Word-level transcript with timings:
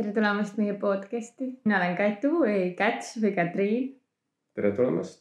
tere 0.00 0.14
tulemast 0.16 0.56
meie 0.56 0.72
podcasti, 0.80 1.46
mina 1.68 1.76
olen 1.76 1.90
Kätu 1.98 2.30
või 2.40 2.70
Käts 2.76 3.18
või 3.20 3.34
Katriin. 3.36 3.88
tere 4.56 4.70
tulemast. 4.72 5.20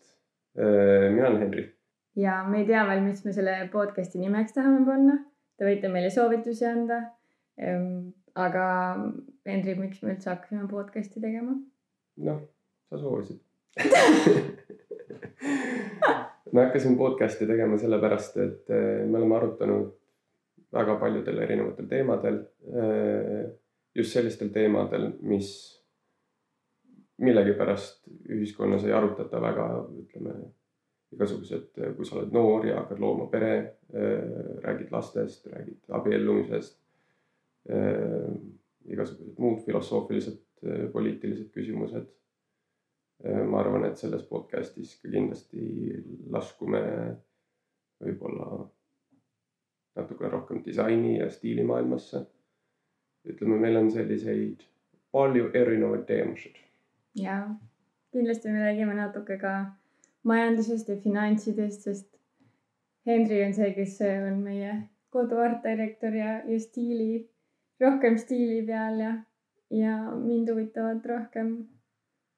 mina 0.55 1.27
olen 1.27 1.41
Henri. 1.41 1.75
ja 2.15 2.37
me 2.47 2.61
ei 2.61 2.67
tea 2.69 2.85
veel, 2.87 3.01
mis 3.03 3.25
me 3.25 3.33
selle 3.35 3.57
podcasti 3.73 4.19
nimeks 4.23 4.55
tahame 4.55 4.85
panna. 4.87 5.17
Te 5.57 5.67
võite 5.67 5.91
meile 5.91 6.09
soovitusi 6.09 6.65
anda. 6.65 7.01
aga 8.35 8.65
Henri, 9.45 9.75
miks 9.75 10.01
me 10.01 10.15
üldse 10.15 10.29
hakkasime 10.29 10.67
podcasti 10.71 11.19
tegema? 11.19 11.59
noh, 12.23 12.39
sa 12.89 12.97
soovisid 13.03 13.39
me 16.53 16.63
hakkasime 16.63 16.97
podcast'i 16.97 17.47
tegema 17.47 17.77
sellepärast, 17.77 18.37
et 18.37 18.69
me 18.71 19.17
oleme 19.17 19.35
arutanud 19.35 19.91
väga 20.71 20.95
paljudel 21.03 21.37
erinevatel 21.43 21.85
teemadel 21.91 22.45
just 23.95 24.13
sellistel 24.13 24.51
teemadel, 24.53 25.11
mis 25.21 25.49
millegipärast 27.19 28.07
ühiskonnas 28.31 28.85
ei 28.87 28.93
arutata 28.95 29.41
väga, 29.43 29.65
ütleme, 30.03 30.35
igasugused, 31.15 31.73
kui 31.97 32.05
sa 32.05 32.19
oled 32.19 32.35
noor 32.35 32.67
ja 32.69 32.77
hakkad 32.79 33.01
looma 33.01 33.25
pere, 33.31 33.53
räägid 34.63 34.93
lastest, 34.93 35.47
räägid 35.51 35.95
abiellumisest, 35.99 36.77
igasugused 38.93 39.41
muud 39.41 39.63
filosoofilised, 39.65 40.39
poliitilised 40.93 41.51
küsimused. 41.55 42.07
ma 43.19 43.59
arvan, 43.59 43.83
et 43.83 43.99
selles 43.99 44.21
podcast'is 44.23 44.93
ka 45.01 45.09
kindlasti 45.11 45.63
laskume 46.31 46.79
võib-olla 47.99 48.61
natukene 49.99 50.29
rohkem 50.31 50.61
disaini 50.63 51.17
ja 51.17 51.27
stiilimaailmasse 51.29 52.21
ütleme, 53.25 53.57
meil 53.59 53.77
on 53.77 53.91
selliseid 53.91 54.63
palju 55.11 55.49
erinevaid 55.53 56.05
teemasid. 56.07 56.55
ja 57.15 57.41
kindlasti 58.13 58.49
me 58.49 58.59
räägime 58.63 58.95
natuke 58.95 59.37
ka 59.37 59.53
majandusest 60.23 60.89
ja 60.89 60.95
finantsidest, 60.97 61.81
sest 61.81 62.07
Henri 63.05 63.43
on 63.45 63.53
see, 63.53 63.73
kes 63.73 63.99
on 64.05 64.41
meie 64.43 64.73
kodu 65.09 65.39
artdirektor 65.41 66.15
ja, 66.15 66.39
ja 66.45 66.59
stiili, 66.59 67.29
rohkem 67.81 68.17
stiili 68.17 68.61
peal 68.65 68.99
ja, 68.99 69.13
ja 69.73 69.95
mind 70.15 70.49
huvitavad 70.51 71.05
rohkem 71.05 71.53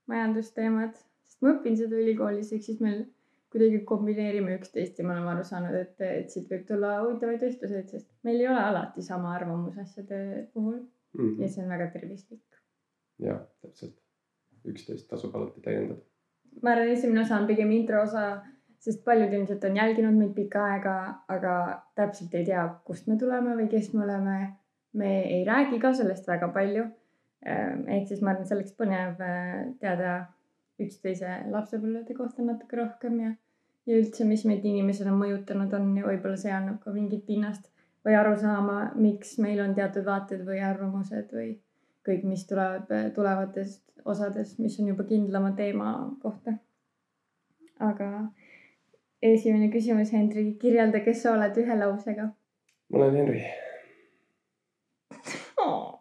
majandusteemad, 0.08 0.96
sest 1.28 1.42
ma 1.42 1.56
õpin 1.56 1.78
seda 1.80 2.00
ülikoolis, 2.00 2.54
ehk 2.56 2.64
siis 2.68 2.80
meil 2.84 3.04
kuidagi 3.52 3.82
kombineerime 3.88 4.56
üksteist 4.60 5.00
ja 5.00 5.06
me 5.06 5.16
oleme 5.16 5.34
aru 5.34 5.44
saanud, 5.48 5.76
et, 5.76 5.98
et 6.08 6.30
siit 6.32 6.48
võib 6.52 6.64
tulla 6.68 6.94
huvitavaid 7.02 7.44
vestluseid, 7.44 7.90
sest 7.92 8.08
meil 8.28 8.40
ei 8.40 8.48
ole 8.48 8.62
alati 8.64 9.04
sama 9.04 9.34
arvamus 9.36 9.80
asjade 9.82 10.22
puhul 10.54 10.78
mm. 10.78 11.20
-hmm. 11.20 11.42
ja 11.42 11.50
see 11.50 11.64
on 11.64 11.74
väga 11.76 11.90
tervislik. 11.96 12.62
jah, 13.20 13.42
täpselt. 13.62 13.98
üksteist 14.72 15.08
tasub 15.10 15.36
alati 15.36 15.62
täiendada. 15.62 16.02
ma 16.64 16.72
arvan, 16.72 16.96
esimene 16.96 17.22
osa 17.22 17.38
on 17.38 17.48
pigem 17.48 17.72
intro 17.72 18.02
osa, 18.02 18.26
sest 18.80 19.04
paljud 19.06 19.34
ilmselt 19.34 19.64
on 19.64 19.76
jälginud 19.76 20.18
meid 20.18 20.34
pikka 20.36 20.64
aega, 20.74 20.96
aga 21.28 21.56
täpselt 21.96 22.34
ei 22.34 22.46
tea, 22.46 22.64
kust 22.86 23.08
me 23.08 23.18
tuleme 23.18 23.56
või 23.60 23.68
kes 23.70 23.94
me 23.94 24.04
oleme. 24.04 24.40
me 24.94 25.12
ei 25.24 25.46
räägi 25.48 25.80
ka 25.80 25.94
sellest 25.94 26.28
väga 26.28 26.48
palju. 26.56 26.84
Ehk 27.88 28.08
siis 28.08 28.22
ma 28.22 28.32
arvan, 28.32 28.46
see 28.46 28.56
oleks 28.58 28.74
põnev 28.78 29.22
äh, 29.24 29.70
teada 29.80 30.10
üksteise 30.86 31.42
lapsepõlvede 31.52 32.16
kohta 32.18 32.44
natuke 32.46 32.80
rohkem 32.80 33.20
ja, 33.22 33.32
ja 33.86 34.00
üldse, 34.00 34.26
mis 34.28 34.44
meid 34.50 34.66
inimesena 34.66 35.14
mõjutanud 35.16 35.74
on 35.78 35.92
ja 35.98 36.08
võib-olla 36.08 36.40
see 36.40 36.54
annab 36.56 36.80
ka 36.84 36.94
mingit 36.96 37.26
pinnast 37.28 37.70
või 38.06 38.18
aru 38.18 38.36
saama, 38.40 38.78
miks 38.98 39.38
meil 39.42 39.62
on 39.64 39.76
teatud 39.78 40.06
vaated 40.06 40.46
või 40.48 40.62
arvamused 40.66 41.34
või 41.36 41.54
kõik, 42.08 42.26
mis 42.26 42.46
tuleb 42.50 42.90
tulevatest 43.16 44.06
osades, 44.06 44.56
mis 44.60 44.80
on 44.82 44.90
juba 44.94 45.06
kindlama 45.10 45.54
teema 45.58 45.94
kohta. 46.22 46.58
aga 47.80 48.08
esimene 49.22 49.70
küsimus, 49.74 50.14
Hendrik, 50.14 50.58
kirjelda, 50.62 51.02
kes 51.06 51.22
sa 51.24 51.36
oled 51.36 51.58
ühe 51.58 51.78
lausega? 51.78 52.32
ma 52.90 53.04
olen 53.04 53.16
Henri 53.16 53.44
oh,. 55.62 56.00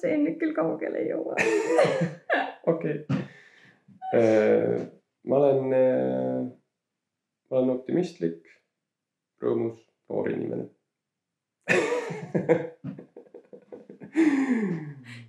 see 0.00 0.18
nüüd 0.20 0.36
küll 0.40 0.52
kaugele 0.56 1.00
ei 1.00 1.08
jõua. 1.14 1.40
okei 2.72 3.00
Äh, 3.10 3.35
ma 4.12 5.36
olen, 5.36 5.72
äh, 5.74 6.46
ma 7.50 7.58
olen 7.58 7.70
optimistlik, 7.74 8.46
rõõmus, 9.42 9.80
noor 10.08 10.30
inimene 10.30 10.66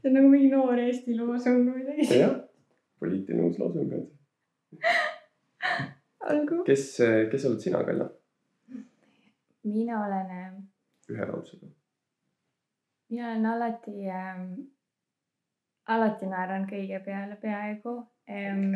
see 0.02 0.10
on 0.10 0.14
nagu 0.14 0.30
mingi 0.30 0.50
noor 0.52 0.78
Eesti 0.80 1.16
loosung 1.18 1.66
või 1.66 1.82
midagi. 1.82 2.20
jah, 2.22 2.36
poliitiline 3.02 3.48
uus 3.48 3.58
loosung 3.62 3.94
on 3.98 4.06
see. 4.06 4.06
olgu. 6.30 6.62
kes, 6.68 6.84
kes 7.32 7.48
oled 7.50 7.62
sina, 7.66 7.82
Kalja? 7.88 8.08
mina 9.68 9.96
olen. 10.06 10.30
Äh, 10.38 10.54
ühe 11.16 11.26
lausega. 11.32 11.68
mina 13.10 13.24
olen 13.32 13.46
alati 13.56 13.98
ähm,, 14.14 14.46
alati 15.88 16.26
naeran 16.30 16.70
kõige 16.70 17.02
peale 17.06 17.36
peaaegu 17.42 17.98
ähm,. 18.30 18.76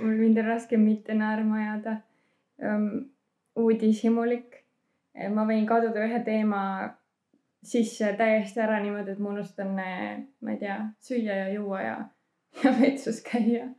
mul 0.00 0.16
mind 0.18 0.38
on 0.38 0.50
raske 0.50 0.76
mitte 0.76 1.14
naerma 1.14 1.60
ajada 1.62 1.96
ähm,. 2.62 2.90
uudishimulik. 3.56 4.64
ma 5.34 5.46
võin 5.46 5.66
kaduda 5.66 6.06
ühe 6.08 6.20
teema 6.26 6.60
sisse 7.64 8.12
täiesti 8.18 8.60
ära 8.60 8.80
niimoodi, 8.82 9.14
et 9.14 9.20
ma 9.22 9.30
unustan, 9.30 9.70
ma 9.76 10.50
ei 10.52 10.58
tea, 10.60 10.80
süüa 11.00 11.36
ja 11.44 11.48
juua 11.52 11.80
ja, 11.82 11.96
ja 12.64 12.72
vetsus 12.80 13.22
käia 13.24 13.70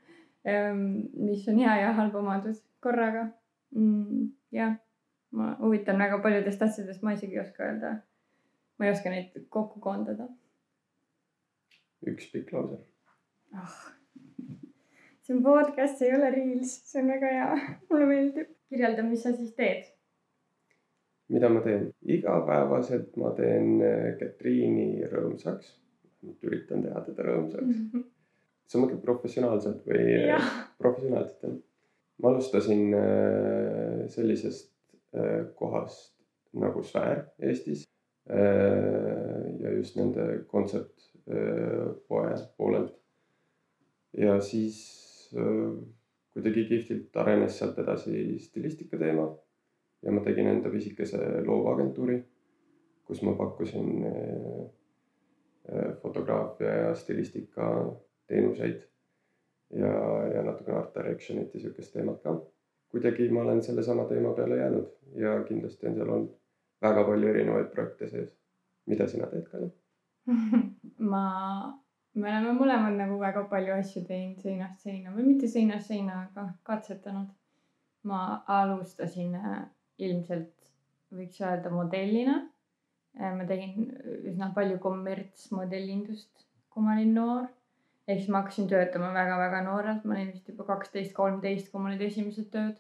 mis 1.14 1.48
on 1.48 1.58
hea 1.58 1.76
ja 1.82 1.94
halb 1.94 2.16
omadus 2.16 2.62
korraga 2.80 3.28
mm,. 3.76 4.28
jah, 4.52 4.76
ma 5.32 5.56
huvitan 5.60 6.00
väga 6.00 6.20
paljudest 6.22 6.62
asjadest, 6.62 7.02
ma 7.02 7.16
isegi 7.18 7.34
ei 7.34 7.42
oska 7.42 7.64
öelda. 7.64 7.96
ma 8.78 8.86
ei 8.86 8.92
oska 8.92 9.10
neid 9.10 9.34
kokku 9.50 9.80
koondada. 9.80 10.28
üks 12.06 12.30
pikk 12.32 12.54
lause 12.54 12.82
oh 13.58 13.95
see 15.26 15.36
on 15.36 15.44
podcast, 15.44 15.98
see 15.98 16.10
ei 16.10 16.16
ole 16.18 16.30
reels, 16.34 16.72
see 16.86 17.02
on 17.02 17.12
väga 17.16 17.32
hea, 17.34 17.52
mulle 17.90 18.10
meeldib. 18.10 18.52
kirjelda, 18.70 19.04
mis 19.06 19.24
sa 19.24 19.32
siis 19.36 19.54
teed? 19.58 19.86
mida 21.34 21.50
ma 21.50 21.62
teen? 21.66 21.88
igapäevaselt 22.16 23.16
ma 23.18 23.32
teen 23.38 23.80
Katriini 24.20 24.90
äh, 25.04 25.10
rõõmsaks. 25.10 25.72
üritan 26.46 26.84
teha 26.86 27.02
teda 27.08 27.26
rõõmsaks 27.26 27.66
mm. 27.66 27.88
-hmm. 27.94 28.04
sa 28.70 28.82
mõtled 28.82 29.02
professionaalselt 29.02 29.88
või? 29.90 30.04
professionaalselt 30.78 31.42
jah. 31.44 31.56
ma 32.22 32.30
alustasin 32.30 32.94
äh, 32.94 34.06
sellisest 34.14 34.72
äh, 35.18 35.48
kohast 35.56 36.14
nagu 36.54 36.84
Sfäär 36.84 37.26
Eestis. 37.40 37.84
ja 38.26 39.72
just 39.72 39.96
nende 39.96 40.46
kontsertpoe 40.50 42.38
poolelt. 42.58 42.96
ja 44.18 44.40
siis 44.42 45.05
Äh, 45.05 45.05
kuidagi 46.36 46.66
kihvtilt 46.70 47.18
arenes 47.18 47.58
sealt 47.60 47.80
edasi 47.80 48.40
stilistika 48.40 48.98
teema 48.98 49.28
ja 50.06 50.12
ma 50.12 50.24
tegin 50.24 50.48
enda 50.48 50.70
pisikese 50.70 51.20
loovagentuuri, 51.46 52.18
kus 53.06 53.22
ma 53.26 53.34
pakkusin 53.38 54.06
äh, 54.10 54.66
äh, 55.72 55.94
fotograafia 56.02 56.76
ja 56.76 56.96
stilistika 56.96 57.70
teenuseid 58.28 58.82
ja, 59.74 59.94
ja 60.34 60.44
natukene 60.44 60.78
art 60.78 60.96
direction'it 60.98 61.54
ja 61.54 61.60
sihukest 61.60 61.94
teemat 61.94 62.22
ka. 62.24 62.36
kuidagi 62.90 63.30
ma 63.30 63.42
olen 63.42 63.64
sellesama 63.64 64.06
teema 64.06 64.34
peale 64.34 64.58
jäänud 64.58 64.92
ja 65.16 65.44
kindlasti 65.44 65.88
on 65.88 65.96
seal 65.96 66.10
olnud 66.10 66.36
väga 66.82 67.04
palju 67.04 67.28
erinevaid 67.28 67.72
projekte 67.74 68.08
sees. 68.08 68.36
mida 68.86 69.08
sina 69.08 69.28
teed, 69.28 69.48
Kalle 69.50 69.72
ma 71.12 71.26
me 72.16 72.30
oleme 72.32 72.54
mõlemad 72.56 72.96
nagu 73.00 73.18
väga 73.20 73.44
palju 73.52 73.74
asju 73.76 74.06
teinud 74.08 74.44
seinast 74.44 74.86
seina 74.86 75.12
või 75.16 75.28
mitte 75.32 75.50
seinast 75.52 75.92
seina, 75.92 76.26
aga 76.28 76.48
katsetanud. 76.68 77.34
ma 78.06 78.44
alustasin 78.54 79.32
äh, 79.34 79.62
ilmselt 79.98 80.68
võiks 81.18 81.40
öelda 81.42 81.72
modellina. 81.74 82.36
Äh, 83.18 83.32
ma 83.34 83.48
tegin 83.50 83.88
üsna 84.30 84.52
palju 84.54 84.78
kommertsmodellindust, 84.84 86.46
kui 86.70 86.86
ma 86.86 86.94
olin 86.94 87.16
noor. 87.18 87.48
ehk 88.08 88.20
siis 88.20 88.30
ma 88.30 88.44
hakkasin 88.44 88.68
töötama 88.70 89.10
väga-väga 89.16 89.64
noorelt, 89.66 90.06
ma 90.06 90.14
olin 90.14 90.32
vist 90.32 90.50
juba 90.54 90.68
kaksteist, 90.70 91.16
kolmteist, 91.18 91.72
kui 91.72 91.82
mul 91.82 91.96
olid 91.96 92.06
esimesed 92.06 92.52
tööd. 92.54 92.78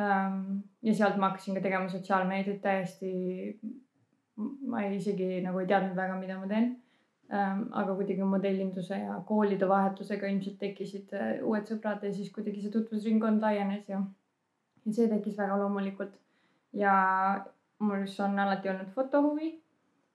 Ähm, 0.00 0.64
ja 0.82 0.94
sealt 0.98 1.16
ma 1.16 1.30
hakkasin 1.30 1.54
ka 1.54 1.62
tegema 1.62 1.88
sotsiaalmeediat 1.88 2.60
täiesti. 2.66 3.14
ma 4.40 4.82
isegi 4.88 5.42
nagu 5.44 5.58
ei 5.60 5.66
teadnud 5.68 5.96
väga, 5.96 6.14
mida 6.18 6.38
ma 6.40 6.46
teen 6.48 6.70
aga 7.30 7.94
kuidagi 7.94 8.26
modellinduse 8.26 8.96
ja 8.98 9.20
koolide 9.26 9.68
vahetusega 9.68 10.26
ilmselt 10.26 10.56
tekkisid 10.58 11.12
äh, 11.14 11.28
uued 11.46 11.68
sõbrad 11.70 12.02
ja 12.02 12.12
siis 12.14 12.30
kuidagi 12.34 12.64
see 12.64 12.72
tutvusringkond 12.74 13.42
laienes 13.44 13.84
ja, 13.88 14.00
ja 14.84 14.94
see 14.96 15.06
tekkis 15.10 15.36
väga 15.38 15.58
loomulikult. 15.60 16.16
ja 16.72 16.94
mul 17.78 18.06
on 18.24 18.38
alati 18.38 18.68
olnud 18.68 18.90
fotohuvi. 18.94 19.52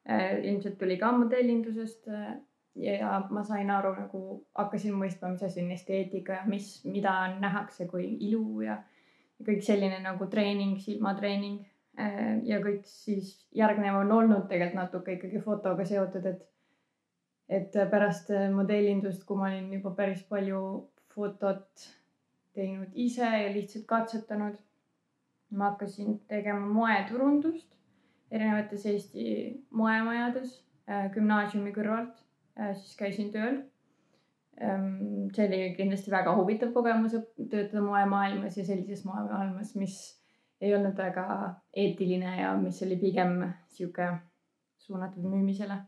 Äh, 0.10 0.44
ilmselt 0.44 0.78
tuli 0.78 0.98
ka 0.98 1.12
modellindusest. 1.12 2.08
Äh, 2.08 2.34
ja 2.76 3.22
ma 3.32 3.44
sain 3.48 3.70
aru 3.72 3.94
nagu, 3.96 4.22
hakkasin 4.60 4.98
mõistma, 5.00 5.30
mis 5.32 5.44
asi 5.48 5.62
on 5.64 5.72
esteetika 5.72 6.42
ja 6.42 6.44
mis, 6.46 6.82
mida 6.84 7.14
nähakse 7.40 7.88
kui 7.88 8.10
ilu 8.28 8.60
ja, 8.66 8.76
kõik 9.48 9.64
selline 9.64 10.02
nagu 10.04 10.28
treening, 10.28 10.76
silmatreening. 10.84 11.62
Ja 12.44 12.58
kõik 12.60 12.82
siis 12.84 13.30
järgnev 13.56 14.02
on 14.02 14.12
olnud 14.12 14.50
tegelikult 14.50 14.82
natuke 14.82 15.14
ikkagi 15.16 15.40
fotoga 15.40 15.86
seotud, 15.88 16.26
et, 16.28 16.42
et 17.50 17.76
pärast 17.92 18.32
modellindust, 18.54 19.24
kui 19.26 19.38
ma 19.38 19.50
olin 19.52 19.72
juba 19.74 19.92
päris 19.98 20.24
palju 20.30 20.62
fotot 21.14 21.88
teinud 22.56 22.92
ise 22.94 23.28
ja 23.28 23.50
lihtsalt 23.54 23.86
katsetanud, 23.88 24.56
ma 25.52 25.72
hakkasin 25.72 26.20
tegema 26.28 26.66
moeturundust 26.68 27.76
erinevates 28.32 28.86
Eesti 28.90 29.26
moemajades 29.72 30.56
äh, 30.90 31.12
gümnaasiumi 31.14 31.74
kõrvalt 31.76 32.26
Äh, 32.56 32.76
siis 32.80 32.96
käisin 32.96 33.32
tööl. 33.34 33.58
Ehm, 34.64 35.28
see 35.36 35.48
oli 35.50 35.58
kindlasti 35.76 36.12
väga 36.14 36.32
huvitav 36.38 36.72
kogemus 36.76 37.18
töötada 37.52 37.82
moemaailmas 37.84 38.56
ja 38.56 38.64
sellises 38.64 39.04
moemaailmas, 39.04 39.74
mis 39.76 39.98
ei 40.64 40.72
olnud 40.78 40.96
väga 40.96 41.26
eetiline 41.76 42.38
ja 42.40 42.54
mis 42.56 42.80
oli 42.86 42.96
pigem 43.02 43.42
sihuke 43.76 44.08
suunatud 44.80 45.28
müümisele. 45.28 45.82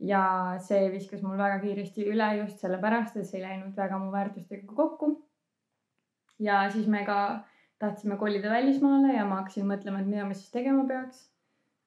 Ja 0.00 0.22
see 0.64 0.88
viskas 0.92 1.22
mul 1.22 1.38
väga 1.38 1.58
kiiresti 1.64 2.06
üle 2.08 2.28
just 2.38 2.62
sellepärast, 2.62 3.16
et 3.16 3.28
see 3.28 3.40
ei 3.40 3.46
läinud 3.46 3.76
väga 3.76 3.98
mu 3.98 4.12
väärtustega 4.12 4.74
kokku. 4.76 5.12
ja 6.38 6.62
siis 6.70 6.86
me 6.86 7.04
ka 7.04 7.44
tahtsime 7.78 8.16
kolida 8.16 8.50
välismaale 8.50 9.12
ja 9.12 9.24
ma 9.24 9.42
hakkasin 9.42 9.68
mõtlema, 9.68 10.00
et 10.00 10.08
mida 10.08 10.24
ma 10.24 10.34
siis 10.34 10.50
tegema 10.52 10.86
peaks. 10.88 11.28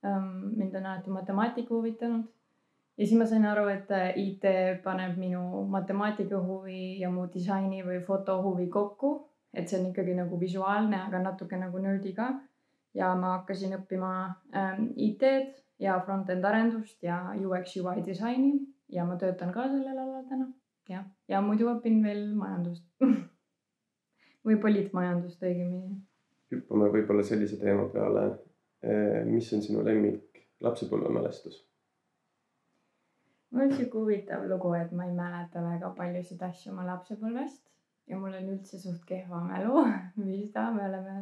Ehm, 0.06 0.54
mind 0.58 0.76
on 0.76 0.86
alati 0.86 1.10
matemaatika 1.10 1.74
huvitanud 1.74 2.26
ja 2.98 3.08
siis 3.08 3.18
ma 3.18 3.26
sain 3.26 3.46
aru, 3.50 3.68
et 3.72 3.92
äh, 3.92 4.12
IT 4.18 4.46
paneb 4.84 5.18
minu 5.18 5.66
matemaatika 5.70 6.42
huvi 6.42 7.00
ja 7.02 7.10
mu 7.10 7.26
disaini 7.34 7.82
või 7.86 8.02
foto 8.06 8.42
huvi 8.44 8.70
kokku. 8.70 9.30
et 9.54 9.70
see 9.70 9.78
on 9.80 9.92
ikkagi 9.92 10.16
nagu 10.18 10.40
visuaalne, 10.42 10.98
aga 10.98 11.20
natuke 11.22 11.58
nagu 11.58 11.78
nördi 11.78 12.14
ka. 12.14 12.30
ja 12.94 13.16
ma 13.16 13.38
hakkasin 13.38 13.78
õppima 13.80 14.14
ähm, 14.54 14.90
IT-d 14.98 15.63
ja 15.80 15.98
front-end 16.06 16.46
arendust 16.46 17.04
ja 17.04 17.18
UX 17.34 17.78
UI 17.78 18.06
disaini 18.06 18.54
ja 18.90 19.06
ma 19.06 19.18
töötan 19.18 19.54
ka 19.54 19.68
sellel 19.68 19.98
alal 19.98 20.24
täna. 20.30 20.48
jah, 20.90 21.06
ja 21.28 21.42
muidu 21.42 21.70
õpin 21.72 22.02
veel 22.04 22.34
majandust 22.36 22.86
või 24.46 24.60
poliitmajandust 24.62 25.44
õigemini. 25.44 26.00
hüppame 26.54 26.90
võib-olla 26.94 27.24
sellise 27.24 27.58
teema 27.62 27.88
peale. 27.94 28.26
Äh, 28.84 29.22
mis 29.26 29.48
on 29.56 29.62
sinu 29.64 29.84
lemmik 29.86 30.42
lapsepõlvemälestus? 30.62 31.62
mul 33.54 33.68
on 33.68 33.72
sihuke 33.78 34.00
huvitav 34.00 34.48
lugu, 34.50 34.74
et 34.74 34.92
ma 34.92 35.06
ei 35.06 35.14
mäleta 35.16 35.62
väga 35.62 35.94
paljusid 35.98 36.42
asju 36.42 36.72
oma 36.74 36.88
lapsepõlvest 36.88 37.62
ja 38.10 38.18
mul 38.20 38.34
on 38.34 38.50
üldse 38.56 38.80
suht 38.82 39.06
kehva 39.08 39.44
mälu 39.46 39.84
vista, 40.28 40.72
me 40.76 40.88
oleme 40.90 41.18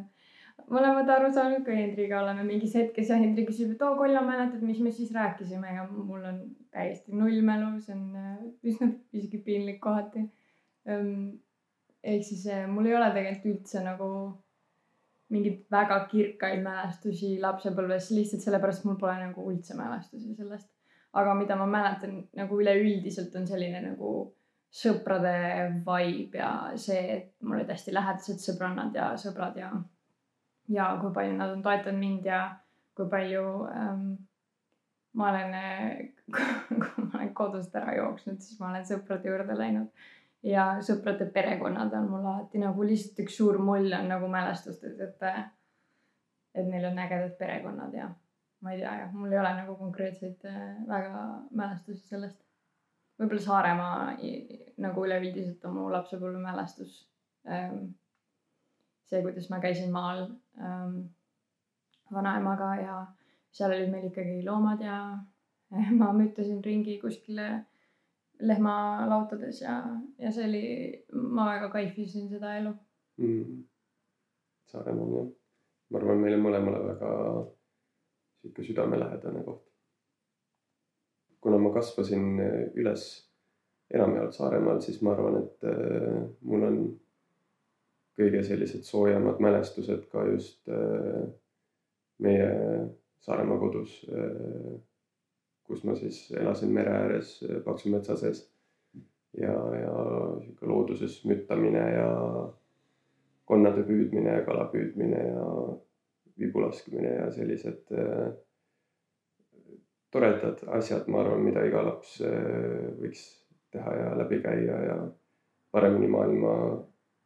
mõlemad 0.70 1.08
aru 1.10 1.30
saanud, 1.34 1.64
kui 1.66 1.76
Hendriga 1.76 2.20
oleme 2.22 2.44
mingis 2.46 2.74
hetkes 2.78 3.10
ja 3.10 3.18
Hendrik 3.20 3.48
küsib, 3.50 3.72
et 3.74 3.82
oo 3.82 3.96
Kolja, 3.98 4.22
mäletad, 4.26 4.62
mis 4.66 4.80
me 4.84 4.92
siis 4.94 5.12
rääkisime 5.14 5.74
ja 5.76 5.86
mul 5.90 6.24
on 6.28 6.42
täiesti 6.74 7.16
nullmälu, 7.16 7.72
see 7.80 7.96
on 7.96 8.04
äh, 8.18 8.44
üsna 8.70 8.92
isegi 9.12 9.42
piinlik 9.46 9.80
kohati. 9.82 10.26
Ehm, 10.86 11.32
ehk 12.02 12.24
siis 12.26 12.46
äh, 12.50 12.68
mul 12.70 12.90
ei 12.90 12.96
ole 12.98 13.10
tegelikult 13.14 13.56
üldse 13.56 13.82
nagu 13.86 14.12
mingeid 15.32 15.64
väga 15.72 15.96
kirkaid 16.10 16.60
mälestusi 16.60 17.38
lapsepõlves 17.40 18.10
lihtsalt 18.12 18.44
sellepärast, 18.44 18.84
mul 18.84 19.00
pole 19.00 19.16
nagu 19.22 19.48
üldse 19.48 19.78
mälestusi 19.78 20.36
sellest 20.36 20.68
aga 21.12 21.34
mida 21.34 21.56
ma 21.56 21.66
mäletan 21.66 22.22
nagu 22.36 22.60
üleüldiselt 22.60 23.34
on 23.36 23.46
selline 23.48 23.82
nagu 23.84 24.12
sõprade 24.72 25.34
vibe 25.84 26.40
ja 26.40 26.52
see, 26.80 27.02
et 27.16 27.34
mul 27.44 27.58
olid 27.58 27.72
hästi 27.74 27.92
lähedased 27.92 28.40
sõbrannad 28.40 28.96
ja 28.96 29.10
sõbrad 29.20 29.58
ja, 29.60 29.68
ja 30.68 30.92
kui 31.00 31.12
palju 31.14 31.36
nad 31.36 31.54
on 31.56 31.62
toetanud 31.62 32.00
mind 32.00 32.26
ja 32.26 32.42
kui 32.96 33.08
palju 33.10 33.44
ähm, 33.72 34.06
ma 35.18 35.30
olen 35.30 35.54
kui 36.68 37.04
ma 37.04 37.10
olen 37.18 37.34
kodust 37.34 37.74
ära 37.76 37.96
jooksnud, 37.96 38.40
siis 38.40 38.60
ma 38.60 38.70
olen 38.70 38.86
sõprade 38.88 39.28
juurde 39.28 39.56
läinud 39.58 40.06
ja 40.46 40.66
sõprade 40.84 41.28
perekonnad 41.34 41.92
on 41.98 42.08
mul 42.10 42.26
alati 42.26 42.62
nagu 42.62 42.86
lihtsalt 42.86 43.24
üks 43.26 43.36
suur 43.38 43.60
mull 43.62 43.92
on 43.98 44.08
nagu 44.10 44.30
mälestustes, 44.30 44.98
et, 45.00 45.22
et 46.54 46.66
neil 46.68 46.88
on 46.90 46.98
ägedad 46.98 47.36
perekonnad 47.38 47.94
ja 47.96 48.10
ma 48.62 48.72
ei 48.72 48.80
tea 48.80 48.94
jah, 49.02 49.14
mul 49.14 49.32
ei 49.32 49.40
ole 49.40 49.52
nagu 49.58 49.76
konkreetseid 49.78 50.44
äh, 50.46 50.58
väga 50.88 51.22
mälestusi 51.50 52.06
sellest. 52.06 52.38
võib-olla 53.18 53.42
Saaremaa 53.42 53.96
nagu 54.82 55.06
üleüldiselt 55.06 55.64
on 55.68 55.74
mu 55.76 55.88
lapsepõlvemälestus. 55.92 56.94
Ähm, 57.46 57.92
see, 59.12 59.22
kuidas 59.24 59.50
ma 59.52 59.60
käisin 59.60 59.92
maal 59.92 60.24
ähm, 60.60 60.96
vanaemaga 62.12 62.70
ja 62.80 62.96
seal 63.52 63.74
olid 63.74 63.92
meil 63.92 64.08
ikkagi 64.08 64.40
loomad 64.46 64.80
ja 64.84 64.96
ma 66.00 66.12
müttasin 66.16 66.62
ringi 66.64 66.98
kuskile 67.00 67.48
lehmalautades 68.42 69.60
ja, 69.62 69.76
ja 70.18 70.32
see 70.32 70.48
oli, 70.48 70.64
ma 71.12 71.46
väga 71.52 71.68
kaifisin 71.74 72.28
seda 72.30 72.56
elu. 72.58 72.72
Mm.. 73.22 73.60
Saaremaa 74.72 75.04
on 75.04 75.12
jah, 75.14 75.28
ma 75.92 76.00
arvan, 76.00 76.22
meile 76.24 76.38
mõlemale 76.40 76.80
väga 76.86 77.10
sihuke 78.40 78.64
südamelähedane 78.66 79.44
koht. 79.44 79.68
kuna 81.42 81.58
ma 81.58 81.72
kasvasin 81.74 82.40
üles 82.78 83.04
enamjaolt 83.92 84.36
Saaremaal, 84.36 84.80
siis 84.80 85.00
ma 85.02 85.12
arvan, 85.12 85.40
et 85.42 85.64
eh, 85.68 86.20
mul 86.48 86.66
on 86.68 86.76
kõige 88.18 88.42
sellised 88.46 88.84
soojemad 88.86 89.40
mälestused 89.42 90.08
ka 90.12 90.26
just 90.30 90.68
eh, 90.68 91.22
meie 92.22 92.50
Saaremaa 93.22 93.54
kodus, 93.54 93.92
kus 95.62 95.84
ma 95.86 95.92
siis 95.94 96.16
elasin 96.34 96.72
mere 96.74 96.90
ääres 96.90 97.36
paksu 97.62 97.92
metsa 97.92 98.16
sees. 98.18 98.40
Ja, 99.38 99.52
ja 99.78 99.92
sihuke 100.40 100.66
looduses 100.66 101.20
müttamine 101.30 101.84
ja 101.94 102.08
konnade 103.46 103.84
püüdmine 103.86 104.34
ja 104.40 104.42
kala 104.48 104.66
püüdmine 104.72 105.22
ja 105.22 105.46
vibu 106.38 106.62
laskmine 106.62 107.14
ja 107.14 107.30
sellised 107.32 107.92
äh, 107.92 108.32
toredad 110.12 110.62
asjad, 110.78 111.08
ma 111.08 111.22
arvan, 111.22 111.44
mida 111.44 111.64
iga 111.68 111.84
laps 111.86 112.18
äh, 112.24 112.88
võiks 113.00 113.24
teha 113.72 113.96
ja 113.96 114.14
läbi 114.20 114.40
käia 114.44 114.78
ja 114.86 114.96
paremini 115.72 116.08
maailma 116.12 116.54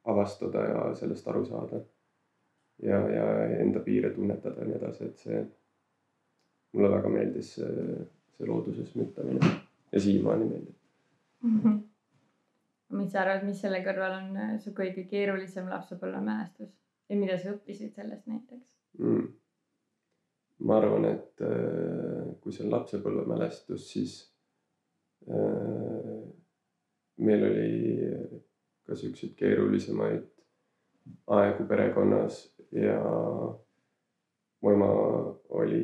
avastada 0.06 0.64
ja 0.68 0.94
sellest 0.94 1.28
aru 1.28 1.44
saada. 1.44 1.80
ja, 2.82 2.98
ja 3.08 3.26
enda 3.58 3.80
piire 3.80 4.10
tunnetada 4.12 4.60
ja 4.60 4.66
nii 4.68 4.76
edasi, 4.76 5.04
et 5.04 5.22
see 5.24 5.38
mulle 6.76 6.90
väga 6.92 7.08
meeldis 7.08 7.54
see, 7.56 8.00
see 8.36 8.48
looduses 8.48 8.90
müttamine 9.00 9.52
ja 9.92 10.00
siiamaani 10.00 10.48
meeldib 10.50 10.74
mm. 11.42 11.60
-hmm. 11.62 11.78
mis 12.98 13.12
sa 13.12 13.22
arvad, 13.22 13.46
mis 13.48 13.60
selle 13.60 13.80
kõrval 13.86 14.18
on 14.18 14.36
äh, 14.36 14.52
su 14.60 14.74
kõige 14.76 15.06
keerulisem 15.10 15.70
lapsepõlvemälestus 15.72 16.76
ja 17.08 17.16
mida 17.16 17.38
sa 17.38 17.54
õppisid 17.54 17.94
sellest 17.96 18.26
näiteks? 18.26 18.68
mm.. 18.98 19.28
ma 20.68 20.78
arvan, 20.82 21.08
et 21.14 21.44
äh, 21.44 22.34
kui 22.40 22.52
see 22.52 22.66
on 22.66 22.74
lapsepõlvemälestus, 22.76 23.90
siis 23.92 24.18
äh, 25.30 26.20
meil 27.16 27.50
oli 27.50 28.05
ka 28.86 28.96
siukseid 28.96 29.34
keerulisemaid 29.38 30.24
aegu 31.38 31.66
perekonnas 31.68 32.40
ja 32.72 32.98
mu 34.62 34.72
ema 34.72 34.90
oli 35.48 35.82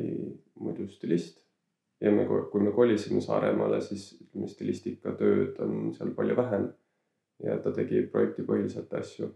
muidu 0.59 0.87
stilist 0.87 1.43
ja 2.01 2.11
me, 2.11 2.25
kui 2.51 2.61
me 2.61 2.71
kolisime 2.71 3.21
Saaremaale, 3.21 3.79
siis 3.81 4.09
ütleme, 4.21 4.47
stilistikatööd 4.51 5.59
on 5.63 5.93
seal 5.95 6.11
palju 6.17 6.35
vähem. 6.39 6.71
ja 7.43 7.57
ta 7.59 7.71
tegi 7.75 8.03
projektipõhiselt 8.11 8.93
asju 8.93 9.27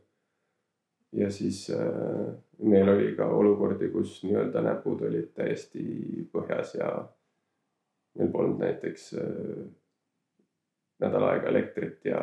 ja 1.18 1.32
siis 1.32 1.70
äh, 1.74 2.28
meil 2.60 2.90
oli 2.90 3.16
ka 3.18 3.26
olukordi, 3.34 3.90
kus 3.92 4.20
nii-öelda 4.24 4.62
näpud 4.64 5.02
olid 5.08 5.32
täiesti 5.36 5.84
põhjas 6.32 6.76
ja 6.78 6.92
meil 8.20 8.32
polnud 8.32 8.62
näiteks 8.62 9.10
äh, 9.18 9.66
nädal 11.00 11.28
aega 11.30 11.52
elektrit 11.52 12.06
ja 12.06 12.22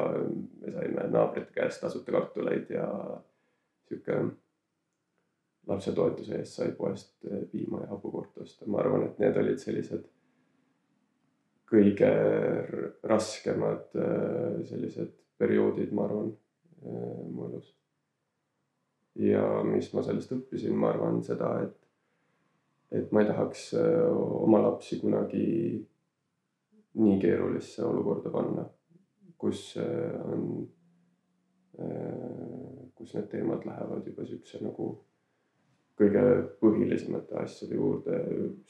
me 0.60 0.72
saime 0.72 1.06
naabrite 1.10 1.52
käest 1.54 1.80
tasuta 1.84 2.12
kartuleid 2.12 2.70
ja 2.74 2.88
sihuke 3.88 4.18
lapsetoetuse 5.66 6.40
eest 6.40 6.58
sai 6.58 6.72
poest 6.76 7.14
äh, 7.30 7.44
piima 7.50 7.84
ja 7.84 7.92
hapukoort 7.94 8.38
osta. 8.38 8.66
ma 8.66 8.80
arvan, 8.82 9.06
et 9.06 9.18
need 9.22 9.38
olid 9.40 9.60
sellised 9.62 10.08
kõige 11.70 12.10
raskemad 13.02 13.94
äh, 13.98 14.60
sellised 14.68 15.14
perioodid, 15.38 15.94
ma 15.94 16.08
arvan, 16.08 16.34
äh, 16.84 17.24
mu 17.30 17.48
elus 17.48 17.72
ja 19.14 19.46
mis 19.62 19.92
ma 19.94 20.02
sellest 20.02 20.34
õppisin, 20.34 20.74
ma 20.76 20.90
arvan 20.90 21.22
seda, 21.22 21.54
et, 21.62 21.76
et 22.98 23.12
ma 23.14 23.22
ei 23.22 23.28
tahaks 23.30 23.68
oma 23.78 24.58
lapsi 24.64 24.98
kunagi 24.98 25.44
nii 26.94 27.18
keerulisse 27.22 27.84
olukorda 27.84 28.30
panna, 28.30 28.64
kus 29.38 29.74
on, 29.78 30.44
kus 32.94 33.16
need 33.16 33.26
teemad 33.32 33.66
lähevad 33.66 34.06
juba 34.06 34.26
siukse 34.28 34.60
nagu 34.62 34.92
kõige 35.98 36.22
põhilisemate 36.60 37.36
asjade 37.42 37.78
juurde, 37.78 38.20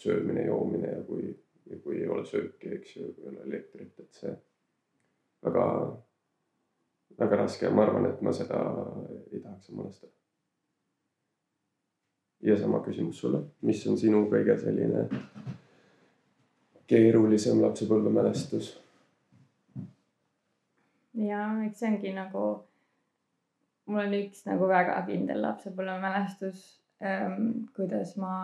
söömine, 0.00 0.46
joomine 0.46 0.90
ja 0.92 1.04
kui, 1.08 1.30
ja 1.70 1.78
kui 1.84 2.00
ei 2.02 2.08
ole 2.08 2.24
sööki, 2.28 2.74
eks 2.76 2.96
ju, 2.96 3.12
kui 3.14 3.28
ei 3.28 3.30
ole 3.32 3.46
elektrit, 3.48 3.94
et 4.00 4.20
see 4.20 4.34
väga, 5.44 5.68
väga 7.20 7.40
raske 7.44 7.68
ja 7.68 7.72
ma 7.72 7.86
arvan, 7.86 8.10
et 8.10 8.20
ma 8.24 8.32
seda 8.36 8.60
ei 9.30 9.40
tahaks 9.40 9.72
mõnestada. 9.72 10.12
ja 12.44 12.56
sama 12.60 12.82
küsimus 12.84 13.22
sulle, 13.22 13.38
mis 13.64 13.86
on 13.88 13.96
sinu 13.96 14.26
kõige 14.28 14.58
selline 14.60 15.06
keerulisem 16.86 17.62
lapsepõlvemälestus? 17.62 18.70
ja 21.14 21.40
eks 21.66 21.82
see 21.82 21.90
ongi 21.92 22.12
nagu, 22.16 22.44
mul 23.86 24.04
on 24.04 24.16
üks 24.18 24.44
nagu 24.48 24.68
väga 24.68 25.00
kindel 25.06 25.42
lapsepõlvemälestus 25.44 26.64
ähm,, 27.02 27.66
kuidas 27.76 28.16
ma 28.20 28.34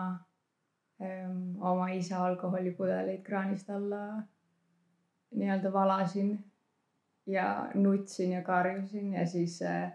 ähm, 1.03 1.57
oma 1.59 1.89
isa 1.97 2.23
alkoholipudeleid 2.25 3.25
kraanist 3.27 3.69
alla 3.69 4.21
nii-öelda 5.35 5.73
valasin 5.73 6.37
ja 7.27 7.69
nutsin 7.73 8.31
ja 8.31 8.41
karjusin 8.41 9.13
ja 9.13 9.25
siis 9.27 9.61
äh, 9.61 9.91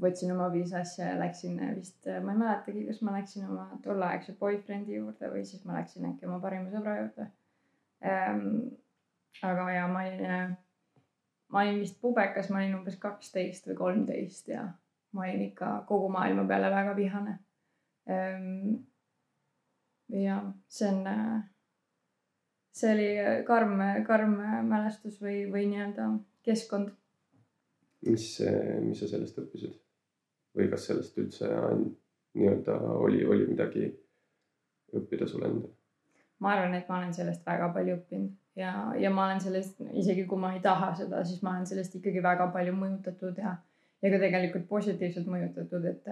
võtsin 0.00 0.32
oma 0.34 0.48
viis 0.52 0.72
asja 0.74 1.12
ja 1.12 1.18
läksin 1.18 1.58
äh, 1.62 1.74
vist, 1.76 2.06
äh, 2.06 2.22
ma 2.24 2.34
ei 2.34 2.42
mäletagi, 2.42 2.84
kas 2.88 3.02
ma 3.02 3.14
läksin 3.16 3.48
oma 3.48 3.66
tolleaegse 3.84 4.34
boyfriend'i 4.40 4.98
juurde 4.98 5.30
või 5.32 5.44
siis 5.48 5.64
ma 5.66 5.78
läksin 5.78 6.08
äkki 6.10 6.28
oma 6.28 6.40
parima 6.42 6.70
sõbra 6.72 6.98
juurde. 7.00 7.28
Aga 8.02 9.70
ja 9.72 9.86
ma 9.90 10.04
olin, 10.06 10.56
ma 11.48 11.62
olin 11.62 11.80
vist 11.80 12.00
pubekas, 12.00 12.50
ma 12.50 12.60
olin 12.62 12.76
umbes 12.78 12.98
kaksteist 13.02 13.66
või 13.70 13.78
kolmteist 13.78 14.48
ja 14.52 14.66
ma 15.12 15.26
olin 15.26 15.48
ikka 15.48 15.72
kogu 15.88 16.10
maailma 16.12 16.46
peale 16.48 16.70
väga 16.70 16.96
vihane 16.96 17.38
ähm,. 18.10 18.84
ja 20.08 20.40
see 20.68 20.88
on, 20.88 21.42
see 22.72 22.94
oli 22.94 23.10
karm, 23.46 23.80
karm 24.06 24.38
mälestus 24.68 25.20
või, 25.22 25.42
või 25.52 25.66
nii-öelda 25.72 26.10
keskkond. 26.46 26.92
mis, 28.06 28.30
mis 28.84 29.00
sa 29.00 29.10
sellest 29.10 29.38
õppisid 29.42 29.78
või 30.58 30.68
kas 30.70 30.86
sellest 30.90 31.18
üldse 31.18 31.48
nii-öelda 32.38 32.78
oli, 32.98 33.24
oli 33.26 33.46
midagi 33.48 33.88
õppida 34.96 35.28
sul 35.28 35.44
endal? 35.46 35.77
Ma 36.40 36.52
arvan, 36.54 36.74
et 36.78 36.88
ma 36.88 37.00
olen 37.00 37.14
sellest 37.14 37.46
väga 37.46 37.72
palju 37.74 37.96
õppinud 37.98 38.36
ja, 38.58 38.92
ja 38.98 39.10
ma 39.10 39.26
olen 39.26 39.40
sellest, 39.40 39.80
isegi 39.92 40.26
kui 40.26 40.40
ma 40.40 40.52
ei 40.54 40.60
taha 40.64 40.92
seda, 40.98 41.22
siis 41.26 41.42
ma 41.42 41.54
olen 41.54 41.66
sellest 41.66 41.94
ikkagi 41.98 42.22
väga 42.24 42.48
palju 42.54 42.74
mõjutatud 42.76 43.38
ja, 43.42 43.54
ja 44.02 44.12
ka 44.12 44.20
tegelikult 44.22 44.68
positiivselt 44.70 45.28
mõjutatud, 45.30 45.86
et, 45.92 46.10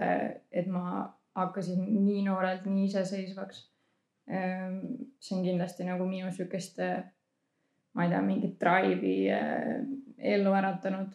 et 0.51 0.69
ma 0.71 1.07
hakkasin 1.37 1.83
nii 2.05 2.23
noorelt 2.25 2.65
nii 2.65 2.87
iseseisvaks. 2.87 3.65
Ehm, 4.27 4.79
see 5.23 5.37
on 5.37 5.45
kindlasti 5.45 5.85
nagu 5.87 6.07
minu 6.09 6.31
sihukest, 6.33 6.81
ma 7.95 8.05
ei 8.05 8.13
tea, 8.13 8.23
mingit 8.25 8.57
drive'i 8.61 9.29
ellu 10.33 10.55
äratanud. 10.57 11.13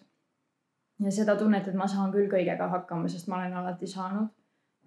ja 1.03 1.11
seda 1.11 1.35
tunnet, 1.37 1.67
et 1.67 1.75
ma 1.75 1.89
saan 1.91 2.13
küll 2.15 2.29
kõigega 2.31 2.69
hakkama, 2.71 3.09
sest 3.11 3.29
ma 3.29 3.41
olen 3.41 3.57
alati 3.59 3.89
saanud. 3.91 4.31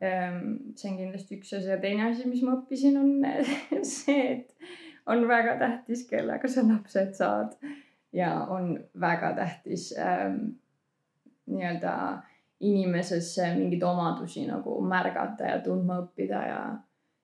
Ehm, 0.01 0.73
see 0.75 0.91
on 0.91 0.97
kindlasti 0.99 1.39
üks 1.39 1.53
asi. 1.55 1.69
Ja 1.71 1.79
teine 1.81 2.09
asi, 2.09 2.27
mis 2.29 2.43
ma 2.45 2.57
õppisin, 2.59 2.97
on 2.99 3.25
see, 3.95 4.21
et 4.35 4.71
on 5.11 5.25
väga 5.29 5.57
tähtis, 5.61 6.05
kellega 6.09 6.49
sa 6.51 6.65
lapsed 6.67 7.15
saad. 7.17 7.55
Ja 8.15 8.31
on 8.51 8.75
väga 8.99 9.33
tähtis 9.35 9.89
ähm, 9.99 10.55
nii-öelda 11.51 11.95
inimeses 12.63 13.33
mingeid 13.57 13.83
omadusi 13.83 14.45
nagu 14.47 14.77
märgata 14.87 15.49
ja 15.49 15.57
tundma 15.63 15.99
õppida 16.05 16.43
ja, 16.47 16.59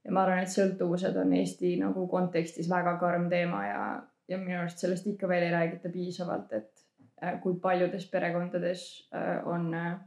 ja 0.03 0.11
ma 0.11 0.25
arvan, 0.25 0.43
et 0.43 0.51
sõltuvused 0.51 1.15
on 1.21 1.31
Eesti 1.37 1.77
nagu 1.79 2.03
kontekstis 2.11 2.67
väga 2.69 2.97
karm 2.99 3.29
teema 3.31 3.61
ja, 3.69 3.85
ja 4.27 4.39
minu 4.41 4.59
arust 4.59 4.83
sellest 4.83 5.07
ikka 5.07 5.31
veel 5.31 5.47
ei 5.47 5.53
räägita 5.55 5.93
piisavalt, 5.93 6.51
et 6.59 6.81
Äh, 7.21 7.37
kui 7.41 7.59
paljudes 7.61 8.07
perekondades 8.09 8.83
äh, 9.13 9.47
on 9.47 9.73
äh, 9.73 9.97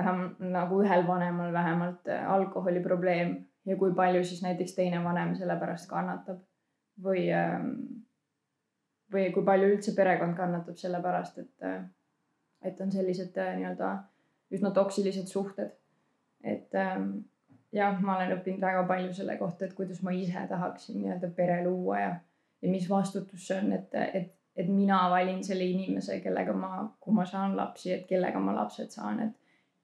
vähem 0.00 0.20
nagu 0.52 0.82
ühel 0.84 1.06
vanemal 1.06 1.52
vähemalt 1.52 2.08
alkoholiprobleem 2.34 3.34
ja 3.66 3.76
kui 3.76 3.94
palju 3.94 4.24
siis 4.24 4.42
näiteks 4.42 4.74
teine 4.74 5.02
vanem 5.04 5.34
selle 5.38 5.56
pärast 5.60 5.88
kannatab 5.90 6.40
või, 7.04 7.26
ähm, 7.34 7.74
või 9.12 9.28
kui 9.34 9.44
palju 9.46 9.74
üldse 9.74 9.94
perekond 9.96 10.36
kannatab 10.36 10.78
selle 10.80 11.02
pärast, 11.04 11.38
et, 11.38 11.68
et 12.64 12.80
on 12.80 12.92
sellised 12.92 13.36
nii-öelda 13.36 13.92
üsna 14.50 14.72
toksilised 14.74 15.28
suhted. 15.30 15.76
et 16.44 16.74
ähm, 16.74 17.10
jah, 17.72 18.00
ma 18.00 18.16
olen 18.16 18.38
õppinud 18.38 18.64
väga 18.64 18.82
palju 18.88 19.12
selle 19.14 19.36
kohta, 19.38 19.66
et 19.66 19.74
kuidas 19.76 20.02
ma 20.02 20.12
ise 20.16 20.46
tahaksin 20.48 21.02
nii-öelda 21.02 21.30
pere 21.36 21.62
luua 21.64 22.00
ja, 22.00 22.12
ja 22.62 22.70
mis 22.70 22.88
vastutus 22.90 23.46
see 23.46 23.58
on, 23.60 23.72
et, 23.76 23.94
et 23.94 24.36
et 24.56 24.68
mina 24.68 24.98
valin 25.10 25.44
selle 25.44 25.64
inimese, 25.64 26.18
kellega 26.20 26.52
ma, 26.56 26.82
kui 27.00 27.14
ma 27.14 27.24
saan 27.28 27.54
lapsi, 27.56 27.92
et 27.94 28.06
kellega 28.08 28.40
ma 28.42 28.54
lapsed 28.56 28.90
saan, 28.92 29.22
et, 29.24 29.36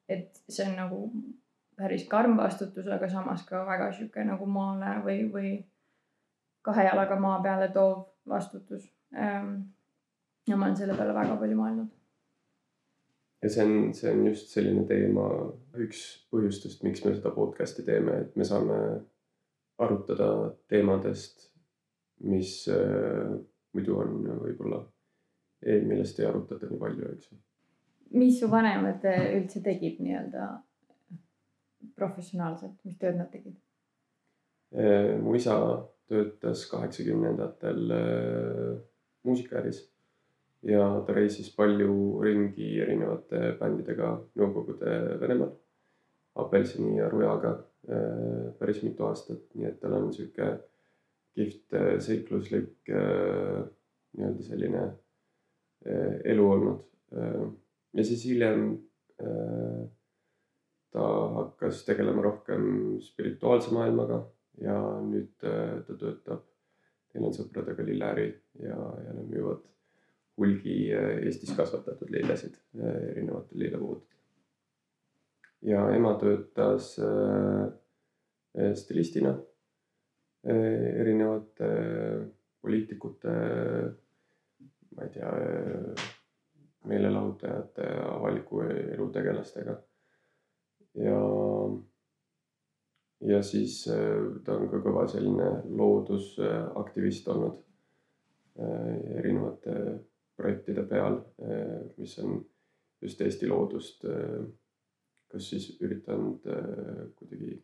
et 0.09 0.43
see 0.49 0.67
on 0.69 0.77
nagu 0.79 1.01
päris 1.77 2.07
karm 2.09 2.37
vastutus, 2.37 2.87
aga 2.89 3.09
samas 3.09 3.45
ka 3.49 3.65
väga 3.67 3.91
sihuke 3.93 4.25
nagu 4.25 4.47
maale 4.49 4.97
või, 5.05 5.19
või 5.33 5.51
kahe 6.65 6.87
jalaga 6.89 7.19
maa 7.21 7.41
peale 7.45 7.69
toov 7.75 8.07
vastutus. 8.29 8.87
Ehm, 9.15 9.53
ja 10.49 10.57
ma 10.57 10.67
olen 10.67 10.79
selle 10.79 10.97
peale 10.97 11.15
väga 11.15 11.37
palju 11.41 11.59
mõelnud. 11.59 11.93
ja 13.43 13.51
see 13.53 13.65
on, 13.65 13.93
see 13.95 14.11
on 14.11 14.25
just 14.27 14.55
selline 14.55 14.87
teema, 14.89 15.27
üks 15.85 16.01
põhjustest, 16.33 16.83
miks 16.83 17.05
me 17.05 17.13
seda 17.15 17.31
podcast'i 17.35 17.85
teeme, 17.87 18.23
et 18.25 18.37
me 18.37 18.47
saame 18.49 18.79
arutada 19.79 20.31
teemadest, 20.73 21.51
mis 22.25 22.53
muidu 23.77 23.99
on 24.01 24.17
võib-olla, 24.41 24.81
millest 25.63 26.21
ei 26.21 26.27
arutata 26.27 26.71
nii 26.71 26.81
palju, 26.81 27.11
eks 27.13 27.31
ju. 27.31 27.39
Mis 28.11 28.41
su 28.41 28.49
vanemad 28.51 29.05
äh, 29.05 29.27
üldse 29.39 29.63
tegid 29.65 30.01
nii-öelda 30.03 30.49
professionaalselt, 31.97 32.77
mis 32.85 32.97
tööd 33.01 33.19
nad 33.19 33.31
tegid? 33.33 33.57
Äh, 34.77 35.17
mu 35.23 35.37
isa 35.39 35.57
töötas 36.11 36.67
kaheksakümnendatel 36.71 37.95
äh, 37.97 38.73
muusikaäris 39.27 39.83
ja 40.67 40.89
ta 41.07 41.15
reisis 41.15 41.51
palju 41.55 42.21
ringi 42.23 42.77
erinevate 42.83 43.57
bändidega 43.61 44.13
Nõukogude 44.39 45.21
Venemaal, 45.21 45.53
Apelsini 46.37 46.99
ja 46.99 47.09
Rujaga 47.11 47.57
päris 48.59 48.81
mitu 48.83 49.05
aastat, 49.07 49.45
nii 49.55 49.69
et 49.69 49.77
tal 49.79 49.93
on 49.95 50.09
sihuke 50.15 50.49
kihvt 51.39 51.77
seikluslik 52.03 52.91
nii-öelda 52.91 54.43
selline 54.43 54.83
elu 56.33 56.49
olnud. 56.51 56.83
Ja 57.95 58.05
siis 58.05 58.25
hiljem 58.29 58.67
ta 60.93 61.07
hakkas 61.37 61.85
tegelema 61.87 62.23
rohkem 62.25 62.67
spirituaalse 63.05 63.73
maailmaga 63.75 64.19
ja 64.61 64.77
nüüd 65.05 65.33
ta 65.41 65.97
töötab, 65.97 66.45
neil 67.15 67.29
on 67.29 67.37
sõpradega 67.37 67.87
lilleäri 67.87 68.29
ja, 68.61 68.77
ja 68.77 69.17
nad 69.17 69.31
müüvad 69.31 69.65
hulgi 70.37 70.77
Eestis 70.93 71.55
kasvatatud 71.57 72.13
lillesid 72.13 72.59
erinevatel 72.77 73.65
lillepoodidel. 73.65 74.23
ja 75.73 75.89
ema 75.97 76.13
töötas 76.21 76.95
stilistina 78.83 79.37
Eh, 80.47 81.01
erinevate 81.01 81.69
poliitikute, 82.63 83.33
ma 84.95 85.03
ei 85.03 85.11
tea, 85.11 85.31
meelelahutajate, 86.87 87.87
avaliku 88.11 88.63
elu 88.67 89.09
tegelastega. 89.13 89.77
ja, 90.95 91.21
ja 93.31 93.43
siis 93.43 93.83
ta 94.45 94.57
on 94.57 94.69
ka 94.73 94.81
kõva 94.85 95.07
selline 95.11 95.51
loodusaktivist 95.69 97.29
olnud 97.29 97.63
erinevate 99.19 99.75
projektide 100.37 100.87
peal, 100.89 101.19
mis 101.99 102.19
on 102.23 102.39
just 103.03 103.21
Eesti 103.21 103.49
loodust 103.51 104.07
kas 105.33 105.51
siis 105.51 105.69
üritanud 105.85 106.47
kuidagi 107.19 107.57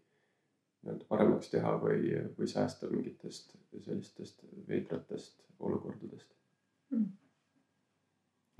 nii-öelda 0.82 1.06
paremaks 1.08 1.50
teha 1.52 1.72
või, 1.82 2.10
või 2.38 2.48
säästa 2.50 2.90
mingitest 2.90 3.54
sellistest 3.84 4.42
veidratest 4.68 5.44
olukordadest 5.62 6.32
mm.. 6.90 7.06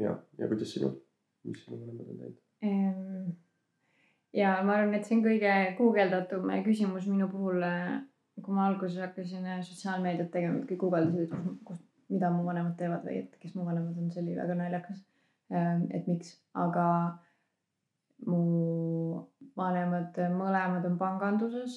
Ja, 0.02 0.16
ja 0.38 0.49
kuidas 0.50 0.75
sinu, 0.75 0.92
mis 1.49 1.64
sinu 1.64 1.80
vanemad 1.80 2.11
on 2.12 2.21
teinud? 2.23 3.32
ja 4.42 4.52
ma 4.66 4.76
arvan, 4.76 4.94
et 4.97 5.06
see 5.06 5.18
on 5.18 5.25
kõige 5.25 5.54
guugeldatum 5.78 6.52
küsimus 6.66 7.09
minu 7.11 7.28
puhul. 7.32 7.64
kui 8.42 8.54
ma 8.56 8.64
alguses 8.66 8.97
hakkasin 8.99 9.44
sotsiaalmeediat 9.62 10.30
tegema, 10.32 10.62
kõik 10.66 10.78
guugeldasid, 10.80 11.28
kus, 11.30 11.59
kus, 11.68 11.82
mida 12.11 12.30
mu 12.32 12.47
vanemad 12.47 12.78
teevad 12.78 13.04
või 13.06 13.18
et 13.21 13.35
kes 13.42 13.52
mu 13.54 13.66
vanemad 13.66 13.99
on, 14.00 14.09
see 14.11 14.23
oli 14.23 14.38
väga 14.38 14.56
naljakas. 14.56 15.02
et 15.52 16.09
miks, 16.09 16.38
aga 16.56 16.87
mu 18.26 18.42
vanemad 19.59 20.16
mõlemad 20.32 20.87
on 20.88 20.97
panganduses 20.99 21.76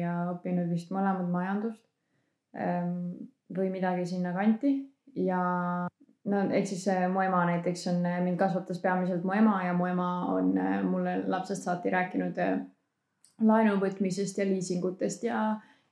ja 0.00 0.16
õppinud 0.32 0.72
vist 0.72 0.90
mõlemad 0.90 1.30
majandust 1.30 1.84
või 3.56 3.70
midagi 3.70 4.06
sinnakanti 4.10 4.72
ja 5.26 5.40
no 6.26 6.40
ehk 6.58 6.66
siis 6.66 6.86
mu 7.12 7.22
ema 7.22 7.44
näiteks 7.46 7.86
on, 7.92 8.02
mind 8.24 8.38
kasvatas 8.40 8.80
peamiselt 8.82 9.24
mu 9.24 9.36
ema 9.36 9.60
ja 9.66 9.72
mu 9.76 9.86
ema 9.86 10.08
on 10.34 10.54
mulle 10.90 11.20
lapsest 11.26 11.68
saati 11.68 11.90
rääkinud 11.90 12.40
laenu 13.46 13.76
võtmisest 13.80 14.38
ja 14.40 14.46
liisingutest 14.48 15.24
ja 15.26 15.40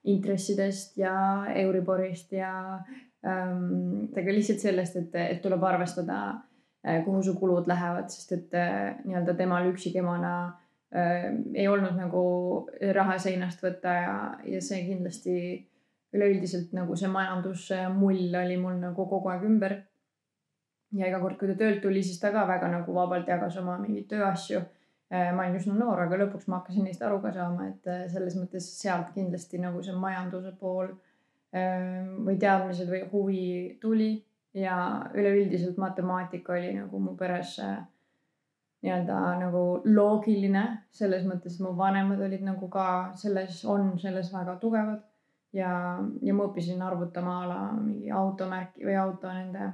intressidest 0.05 0.99
ja 1.00 1.14
Euriborist 1.55 2.33
ja 2.33 2.50
ähm, 3.26 4.11
aga 4.17 4.35
lihtsalt 4.37 4.61
sellest, 4.61 4.99
et, 5.00 5.14
et 5.14 5.41
tuleb 5.43 5.62
arvestada, 5.64 6.19
kuhu 7.05 7.23
su 7.25 7.35
kulud 7.41 7.69
lähevad, 7.69 8.11
sest 8.12 8.35
et 8.37 8.57
äh, 8.61 8.99
nii-öelda 9.07 9.33
temal 9.38 9.71
üksikemana 9.71 10.35
äh, 10.93 11.31
ei 11.55 11.69
olnud 11.69 11.97
nagu 11.97 12.25
raha 12.93 13.17
seinast 13.19 13.64
võtta 13.64 13.95
ja, 13.97 14.19
ja 14.45 14.61
see 14.61 14.83
kindlasti 14.91 15.37
üleüldiselt 16.14 16.75
nagu 16.76 16.97
see 16.97 17.09
majandusmull 17.11 18.37
oli 18.43 18.61
mul 18.61 18.76
nagu 18.83 19.09
kogu 19.09 19.33
aeg 19.33 19.49
ümber. 19.49 19.79
Ja 20.95 21.09
iga 21.11 21.21
kord, 21.23 21.39
kui 21.39 21.51
ta 21.51 21.57
töölt 21.59 21.83
tuli, 21.83 22.03
siis 22.07 22.21
ta 22.23 22.31
ka 22.35 22.45
väga 22.49 22.71
nagu 22.73 22.95
vabalt 22.95 23.29
jagas 23.31 23.57
oma 23.61 23.77
mingeid 23.83 24.07
tööasju. 24.13 24.63
Äh, 25.15 25.31
ma 25.37 25.45
olin 25.45 25.59
üsna 25.59 25.75
noor, 25.79 26.01
aga 26.07 26.19
lõpuks 26.23 26.47
ma 26.49 26.61
hakkasin 26.61 26.87
neist 26.89 27.03
aru 27.05 27.21
ka 27.23 27.33
saama, 27.35 27.69
et 27.71 27.89
äh, 27.91 28.05
selles 28.11 28.37
mõttes 28.39 28.67
sealt 28.79 29.13
kindlasti 29.15 29.61
nagu 29.63 29.83
see 29.85 29.95
majanduse 30.01 30.55
pool 30.61 30.89
ähm, 31.55 32.25
või 32.27 32.39
teadmised 32.41 32.91
või 32.91 33.03
huvi 33.13 33.49
tuli. 33.83 34.15
Ja 34.55 34.77
üleüldiselt 35.19 35.81
matemaatika 35.83 36.55
oli 36.55 36.77
nagu 36.77 37.01
mu 37.03 37.17
peres 37.19 37.57
äh, 37.63 37.81
nii-öelda 38.85 39.19
nagu 39.41 39.65
loogiline. 39.89 40.65
Selles 40.95 41.27
mõttes, 41.27 41.59
et 41.59 41.65
mu 41.67 41.75
vanemad 41.79 42.23
olid 42.23 42.45
nagu 42.47 42.69
ka 42.71 42.87
selles, 43.19 43.65
on 43.67 43.97
selles 43.99 44.31
väga 44.35 44.57
tugevad. 44.63 45.03
Ja, 45.55 45.73
ja 46.23 46.35
ma 46.35 46.49
õppisin 46.49 46.83
arvutama 46.83 47.41
a 47.43 47.49
la 47.51 47.59
mingi 47.79 48.11
automärki 48.11 48.87
või 48.87 48.97
auto 48.99 49.31
nende 49.31 49.69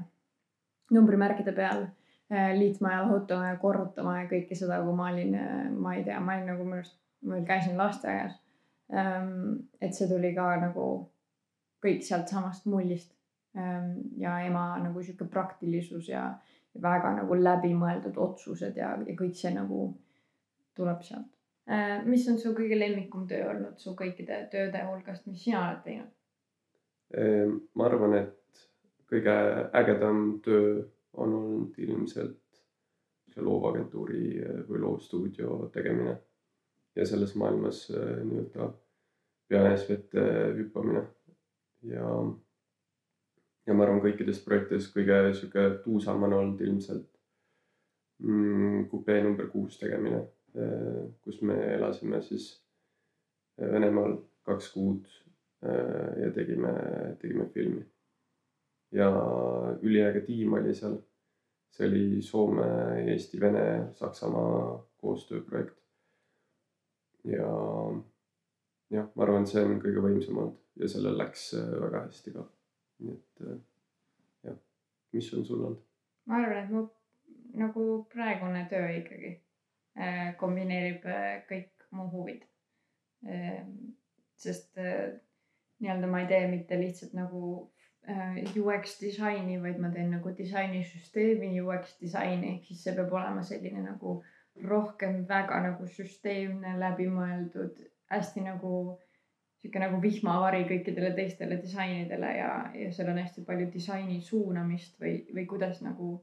numbrimärkide 0.90 1.54
peal, 1.56 1.86
äh, 2.32 2.50
liitma 2.58 2.92
ja 2.94 3.02
lahutama 3.04 3.52
ja 3.52 3.56
korrutama 3.62 4.18
ja 4.20 4.28
kõike 4.30 4.58
seda, 4.58 4.80
kui 4.84 4.96
ma 4.96 5.08
olin, 5.12 5.34
äh, 5.38 5.70
ma 5.70 5.94
ei 5.96 6.04
tea, 6.04 6.20
ma 6.20 6.36
olin 6.36 6.52
nagu 6.52 6.66
minu 6.66 6.80
arust, 6.80 6.98
ma 7.22 7.38
veel 7.38 7.48
käisin 7.48 7.78
lasteaias. 7.80 8.36
Ähm, 8.90 9.32
et 9.80 9.94
see 9.94 10.08
tuli 10.10 10.34
ka 10.34 10.52
nagu 10.58 10.86
kõik 11.84 12.02
sealtsamast 12.06 12.66
mullist. 12.66 13.12
Ähm, 13.58 13.96
ja 14.18 14.36
ema 14.46 14.78
nagu 14.78 15.02
sihuke 15.02 15.26
praktilisus 15.30 16.08
ja 16.08 16.28
väga 16.82 17.16
nagu 17.16 17.34
läbimõeldud 17.34 18.18
otsused 18.22 18.76
ja, 18.78 18.92
ja 19.06 19.14
kõik 19.18 19.34
see 19.34 19.50
nagu 19.54 19.88
tuleb 20.78 21.02
sealt 21.02 21.30
Äh, 21.70 22.00
mis 22.04 22.24
on 22.28 22.38
su 22.42 22.50
kõige 22.56 22.78
lemmikum 22.78 23.28
töö 23.30 23.44
olnud 23.52 23.78
su 23.78 23.92
kõikide 23.98 24.40
tööde 24.50 24.80
hulgast, 24.88 25.26
mis 25.30 25.44
sina 25.44 25.60
oled 25.68 25.84
teinud? 25.84 26.16
Ma 27.78 27.86
arvan, 27.86 28.14
et 28.18 28.32
kõige 29.10 29.36
ägedam 29.76 30.40
töö 30.44 30.82
on 31.12 31.34
olnud 31.34 31.78
ilmselt 31.78 32.38
see 33.30 33.44
loovagentuuri 33.46 34.24
äh, 34.42 34.60
või 34.68 34.82
loovstuudio 34.84 35.70
tegemine 35.74 36.16
ja 36.96 37.06
selles 37.06 37.34
maailmas 37.38 37.86
äh, 37.94 38.20
nii-öelda 38.26 38.70
pea 39.50 39.64
ees 39.70 39.88
vette 39.88 40.26
hüppamine. 40.58 41.04
ja, 41.90 42.08
ja 43.66 43.74
ma 43.74 43.86
arvan, 43.86 44.02
kõikides 44.04 44.42
projektides 44.44 44.90
kõige 44.94 45.22
sihuke 45.34 45.70
tuusam 45.84 46.22
on 46.28 46.36
olnud 46.38 46.60
ilmselt 46.66 47.08
mm, 48.22 48.86
kupee 48.90 49.22
number 49.24 49.50
kuus 49.50 49.78
tegemine 49.78 50.26
Äh, 50.54 51.10
kus 51.22 51.42
me 51.42 51.54
elasime 51.74 52.18
siis 52.26 52.50
Venemaal 53.60 54.16
kaks 54.42 54.70
kuud 54.72 55.08
ja 55.60 56.30
tegime, 56.32 56.70
tegime 57.20 57.44
filmi. 57.52 57.82
Ja 58.92 59.08
üliäge 59.82 60.24
tiim 60.26 60.52
oli 60.58 60.74
seal. 60.74 60.98
see 61.70 61.86
oli 61.86 62.22
Soome, 62.22 62.64
Eesti, 63.12 63.40
Vene, 63.40 63.92
Saksamaa 63.94 64.86
koostööprojekt. 64.98 65.76
ja 67.24 67.50
jah, 68.90 69.10
ma 69.14 69.22
arvan, 69.22 69.46
see 69.46 69.62
on 69.64 69.78
kõige 69.82 70.02
võimsam 70.02 70.40
olnud 70.42 70.82
ja 70.82 70.88
sellel 70.88 71.18
läks 71.18 71.52
väga 71.54 72.06
hästi 72.06 72.34
ka. 72.34 72.46
nii 73.04 73.14
et 73.18 73.44
jah, 74.48 74.58
mis 75.12 75.30
on 75.34 75.44
sul 75.44 75.62
olnud? 75.68 75.86
ma 76.26 76.42
arvan, 76.42 76.64
et 76.64 76.74
mu 76.74 76.88
nagu 77.60 77.86
praegune 78.12 78.66
töö 78.70 78.90
ikkagi 78.98 79.36
Äh, 79.98 80.36
kombineerib 80.38 81.04
äh, 81.04 81.42
kõik 81.48 81.88
mu 81.96 82.06
huvid. 82.12 82.44
Sest 84.40 84.78
äh, 84.78 85.18
nii-öelda 85.82 86.08
ma 86.08 86.22
ei 86.22 86.28
tee 86.30 86.46
mitte 86.48 86.78
lihtsalt 86.78 87.16
nagu 87.18 87.40
UX 88.08 88.96
disaini, 89.00 89.58
vaid 89.62 89.78
ma 89.78 89.90
teen 89.92 90.10
nagu 90.10 90.32
disainisüsteemi 90.36 91.50
UX 91.60 91.98
disaini, 92.00 92.54
ehk 92.56 92.70
siis 92.70 92.82
see 92.84 92.94
peab 92.96 93.12
olema 93.12 93.42
selline 93.46 93.82
nagu 93.84 94.16
rohkem 94.72 95.20
väga 95.28 95.60
nagu 95.66 95.86
süsteemne, 95.86 96.74
läbimõeldud, 96.80 97.76
hästi 98.10 98.44
nagu 98.46 98.72
sihuke 99.60 99.82
nagu 99.82 100.00
vihmavari 100.02 100.64
kõikidele 100.68 101.12
teistele 101.14 101.60
disainidele 101.60 102.32
ja, 102.38 102.50
ja 102.74 102.90
seal 102.96 103.12
on 103.12 103.20
hästi 103.20 103.44
palju 103.46 103.68
disaini 103.74 104.20
suunamist 104.24 104.96
või, 105.00 105.20
või 105.36 105.46
kuidas 105.46 105.82
nagu 105.84 106.14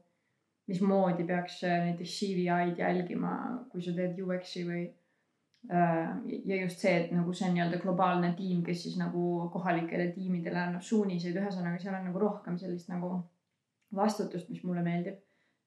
mismoodi 0.68 1.24
peaks 1.24 1.62
äh, 1.64 1.78
näiteks 1.86 2.18
CVI-d 2.18 2.82
jälgima, 2.82 3.34
kui 3.70 3.82
sa 3.86 3.94
teed 3.96 4.18
UX-i 4.20 4.66
või 4.66 4.82
äh, 4.88 4.97
ja 5.68 6.60
just 6.62 6.80
see, 6.80 6.94
et 6.96 7.10
nagu 7.12 7.32
see 7.36 7.48
on 7.48 7.56
nii-öelda 7.56 7.80
globaalne 7.82 8.30
tiim, 8.36 8.62
kes 8.64 8.86
siis 8.86 8.94
nagu 8.96 9.48
kohalikele 9.52 10.06
tiimidele 10.14 10.62
annab 10.62 10.84
suuniseid, 10.86 11.36
ühesõnaga 11.36 11.80
seal 11.82 11.98
on 11.98 12.06
nagu 12.08 12.22
rohkem 12.22 12.56
sellist 12.60 12.88
nagu 12.88 13.10
vastutust, 13.94 14.48
mis 14.48 14.62
mulle 14.64 14.84
meeldib. 14.86 15.18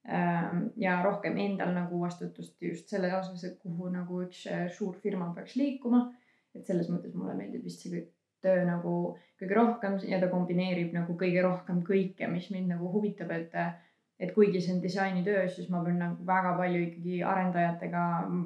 Ähm, 0.02 0.64
ja 0.82 0.96
rohkem 1.04 1.36
endal 1.38 1.70
nagu 1.76 2.00
vastutust 2.00 2.56
just 2.62 2.90
selle 2.90 3.12
osas, 3.14 3.44
et 3.46 3.60
kuhu 3.62 3.92
nagu 3.94 4.24
üks 4.24 4.40
äh, 4.50 4.64
suur 4.74 4.96
firma 4.98 5.28
peaks 5.36 5.54
liikuma. 5.60 6.08
et 6.52 6.66
selles 6.68 6.90
mõttes 6.92 7.14
mulle 7.16 7.32
meeldib 7.32 7.62
vist 7.64 7.80
see 7.80 7.92
kõik 7.94 8.10
töö 8.44 8.64
nagu 8.66 8.94
kõige 9.40 9.56
rohkem 9.56 9.94
ja 10.10 10.18
ta 10.20 10.28
kombineerib 10.28 10.92
nagu 10.92 11.14
kõige 11.18 11.44
rohkem 11.46 11.80
kõike, 11.86 12.26
mis 12.28 12.50
mind 12.52 12.74
nagu 12.74 12.90
huvitab, 12.92 13.30
et 13.30 13.54
et 14.20 14.32
kuigi 14.34 14.60
see 14.60 14.74
on 14.76 14.82
disainitöö, 14.82 15.46
siis 15.48 15.70
ma 15.70 15.82
pean 15.84 15.98
nagu 15.98 16.26
väga 16.26 16.52
palju 16.58 16.82
ikkagi 16.86 17.22
arendajatega, 17.26 18.02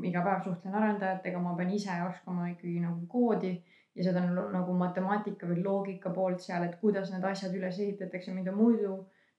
iga 0.09 0.23
päev 0.25 0.45
suhtlen 0.45 0.75
arendajatega, 0.75 1.41
ma 1.43 1.57
pean 1.57 1.73
ise 1.77 1.97
oskama 2.09 2.49
ikkagi 2.53 2.79
nagu 2.85 3.07
koodi 3.13 3.53
ja 3.97 4.07
seda 4.07 4.23
nagu 4.29 4.77
matemaatika 4.77 5.49
või 5.49 5.65
loogika 5.65 6.13
poolt 6.15 6.41
seal, 6.45 6.65
et 6.65 6.79
kuidas 6.81 7.11
need 7.13 7.25
asjad 7.25 7.55
üles 7.57 7.81
ehitatakse, 7.81 8.33
mida 8.37 8.55
muidu 8.57 8.95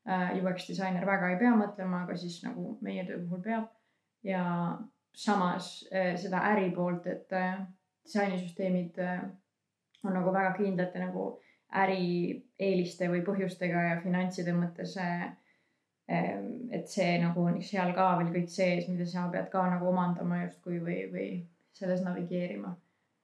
äh, 0.09 0.35
UX 0.41 0.69
disainer 0.69 1.05
väga 1.05 1.31
ei 1.33 1.41
pea 1.41 1.55
mõtlema, 1.57 2.03
aga 2.05 2.17
siis 2.17 2.39
nagu 2.45 2.77
meie 2.85 3.05
töö 3.07 3.19
puhul 3.25 3.43
peab. 3.45 3.73
ja 4.23 4.43
samas 5.17 5.87
äh, 5.93 6.15
seda 6.17 6.41
äri 6.51 6.71
poolt, 6.75 7.07
et 7.07 7.33
äh, 7.33 7.59
disainisüsteemid 8.05 8.97
äh, 9.01 9.21
on 10.03 10.13
nagu 10.13 10.33
väga 10.33 10.53
kindlate 10.57 11.01
nagu 11.01 11.27
ärieeliste 11.75 13.09
või 13.11 13.23
põhjustega 13.27 13.83
ja 13.89 13.95
finantside 14.03 14.53
mõttes 14.55 14.95
äh, 15.01 15.27
et 16.07 16.87
see 16.87 17.17
nagu 17.19 17.43
on 17.43 17.61
seal 17.69 17.93
ka 17.95 18.07
veel 18.19 18.31
kõik 18.31 18.51
sees, 18.51 18.87
mida 18.87 19.05
sa 19.09 19.25
pead 19.31 19.49
ka 19.51 19.65
nagu 19.73 19.89
omandama 19.89 20.43
justkui 20.45 20.79
või, 20.83 20.99
või 21.11 21.29
selles 21.75 22.03
navigeerima. 22.05 22.73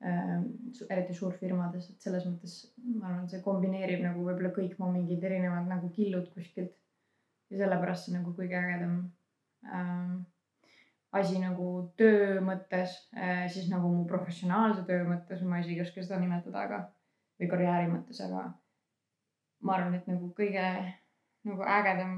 Eriti 0.03 1.15
suurfirmades, 1.15 1.85
et 1.93 2.03
selles 2.03 2.25
mõttes 2.27 2.57
ma 2.83 3.07
arvan, 3.07 3.27
see 3.31 3.39
kombineerib 3.45 4.01
nagu 4.03 4.25
võib-olla 4.25 4.51
kõik 4.51 4.75
mu 4.81 4.89
mingid 4.91 5.23
erinevad 5.23 5.69
nagu 5.69 5.91
killud 5.95 6.27
kuskilt. 6.33 6.75
ja 7.51 7.61
sellepärast 7.61 8.07
see 8.07 8.15
nagu 8.17 8.33
kõige 8.35 8.57
ägedam 8.57 8.97
ähm, 9.71 10.25
asi 11.13 11.39
nagu 11.39 11.67
töö 11.95 12.41
mõttes 12.41 12.95
äh,, 13.15 13.45
siis 13.47 13.69
nagu 13.71 13.91
mu 13.93 14.03
professionaalse 14.09 14.83
töö 14.89 15.05
mõttes, 15.07 15.43
ma 15.45 15.61
isegi 15.61 15.77
ei 15.77 15.85
oska 15.85 16.03
seda 16.03 16.19
nimetada, 16.19 16.65
aga 16.65 16.79
või 17.39 17.49
karjääri 17.51 17.91
mõttes, 17.91 18.19
aga 18.25 18.47
ma 19.63 19.77
arvan, 19.77 19.95
et 19.99 20.09
nagu 20.09 20.33
kõige 20.35 20.65
nagu 21.47 21.67
ägedam 21.77 22.17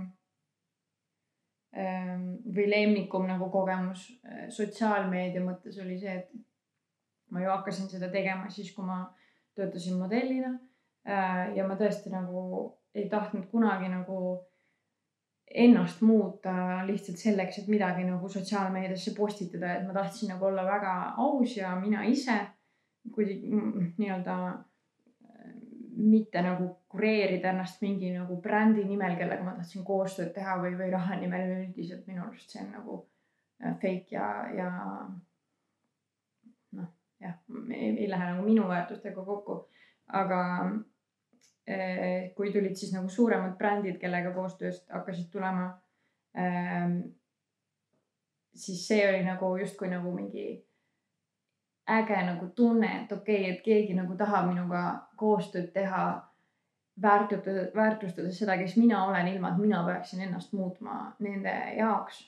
või 1.76 2.70
lemmikum 2.72 3.28
nagu 3.28 3.50
kogemus 3.52 4.08
eh, 4.24 4.48
sotsiaalmeedia 4.54 5.44
mõttes 5.44 5.78
oli 5.84 5.98
see, 6.00 6.16
et 6.22 7.34
ma 7.36 7.44
ju 7.44 7.52
hakkasin 7.52 7.90
seda 7.92 8.10
tegema 8.14 8.50
siis, 8.50 8.72
kui 8.76 8.86
ma 8.88 9.02
töötasin 9.58 10.00
modellina. 10.00 10.54
Eh, 11.06 11.56
ja 11.58 11.68
ma 11.68 11.78
tõesti 11.80 12.12
nagu 12.14 12.46
ei 12.96 13.10
tahtnud 13.12 13.50
kunagi 13.52 13.92
nagu 13.92 14.20
ennast 15.46 16.02
muuta 16.02 16.82
lihtsalt 16.88 17.20
selleks, 17.22 17.60
et 17.60 17.68
midagi 17.70 18.06
nagu 18.08 18.30
sotsiaalmeediasse 18.32 19.14
postitada, 19.18 19.76
et 19.76 19.86
ma 19.86 19.94
tahtsin 19.94 20.32
nagu 20.34 20.48
olla 20.48 20.64
väga 20.66 20.94
aus 21.22 21.58
ja 21.58 21.76
mina 21.80 22.04
ise. 22.08 22.40
kuidagi 23.14 23.52
nii-öelda 24.00 24.36
mitte 25.96 26.42
nagu 26.42 26.70
kureerida 26.92 27.50
ennast 27.50 27.82
mingi 27.82 28.12
nagu 28.14 28.38
brändi 28.42 28.84
nimel, 28.84 29.16
kellega 29.20 29.44
ma 29.44 29.54
tahtsin 29.56 29.86
koostööd 29.88 30.34
teha 30.36 30.58
või, 30.62 30.74
või 30.80 30.90
raha 30.92 31.20
nimel 31.20 31.54
üldiselt 31.60 32.08
minu 32.08 32.26
arust 32.26 32.52
see 32.52 32.64
on 32.64 32.74
nagu 32.76 32.98
äh, 33.64 33.78
fake 33.82 34.16
ja, 34.16 34.28
ja 34.56 34.70
noh, 36.76 36.90
jah, 37.24 37.38
ei, 37.70 37.94
ei 37.94 38.10
lähe 38.12 38.32
nagu 38.32 38.44
minu 38.46 38.68
väärtustega 38.68 39.26
kokku. 39.26 39.62
aga 40.08 40.40
eh, 41.68 42.34
kui 42.36 42.52
tulid 42.54 42.76
siis 42.78 42.94
nagu 42.94 43.10
suuremad 43.10 43.56
brändid, 43.58 43.98
kellega 44.02 44.34
koostööst 44.36 44.90
hakkasid 44.92 45.32
tulema 45.32 45.72
eh,, 46.38 47.00
siis 48.56 48.88
see 48.88 49.08
oli 49.10 49.24
nagu 49.26 49.56
justkui 49.58 49.90
nagu 49.90 50.12
mingi 50.16 50.65
äge 51.90 52.22
nagu 52.26 52.48
tunne, 52.56 52.88
et 53.04 53.12
okei 53.12 53.42
okay,, 53.42 53.52
et 53.52 53.66
keegi 53.66 53.94
nagu 53.98 54.16
tahab 54.18 54.48
minuga 54.50 54.86
koostööd 55.18 55.72
teha, 55.74 56.06
väärtustada, 57.02 57.68
väärtustades 57.76 58.40
seda, 58.40 58.58
kes 58.58 58.78
mina 58.78 59.04
olen, 59.06 59.28
ilma 59.28 59.52
et 59.52 59.60
mina 59.62 59.84
peaksin 59.86 60.24
ennast 60.26 60.54
muutma 60.54 61.16
nende 61.20 61.54
jaoks. 61.78 62.24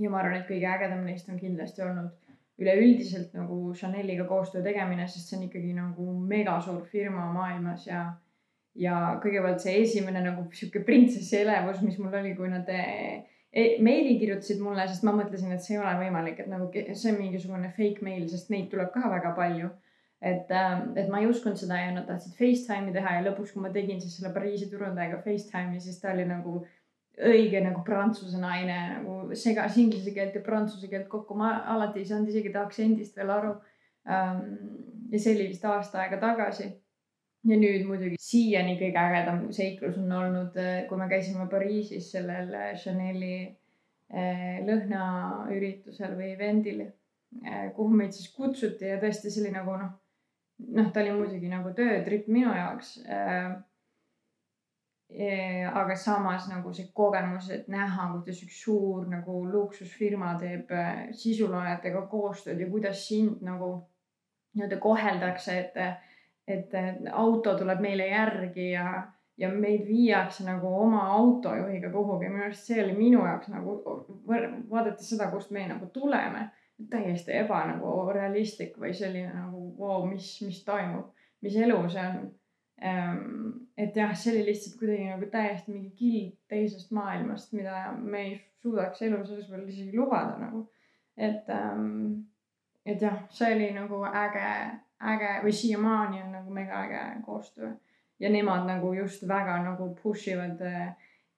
ja 0.00 0.10
ma 0.10 0.18
arvan, 0.22 0.40
et 0.40 0.48
kõige 0.48 0.66
ägedam 0.66 1.04
neist 1.04 1.28
on 1.28 1.38
kindlasti 1.38 1.82
olnud 1.84 2.16
üleüldiselt 2.60 3.34
nagu 3.36 3.74
Chaneliga 3.74 4.24
koostöö 4.28 4.62
tegemine, 4.62 5.06
sest 5.08 5.28
see 5.28 5.38
on 5.38 5.46
ikkagi 5.46 5.72
nagu 5.76 6.12
megasuur 6.28 6.82
firma 6.88 7.30
maailmas 7.32 7.86
ja 7.86 8.04
ja 8.78 8.96
kõigepealt 9.22 9.62
see 9.64 9.80
esimene 9.82 10.22
nagu 10.24 10.44
sihuke 10.54 10.82
printsessi 10.86 11.40
elevus, 11.40 11.80
mis 11.82 11.98
mul 11.98 12.14
oli, 12.20 12.34
kui 12.38 12.48
nad 12.48 12.68
meili 13.54 14.18
kirjutasid 14.18 14.60
mulle, 14.62 14.86
sest 14.88 15.04
ma 15.06 15.14
mõtlesin, 15.16 15.52
et 15.54 15.62
see 15.64 15.74
ei 15.74 15.82
ole 15.82 15.94
võimalik, 16.04 16.38
et 16.38 16.50
nagu 16.50 16.68
see 16.72 17.12
on 17.12 17.18
mingisugune 17.18 17.70
fake 17.76 18.04
meil, 18.06 18.28
sest 18.30 18.50
neid 18.52 18.68
tuleb 18.70 18.92
ka 18.94 19.10
väga 19.10 19.34
palju. 19.38 19.70
et, 20.20 20.50
ähm, 20.52 20.90
et 21.00 21.06
ma 21.08 21.18
ei 21.18 21.26
uskunud 21.26 21.56
seda 21.56 21.78
ja 21.80 21.92
nad 21.94 22.04
tahtsid 22.04 22.34
Facetime'i 22.36 22.92
teha 22.92 23.14
ja 23.14 23.22
lõpuks, 23.24 23.54
kui 23.54 23.62
ma 23.64 23.70
tegin 23.72 24.02
siis 24.02 24.18
selle 24.18 24.34
Pariisi 24.34 24.66
turundajaga 24.68 25.22
Facetime'i, 25.24 25.80
siis 25.80 25.96
ta 25.98 26.10
oli 26.12 26.26
nagu 26.28 26.58
õige 27.16 27.62
nagu 27.64 27.80
prantsuse 27.86 28.36
naine 28.36 28.76
nagu 28.90 29.14
segas 29.32 29.78
inglise 29.80 30.12
keelt 30.12 30.36
ja 30.36 30.42
prantsuse 30.44 30.90
keelt 30.92 31.08
kokku, 31.08 31.38
ma 31.40 31.54
alati 31.72 32.02
ei 32.02 32.10
saanud 32.10 32.28
isegi 32.28 32.52
ta 32.52 32.66
aktsendist 32.66 33.16
veel 33.16 33.32
aru. 33.32 33.54
Ähm, 34.04 34.44
ja 35.08 35.18
see 35.18 35.32
oli 35.38 35.48
vist 35.54 35.64
aasta 35.64 36.02
aega 36.02 36.20
tagasi 36.20 36.68
ja 37.48 37.56
nüüd 37.56 37.86
muidugi 37.88 38.18
siiani 38.20 38.76
kõige 38.80 39.00
ägedam 39.00 39.46
seiklus 39.54 39.96
on 40.00 40.12
olnud, 40.12 40.56
äh, 40.60 40.82
kui 40.88 41.00
me 41.00 41.08
käisime 41.10 41.48
Pariisis 41.50 42.10
sellel 42.12 42.52
äh, 42.56 42.74
Chanel'i 42.80 43.34
äh, 43.46 44.60
lõhnaüritusel 44.66 46.16
või 46.18 46.34
event'il, 46.34 46.84
kuhu 47.76 47.94
meid 47.94 48.10
siis 48.10 48.32
kutsuti 48.34 48.88
ja 48.90 48.96
tõesti 48.98 49.30
see 49.30 49.44
oli 49.44 49.52
nagu 49.54 49.76
noh, 49.78 49.92
noh, 50.74 50.88
ta 50.90 51.04
oli 51.04 51.12
muidugi 51.14 51.50
nagu 51.50 51.70
töötripp 51.76 52.26
minu 52.26 52.50
jaoks. 52.50 52.96
aga 55.70 55.94
samas 55.98 56.48
nagu 56.50 56.72
see 56.74 56.90
kogemus, 56.94 57.48
et 57.54 57.68
näha, 57.70 58.08
kuidas 58.16 58.42
üks 58.42 58.58
suur 58.64 59.06
nagu 59.10 59.44
luksusfirma 59.46 60.34
teeb 60.42 60.74
sisuloojatega 61.22 62.02
koostööd 62.10 62.58
ja 62.58 62.68
kuidas 62.70 63.06
sind 63.06 63.46
nagu 63.46 63.70
nii-öelda 64.58 64.80
koheldakse, 64.82 65.58
et 65.58 65.78
et 66.50 66.76
auto 67.12 67.54
tuleb 67.58 67.80
meile 67.80 68.06
järgi 68.10 68.70
ja, 68.72 69.02
ja 69.38 69.50
meid 69.52 69.86
viiakse 69.88 70.44
nagu 70.44 70.72
oma 70.82 71.06
autojuhiga 71.16 71.90
kuhugi. 71.92 72.28
minu 72.28 72.44
arust 72.44 72.66
see 72.70 72.82
oli 72.84 72.96
minu 72.96 73.22
jaoks 73.26 73.48
nagu 73.52 73.76
vaadates 74.70 75.08
seda, 75.10 75.30
kust 75.30 75.50
me 75.50 75.66
nagu 75.68 75.86
tuleme, 75.94 76.50
täiesti 76.90 77.32
eba 77.36 77.64
nagu 77.68 77.94
realistlik 78.12 78.76
või 78.80 78.92
selline 78.96 79.32
nagu 79.34 79.64
wow,, 79.78 80.04
mis, 80.08 80.32
mis 80.46 80.62
toimub, 80.64 81.10
mis 81.44 81.56
elu 81.56 81.80
see 81.92 82.04
on. 82.06 82.30
Ehm, 82.80 83.50
et 83.76 83.96
jah, 83.96 84.12
see 84.16 84.32
oli 84.32 84.46
lihtsalt 84.46 84.78
kuidagi 84.80 85.08
nagu 85.10 85.26
täiesti 85.32 85.72
mingi 85.72 85.90
kild 85.98 86.36
teisest 86.48 86.94
maailmast, 86.96 87.52
mida 87.52 87.90
me 87.92 88.22
ei 88.22 88.38
suudaks 88.62 89.02
elu 89.04 89.18
selles 89.26 89.50
veel 89.52 89.66
isegi 89.68 89.96
lubada 89.96 90.38
nagu. 90.40 90.68
et, 91.16 91.48
ehm, 91.52 92.22
et 92.86 93.02
jah, 93.02 93.18
see 93.28 93.50
oli 93.54 93.66
nagu 93.76 93.98
äge 94.08 94.46
äge 95.00 95.40
või 95.44 95.52
siiamaani 95.52 96.22
on 96.22 96.32
nagu 96.32 96.50
mega 96.50 96.82
äge 96.84 97.22
koostöö. 97.26 97.72
ja 98.20 98.30
nemad 98.30 98.66
nagu 98.66 98.92
just 98.92 99.28
väga 99.28 99.62
nagu 99.62 99.94
push 100.02 100.28
ivad, 100.28 100.60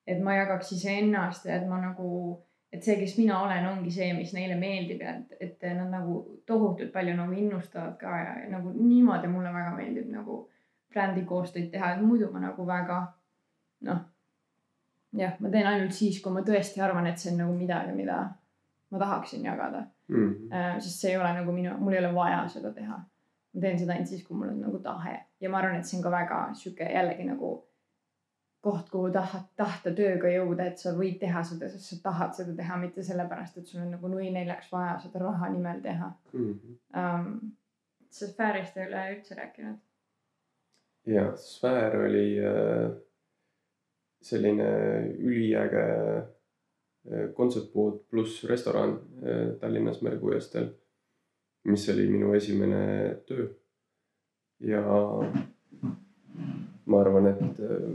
et 0.07 0.23
ma 0.23 0.35
jagaks 0.35 0.73
iseennast 0.73 1.45
ja 1.47 1.57
et 1.57 1.69
ma 1.69 1.79
nagu, 1.81 2.43
et 2.73 2.83
see, 2.83 2.97
kes 2.99 3.19
mina 3.19 3.39
olen, 3.41 3.67
ongi 3.67 3.91
see, 3.91 4.13
mis 4.15 4.33
neile 4.35 4.57
meeldib 4.59 5.01
ja 5.01 5.15
et, 5.15 5.37
et 5.41 5.63
nad 5.77 5.91
nagu 5.91 6.41
tohutult 6.47 6.93
palju 6.93 7.15
nagu 7.17 7.33
innustavad 7.33 7.95
ka 8.01 8.17
ja, 8.19 8.33
ja 8.43 8.49
nagu 8.51 8.73
niimoodi 8.75 9.31
mulle 9.31 9.53
väga 9.55 9.77
meeldib 9.77 10.11
nagu 10.11 10.49
brändi 10.93 11.23
koostööd 11.25 11.71
teha, 11.71 11.95
et 11.95 12.03
muidu 12.03 12.33
ma 12.33 12.43
nagu 12.43 12.67
väga 12.67 12.99
noh, 13.87 14.03
jah, 15.13 15.39
ma 15.39 15.55
teen 15.55 15.67
ainult 15.67 15.95
siis, 15.95 16.19
kui 16.23 16.35
ma 16.35 16.43
tõesti 16.43 16.83
arvan, 16.83 17.07
et 17.07 17.19
see 17.19 17.31
on 17.31 17.45
nagu 17.45 17.55
midagi, 17.55 17.95
mida 17.95 18.25
ma 18.91 18.99
tahaksin 18.99 19.45
jagada 19.45 19.87
mm. 20.09 20.35
-hmm. 20.51 20.81
sest 20.81 21.01
see 21.01 21.11
ei 21.15 21.17
ole 21.17 21.33
nagu 21.39 21.53
minu, 21.53 21.79
mul 21.79 21.93
ei 21.93 22.05
ole 22.05 22.15
vaja 22.15 22.43
seda 22.49 22.75
teha 22.75 22.99
ma 23.55 23.61
teen 23.61 23.79
seda 23.79 23.93
ainult 23.93 24.09
siis, 24.09 24.25
kui 24.27 24.37
mul 24.37 24.55
on 24.55 24.61
nagu 24.61 24.79
tahe 24.85 25.19
ja 25.41 25.51
ma 25.51 25.59
arvan, 25.59 25.79
et 25.79 25.89
see 25.89 25.99
on 25.99 26.07
ka 26.07 26.11
väga 26.11 26.41
sihuke 26.59 26.89
jällegi 26.89 27.27
nagu 27.29 27.53
koht, 28.63 28.91
kuhu 28.93 29.11
tahad, 29.11 29.49
tahta 29.59 29.91
tööga 29.97 30.31
jõuda, 30.31 30.69
et 30.71 30.79
sa 30.79 30.93
võid 30.95 31.17
teha 31.21 31.43
seda, 31.47 31.69
sest 31.71 31.89
sa 31.91 31.97
tahad 32.05 32.37
seda 32.37 32.55
teha, 32.59 32.77
mitte 32.79 33.03
sellepärast, 33.03 33.59
et 33.59 33.67
sul 33.67 33.83
on 33.83 33.91
nagu 33.97 34.11
nui 34.11 34.31
neljaks 34.35 34.71
vaja 34.73 34.99
seda 35.03 35.25
raha 35.25 35.51
nimel 35.51 35.83
teha 35.83 36.13
mm. 36.33 36.53
-hmm. 36.53 36.79
Um, 37.03 37.57
sa 38.11 38.29
sfäärist 38.29 38.77
ei 38.77 38.87
ole 38.87 39.07
üldse 39.15 39.35
rääkinud. 39.35 39.79
ja 41.07 41.37
sfäär 41.37 41.97
oli 41.97 42.39
äh, 42.39 42.93
selline 44.23 44.71
üliäge 45.19 45.87
äh, 46.19 47.33
kontsertpood 47.35 48.05
pluss 48.11 48.45
restoran 48.45 48.91
äh, 48.91 49.59
Tallinnas 49.61 50.03
Merekuiestel 50.03 50.69
mis 51.65 51.89
oli 51.89 52.09
minu 52.11 52.33
esimene 52.35 52.85
töö. 53.27 53.49
ja 54.63 54.83
ma 56.87 57.01
arvan, 57.01 57.27
et 57.31 57.61
äh, 57.61 57.87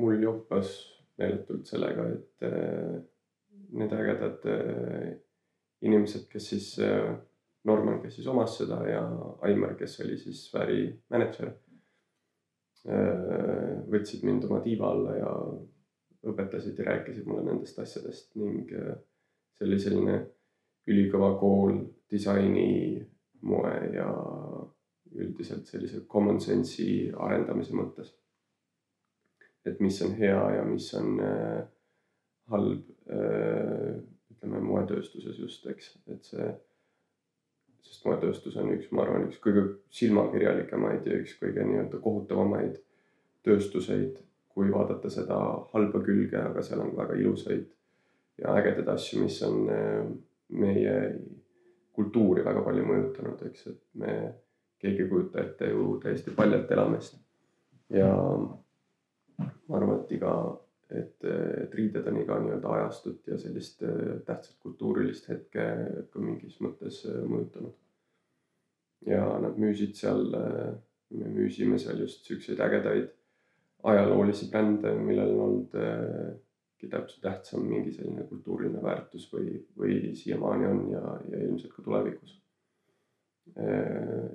mul 0.00 0.22
joppas 0.22 0.72
meeletult 1.20 1.66
sellega, 1.68 2.06
et 2.14 2.46
äh, 2.46 3.00
need 3.78 3.92
ägedad 3.96 4.46
äh, 4.50 5.12
inimesed, 5.82 6.28
kes 6.30 6.48
siis, 6.52 6.68
Norman, 7.66 8.00
kes 8.02 8.16
siis 8.18 8.26
omas 8.30 8.56
seda 8.58 8.80
ja 8.86 9.02
Aimar, 9.46 9.76
kes 9.78 10.00
oli 10.02 10.16
siis 10.18 10.44
sfääri 10.48 10.84
mänedžer, 11.10 11.52
võtsid 13.90 14.24
mind 14.26 14.48
oma 14.48 14.58
tiiva 14.64 14.88
alla 14.90 15.12
ja 15.14 15.32
õpetasid 16.30 16.78
ja 16.78 16.88
rääkisid 16.88 17.26
mulle 17.30 17.44
nendest 17.46 17.78
asjadest 17.78 18.34
ning 18.38 18.70
see 18.70 19.66
oli 19.68 19.78
selline 19.78 20.16
ülikõva 20.90 21.34
kool 21.40 21.78
disaini, 22.10 23.02
moe 23.42 23.74
ja 23.94 24.08
üldiselt 25.12 25.68
sellise 25.68 26.02
common 26.08 26.40
sense'i 26.40 27.12
arendamise 27.12 27.76
mõttes. 27.76 28.14
et 29.64 29.78
mis 29.80 30.00
on 30.02 30.14
hea 30.18 30.38
ja 30.56 30.62
mis 30.66 30.88
on 30.98 31.20
äh, 31.22 31.60
halb 32.50 32.88
äh,, 33.06 34.00
ütleme 34.34 34.60
moetööstuses 34.66 35.38
just, 35.38 35.66
eks, 35.70 35.92
et 36.10 36.26
see, 36.26 36.48
sest 37.86 38.06
moetööstus 38.08 38.56
on 38.58 38.72
üks, 38.74 38.90
ma 38.90 39.04
arvan, 39.04 39.28
üks 39.28 39.38
kõige 39.44 39.62
silmakirjalikemaid 39.94 41.06
ja 41.06 41.20
üks 41.22 41.36
kõige 41.38 41.62
nii-öelda 41.68 42.00
kohutavamaid 42.02 42.80
tööstuseid, 43.46 44.18
kui 44.52 44.72
vaadata 44.72 45.10
seda 45.10 45.38
halba 45.72 46.02
külge, 46.02 46.40
aga 46.42 46.62
seal 46.66 46.82
on 46.82 46.96
väga 46.98 47.20
ilusaid 47.20 47.70
ja 48.42 48.56
ägedaid 48.58 48.90
asju, 48.96 49.22
mis 49.22 49.38
on 49.46 49.70
äh, 49.70 50.10
meie 50.52 50.96
kultuuri 51.92 52.44
väga 52.44 52.62
palju 52.64 52.86
mõjutanud, 52.88 53.44
eks, 53.48 53.66
et 53.72 53.80
me, 54.00 54.16
keegi 54.82 55.04
ei 55.04 55.10
kujuta 55.10 55.42
ette 55.42 55.70
ju 55.70 55.96
täiesti 56.02 56.34
paljalt 56.36 56.70
elamist. 56.74 57.18
ja 57.92 58.12
ma 59.68 59.76
arvan, 59.76 59.98
et 60.00 60.12
iga, 60.16 60.32
et, 60.90 61.24
et 61.24 61.74
riided 61.76 62.06
on 62.08 62.20
iga 62.22 62.38
nii-öelda 62.40 62.74
ajastut 62.78 63.28
ja 63.28 63.38
sellist 63.40 63.82
äh, 63.84 64.20
tähtsat 64.26 64.56
kultuurilist 64.64 65.28
hetke 65.28 65.66
ka 66.12 66.22
mingis 66.22 66.58
mõttes 66.64 67.02
äh, 67.08 67.20
mõjutanud. 67.28 67.74
ja 69.06 69.24
nad 69.42 69.58
müüsid 69.58 69.96
seal, 69.98 70.28
äh, 70.38 70.72
me 71.18 71.34
müüsime 71.34 71.78
seal 71.82 72.00
just 72.00 72.24
siukseid 72.28 72.60
ägedaid 72.64 73.10
ajaloolisi 73.82 74.48
brände, 74.50 74.94
millel 74.94 75.34
on 75.34 75.40
olnud 75.46 75.72
täpselt 76.90 77.22
tähtsam 77.22 77.66
mingi 77.68 77.92
selline 77.94 78.24
kultuuriline 78.28 78.82
väärtus 78.82 79.28
või, 79.32 79.58
või 79.78 79.98
siiamaani 80.18 80.66
on 80.66 80.80
ja, 80.90 81.02
ja 81.30 81.42
ilmselt 81.46 81.74
ka 81.76 81.82
tulevikus. 81.82 82.38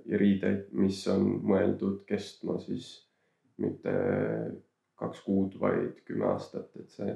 ja 0.05 0.17
riideid, 0.19 0.67
mis 0.75 0.99
on 1.07 1.27
mõeldud 1.47 2.01
kestma 2.05 2.57
siis 2.59 2.89
mitte 3.57 3.93
kaks 4.99 5.21
kuud, 5.25 5.55
vaid 5.59 6.01
kümme 6.05 6.27
aastat, 6.27 6.73
et 6.75 6.91
see 6.91 7.13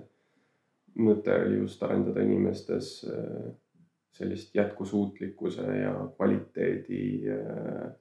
mõte 1.01 1.33
oli 1.45 1.59
just 1.61 1.83
arendada 1.83 2.23
inimestes 2.23 2.93
äh, 3.07 3.51
sellist 4.17 4.55
jätkusuutlikkuse 4.55 5.65
ja 5.81 5.93
kvaliteedi 6.15 7.03
äh, 7.31 7.91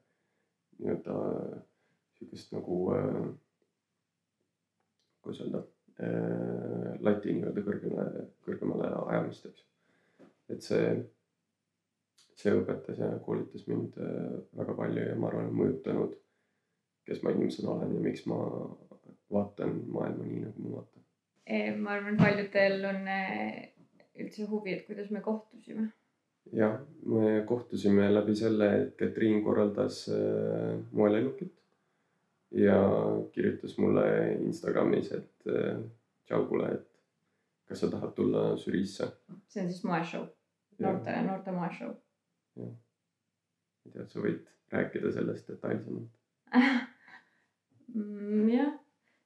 nii-öelda 0.81 1.17
sihukest 2.19 2.53
nagu 2.57 2.81
äh,, 2.97 3.21
kuidas 5.23 5.45
öelda 5.45 5.63
äh,, 5.63 5.80
lati 6.01 7.35
nii-öelda 7.37 7.65
kõrgemale, 7.65 8.27
kõrgemale 8.47 8.91
ajamist, 9.13 9.49
eks. 9.51 9.65
et 10.55 10.65
see, 10.65 10.95
see 12.41 12.55
õpetas 12.57 13.01
ja 13.03 13.11
koolitas 13.25 13.67
mind 13.69 13.99
äh, 14.01 14.39
väga 14.61 14.77
palju 14.79 15.07
ja 15.11 15.19
ma 15.21 15.31
arvan, 15.31 15.53
mõjutanud, 15.57 16.17
kes 17.09 17.23
ma 17.25 17.35
inimesena 17.35 17.75
olen 17.75 17.95
ja 17.99 18.05
miks 18.05 18.27
ma 18.31 18.41
vaatan 19.31 19.77
maailma 19.93 20.27
nii, 20.27 20.43
nagu 20.47 20.67
ma 20.67 20.81
vaatan. 20.81 21.07
ma 21.85 21.97
arvan, 21.99 22.21
paljudel 22.21 22.91
on 22.95 23.09
äh, 23.11 23.63
üldse 24.21 24.49
huvi, 24.51 24.77
et 24.77 24.87
kuidas 24.89 25.13
me 25.15 25.25
kohtusime 25.25 25.91
jah, 26.57 26.81
me 27.07 27.41
kohtusime 27.47 28.09
läbi 28.13 28.35
selle, 28.37 28.71
et 28.83 28.93
Katriin 28.99 29.43
korraldas 29.45 30.07
äh, 30.09 30.79
moelennukit 30.97 31.60
ja 32.51 32.79
kirjutas 33.33 33.79
mulle 33.79 34.33
Instagramis, 34.33 35.13
et 35.13 35.49
äh, 35.49 35.83
tšau 36.27 36.47
kuule, 36.49 36.73
et 36.75 36.87
kas 37.71 37.85
sa 37.85 37.91
tahad 37.91 38.15
tulla 38.17 38.57
žüriisse. 38.59 39.07
see 39.49 39.63
on 39.63 39.71
siis 39.71 39.85
moeshow, 39.85 40.27
noortele, 40.79 41.23
noorte 41.27 41.55
moeshow. 41.55 41.95
jah, 42.57 42.71
ma 42.71 43.87
ei 43.87 43.93
tea, 43.93 44.07
sa 44.07 44.25
võid 44.25 44.43
rääkida 44.73 45.13
sellest 45.15 45.49
detailsemalt. 45.51 46.11
Mm, 47.91 48.51
jah, 48.51 48.75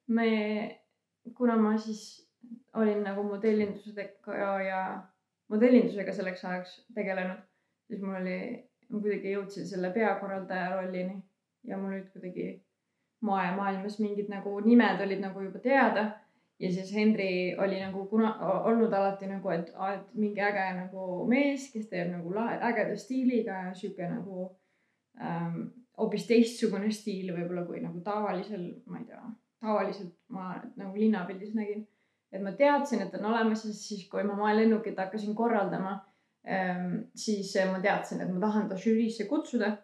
me, 0.08 0.28
kuna 1.37 1.56
ma 1.60 1.74
siis 1.76 2.04
olin 2.80 3.02
nagu 3.04 3.22
modellindusega 3.28 4.37
ja, 4.38 4.52
ja 4.64 4.78
modellindusega 5.52 6.12
selleks 6.12 6.44
ajaks 6.44 6.78
tegelenud, 6.96 7.42
siis 7.88 8.00
mul 8.00 8.16
oli, 8.22 8.38
ma 8.88 9.00
kuidagi 9.00 9.34
jõudsin 9.34 9.68
selle 9.68 9.92
peakorraldaja 9.92 10.70
rollini 10.76 11.18
ja 11.68 11.76
mul 11.80 11.92
olid 11.92 12.08
kuidagi 12.12 12.46
moemaailmas 13.24 13.98
mingid 14.02 14.28
nagu 14.32 14.58
nimed 14.64 15.00
olid 15.00 15.22
nagu 15.24 15.46
juba 15.46 15.62
teada. 15.64 16.10
ja 16.58 16.68
siis 16.72 16.92
Henri 16.94 17.56
oli 17.58 17.80
nagu 17.80 18.04
kuna 18.06 18.34
olnud 18.64 18.92
alati 18.92 19.26
nagu, 19.26 19.50
et, 19.50 19.72
et 19.94 20.04
mingi 20.14 20.40
äge 20.40 20.66
nagu 20.76 21.24
mees, 21.28 21.70
kes 21.72 21.88
teeb 21.90 22.12
nagu 22.12 22.34
lahe, 22.34 22.60
ägeda 22.62 22.94
stiiliga 22.96 23.56
ja 23.64 23.72
sihuke 23.74 24.06
nagu 24.08 24.44
ähm, 25.20 25.64
hoopis 25.98 26.28
teistsugune 26.28 26.92
stiil 26.94 27.32
võib-olla 27.34 27.66
kui 27.66 27.82
nagu 27.82 28.00
tavalisel, 28.06 28.68
ma 28.87 29.02
ei 29.02 29.08
tea, 29.08 29.24
tavaliselt 29.66 30.14
ma 30.28 30.54
nagu 30.78 30.94
linnapildis 30.94 31.58
nägin 31.58 31.82
et 32.34 32.42
ma 32.42 32.52
teadsin, 32.58 33.04
et 33.04 33.14
on 33.14 33.28
olemas 33.30 33.62
ja 33.64 33.72
siis, 33.72 34.08
kui 34.10 34.24
ma 34.26 34.34
moelennukit 34.38 34.98
hakkasin 34.98 35.37
korraldama, 35.38 35.94
ehm, 36.44 36.96
siis 37.14 37.52
ma 37.70 37.80
teadsin, 37.82 38.22
et 38.24 38.30
ma 38.32 38.42
tahan 38.42 38.68
ta 38.68 38.78
žüriisse 38.87 39.28
kutsuda. 39.30 39.76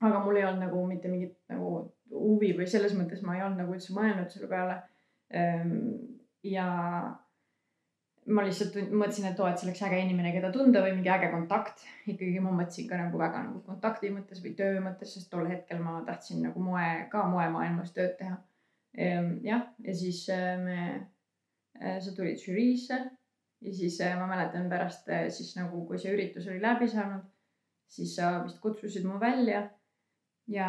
aga 0.00 0.20
mul 0.22 0.36
ei 0.38 0.44
olnud 0.46 0.62
nagu 0.62 0.84
mitte 0.86 1.08
mingit 1.10 1.32
nagu 1.50 1.70
huvi 2.18 2.52
või 2.58 2.68
selles 2.70 2.94
mõttes 2.98 3.24
ma 3.24 3.36
ei 3.36 3.44
olnud 3.46 3.62
nagu 3.62 3.74
üldse 3.76 3.96
mõelnud 3.96 4.30
selle 4.32 4.50
peale. 4.50 4.76
Ehm, 5.30 5.74
ja 6.46 6.68
ma 8.28 8.44
lihtsalt 8.44 8.76
mõtlesin, 8.90 9.30
et 9.30 9.40
oo, 9.40 9.48
et 9.48 9.60
see 9.60 9.68
oleks 9.68 9.84
äge 9.88 10.00
inimene, 10.04 10.32
keda 10.34 10.52
tunda 10.52 10.82
või 10.84 10.96
mingi 10.96 11.12
äge 11.12 11.30
kontakt. 11.32 11.84
ikkagi 12.06 12.40
ma 12.44 12.52
mõtlesin 12.52 12.88
ka 12.88 12.98
nagu 13.00 13.20
väga 13.20 13.44
nagu 13.46 13.62
kontakti 13.66 14.12
mõttes 14.12 14.42
või 14.44 14.56
töö 14.58 14.82
mõttes, 14.84 15.14
sest 15.14 15.30
tol 15.32 15.48
hetkel 15.48 15.80
ma 15.84 16.02
tahtsin 16.06 16.42
nagu 16.44 16.60
moe, 16.60 16.88
ka 17.12 17.24
moemaailmas 17.30 17.94
tööd 17.96 18.18
teha. 18.20 18.36
Ehm, 18.98 19.38
jah, 19.46 19.70
ja 19.84 19.94
siis 19.94 20.26
äh, 20.32 20.58
me 20.60 20.80
Äh, 21.78 22.00
sa 22.02 22.10
tulid 22.14 22.40
žüriisse 22.42 22.96
ja 23.62 23.72
siis 23.74 24.00
äh, 24.02 24.16
ma 24.18 24.26
mäletan 24.26 24.66
pärast 24.70 25.06
siis 25.30 25.52
nagu, 25.54 25.84
kui 25.86 25.98
see 26.02 26.10
üritus 26.14 26.48
oli 26.50 26.58
läbi 26.62 26.88
saanud, 26.90 27.22
siis 27.86 28.16
sa 28.18 28.32
vist 28.42 28.58
kutsusid 28.62 29.06
mu 29.06 29.18
välja. 29.22 29.68
Ja 30.48 30.68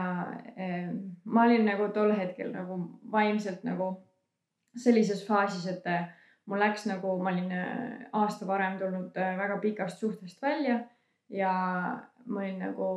äh, 0.59 0.91
ma 1.23 1.47
olin 1.47 1.65
nagu 1.65 1.89
tol 1.95 2.13
hetkel 2.17 2.51
nagu 2.53 2.79
vaimselt 3.11 3.63
nagu 3.63 3.91
sellises 4.77 5.25
faasis, 5.27 5.65
et 5.71 5.87
mul 6.49 6.61
läks 6.61 6.85
nagu, 6.89 7.15
ma 7.23 7.31
olin 7.31 7.51
aasta 8.13 8.47
varem 8.47 8.77
tulnud 8.79 9.15
väga 9.15 9.57
pikast 9.63 9.99
suhtest 9.99 10.41
välja 10.41 10.79
ja 11.29 11.53
ma 12.25 12.39
olin 12.43 12.59
nagu 12.59 12.87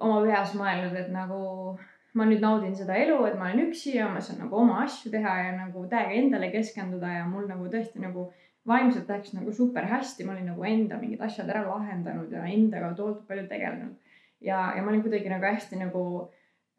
oma 0.00 0.22
peas 0.24 0.54
mõelnud, 0.56 0.96
et 0.96 1.12
nagu 1.12 1.76
ma 2.16 2.24
nüüd 2.24 2.40
naudin 2.40 2.74
seda 2.76 2.96
elu, 2.96 3.18
et 3.28 3.36
ma 3.38 3.50
olen 3.50 3.66
üksi 3.68 3.96
ja 3.98 4.08
ma 4.08 4.22
saan 4.24 4.40
nagu 4.44 4.56
oma 4.56 4.80
asju 4.84 5.12
teha 5.12 5.36
ja 5.42 5.52
nagu 5.56 5.84
täiega 5.90 6.16
endale 6.16 6.50
keskenduda 6.54 7.12
ja 7.18 7.24
mul 7.28 7.48
nagu 7.50 7.68
tõesti 7.72 8.00
nagu 8.02 8.30
vaimselt 8.66 9.10
läks 9.12 9.34
nagu 9.36 9.52
super 9.54 9.86
hästi, 9.90 10.24
ma 10.26 10.34
olin 10.34 10.48
nagu 10.50 10.64
enda 10.66 10.98
mingid 11.00 11.22
asjad 11.22 11.50
ära 11.52 11.66
lahendanud 11.68 12.32
ja 12.32 12.46
endaga 12.50 12.94
tohutult 12.98 13.28
palju 13.28 13.46
tegelenud. 13.50 14.05
Ja, 14.40 14.72
ja 14.76 14.82
ma 14.82 14.92
olin 14.92 15.04
kuidagi 15.04 15.30
nagu 15.32 15.46
hästi 15.46 15.80
nagu 15.80 16.02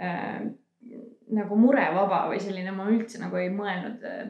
äh,, 0.03 0.49
nagu 1.37 1.57
murevaba 1.59 2.25
või 2.31 2.41
selline, 2.41 2.71
ma 2.75 2.89
üldse 2.91 3.21
nagu 3.21 3.39
ei 3.39 3.49
mõelnud 3.53 4.03
äh, 4.07 4.27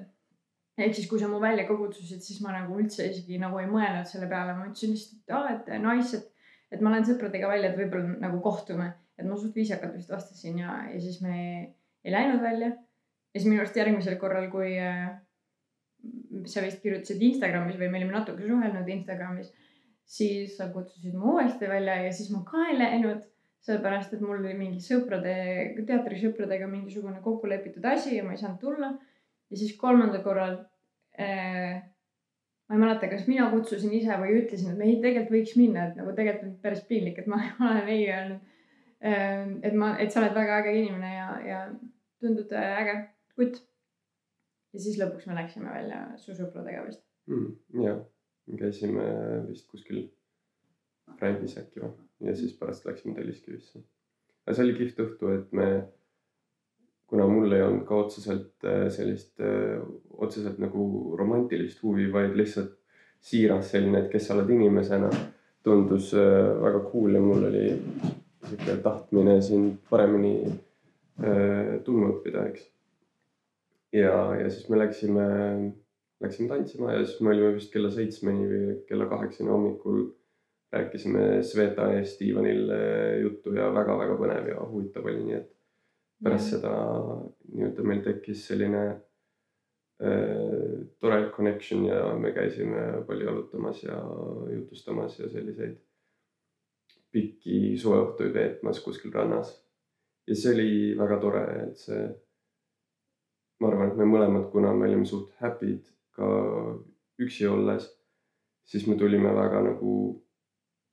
ehk 0.77 0.95
siis, 0.95 1.09
kui 1.09 1.19
sa 1.21 1.29
mu 1.31 1.41
välja 1.43 1.65
kutsusid, 1.69 2.21
siis 2.23 2.39
ma 2.45 2.53
nagu 2.55 2.77
üldse 2.79 3.09
isegi 3.09 3.39
nagu 3.41 3.59
ei 3.61 3.69
mõelnud 3.69 4.07
selle 4.09 4.29
peale, 4.29 4.55
ma 4.57 4.69
ütlesin 4.69 4.93
lihtsalt, 4.93 5.23
et 5.25 5.35
aa, 5.35 5.57
et 5.57 5.73
nice, 5.83 6.21
et, 6.21 6.55
et 6.77 6.81
ma 6.85 6.93
lähen 6.93 7.07
sõpradega 7.09 7.49
välja, 7.49 7.71
et 7.71 7.79
võib-olla 7.81 8.17
nagu 8.21 8.41
kohtume 8.45 8.93
et 9.17 9.25
ma 9.25 9.37
suht 9.37 9.55
viisakalt 9.57 9.95
vist 9.97 10.11
vastasin 10.13 10.59
ja, 10.61 10.73
ja 10.91 10.99
siis 11.01 11.21
me 11.25 11.37
ei 12.05 12.13
läinud 12.13 12.41
välja. 12.41 12.73
ja 13.33 13.39
siis 13.39 13.49
minu 13.49 13.61
arust 13.61 13.77
järgmisel 13.77 14.17
korral, 14.21 14.49
kui 14.53 14.75
äh, 14.79 15.09
sa 16.45 16.63
vist 16.65 16.83
kirjutasid 16.83 17.21
Instagramis 17.31 17.79
või 17.79 17.89
me 17.91 18.01
olime 18.01 18.13
natuke 18.13 18.45
suhelnud 18.45 18.89
Instagramis, 18.93 19.51
siis 20.07 20.55
sa 20.57 20.69
kutsusid 20.71 21.15
mu 21.17 21.35
uuesti 21.35 21.67
välja 21.69 21.97
ja 22.05 22.13
siis 22.15 22.31
ma 22.31 22.43
ka 22.47 22.63
ei 22.69 22.77
läinud, 22.79 23.25
sellepärast 23.67 24.15
et 24.15 24.23
mul 24.23 24.39
oli 24.39 24.55
mingi 24.55 24.79
sõprade, 24.83 25.35
teatrisõpradega 25.87 26.69
mingisugune 26.71 27.19
kokku 27.23 27.49
lepitud 27.51 27.85
asi 27.91 28.15
ja 28.15 28.23
ma 28.23 28.35
ei 28.35 28.41
saanud 28.41 28.61
tulla. 28.63 28.93
ja 29.51 29.57
siis 29.57 29.75
kolmandal 29.79 30.23
korral 30.23 30.57
äh, 31.19 31.81
ma 32.67 32.75
ei 32.75 32.83
mäleta, 32.83 33.09
kas 33.11 33.27
mina 33.27 33.49
kutsusin 33.51 33.93
ise 33.95 34.15
või 34.19 34.39
ütlesin, 34.41 34.71
et 34.71 34.79
me 34.79 34.87
ei, 34.87 34.99
tegelikult 35.03 35.35
võiks 35.35 35.57
minna, 35.59 35.89
et 35.89 35.99
nagu 35.99 36.15
tegelikult 36.15 36.53
on 36.53 36.61
päris 36.63 36.85
piinlik, 36.87 37.19
et 37.19 37.27
ma 37.31 37.41
olen 37.69 37.91
ei 37.91 38.07
öelnud 38.07 38.55
Ehm, 38.99 39.59
et 39.61 39.75
ma, 39.77 39.91
et 40.01 40.09
sa 40.09 40.23
oled 40.23 40.33
väga 40.33 40.61
äge 40.63 40.73
inimene 40.79 41.09
ja, 41.13 41.25
ja 41.45 41.57
tundud 42.21 42.53
äh, 42.57 42.77
äge 42.81 42.95
kutt. 43.37 43.59
ja 44.73 44.81
siis 44.81 44.97
lõpuks 44.97 45.27
me 45.29 45.35
läksime 45.37 45.69
välja 45.69 45.99
su 46.17 46.33
sõpradega 46.33 46.81
vist 46.87 47.03
mm,. 47.29 47.51
jah, 47.83 47.99
käisime 48.55 49.07
vist 49.49 49.67
kuskil 49.71 50.05
Frängis 51.17 51.57
äkki 51.59 51.81
või 51.83 51.91
ja 52.19 52.35
siis 52.35 52.53
pärast 52.57 52.85
läksime 52.85 53.15
Telliskivisse. 53.15 53.83
aga 54.45 54.55
see 54.55 54.65
oli 54.65 54.75
kihvt 54.77 54.99
õhtu, 55.03 55.31
et 55.35 55.51
me, 55.55 55.67
kuna 57.07 57.27
mul 57.29 57.53
ei 57.53 57.63
olnud 57.65 57.85
ka 57.87 58.01
otseselt 58.05 58.65
äh, 58.65 58.87
sellist 58.93 59.41
äh, 59.43 59.81
otseselt 60.17 60.59
nagu 60.63 61.15
romantilist 61.19 61.83
huvi, 61.83 62.07
vaid 62.13 62.35
lihtsalt 62.39 62.77
siiras 63.21 63.71
selline, 63.73 64.03
et 64.03 64.11
kes 64.11 64.27
sa 64.27 64.37
oled 64.37 64.49
inimesena, 64.55 65.09
tundus 65.65 66.13
väga 66.15 66.79
cool 66.91 67.17
ja 67.17 67.21
mul 67.21 67.47
oli 67.49 67.65
sihuke 68.47 68.77
tahtmine 68.83 69.41
sind 69.43 69.81
paremini 69.89 70.35
äh, 70.47 71.77
tundma 71.83 72.13
õppida, 72.13 72.45
eks. 72.51 72.69
ja, 73.97 74.13
ja 74.39 74.47
siis 74.49 74.69
me 74.71 74.79
läksime, 74.79 75.25
läksime 76.23 76.49
tantsima 76.49 76.93
ja 76.93 77.05
siis 77.05 77.19
me 77.21 77.33
olime 77.33 77.53
vist 77.55 77.73
kella 77.73 77.89
seitsmeni 77.93 78.47
või 78.49 78.77
kella 78.89 79.09
kaheksani 79.09 79.53
hommikul. 79.53 80.07
rääkisime 80.71 81.43
Sveta 81.47 81.85
ees 81.95 82.17
diivanil 82.19 82.71
äh, 82.75 83.21
juttu 83.21 83.53
ja 83.55 83.69
väga-väga 83.71 84.17
põnev 84.19 84.49
ja 84.49 84.65
huvitav 84.67 85.05
oli, 85.07 85.21
nii 85.23 85.35
et 85.37 85.51
pärast 86.23 86.51
ja. 86.51 86.57
seda 86.57 86.73
nii-öelda 87.53 87.85
meil 87.87 88.01
tekkis 88.03 88.41
selline 88.49 88.81
äh, 88.89 90.73
tore 90.99 91.21
connection 91.37 91.85
ja 91.87 92.01
me 92.19 92.33
käisime 92.35 93.03
palju 93.07 93.29
jalutamas 93.29 93.83
ja 93.83 94.01
jutustamas 94.57 95.19
ja 95.19 95.29
selliseid 95.31 95.77
pikki 97.15 97.77
suveõhtuid 97.79 98.33
veetmas 98.33 98.83
kuskil 98.83 99.13
rannas. 99.13 99.55
ja 100.27 100.35
see 100.35 100.53
oli 100.53 100.71
väga 100.99 101.19
tore, 101.23 101.45
et 101.63 101.77
see, 101.79 102.01
ma 103.61 103.69
arvan, 103.71 103.93
et 103.93 104.01
me 104.01 104.09
mõlemad, 104.09 104.49
kuna 104.51 104.73
me 104.75 104.89
olime 104.89 105.05
suht 105.07 105.31
happy'd 105.39 105.87
ka 106.17 106.29
üksi 107.23 107.47
olles, 107.49 107.87
siis 108.67 108.87
me 108.89 108.97
tulime 108.99 109.33
väga 109.35 109.61
nagu 109.65 109.93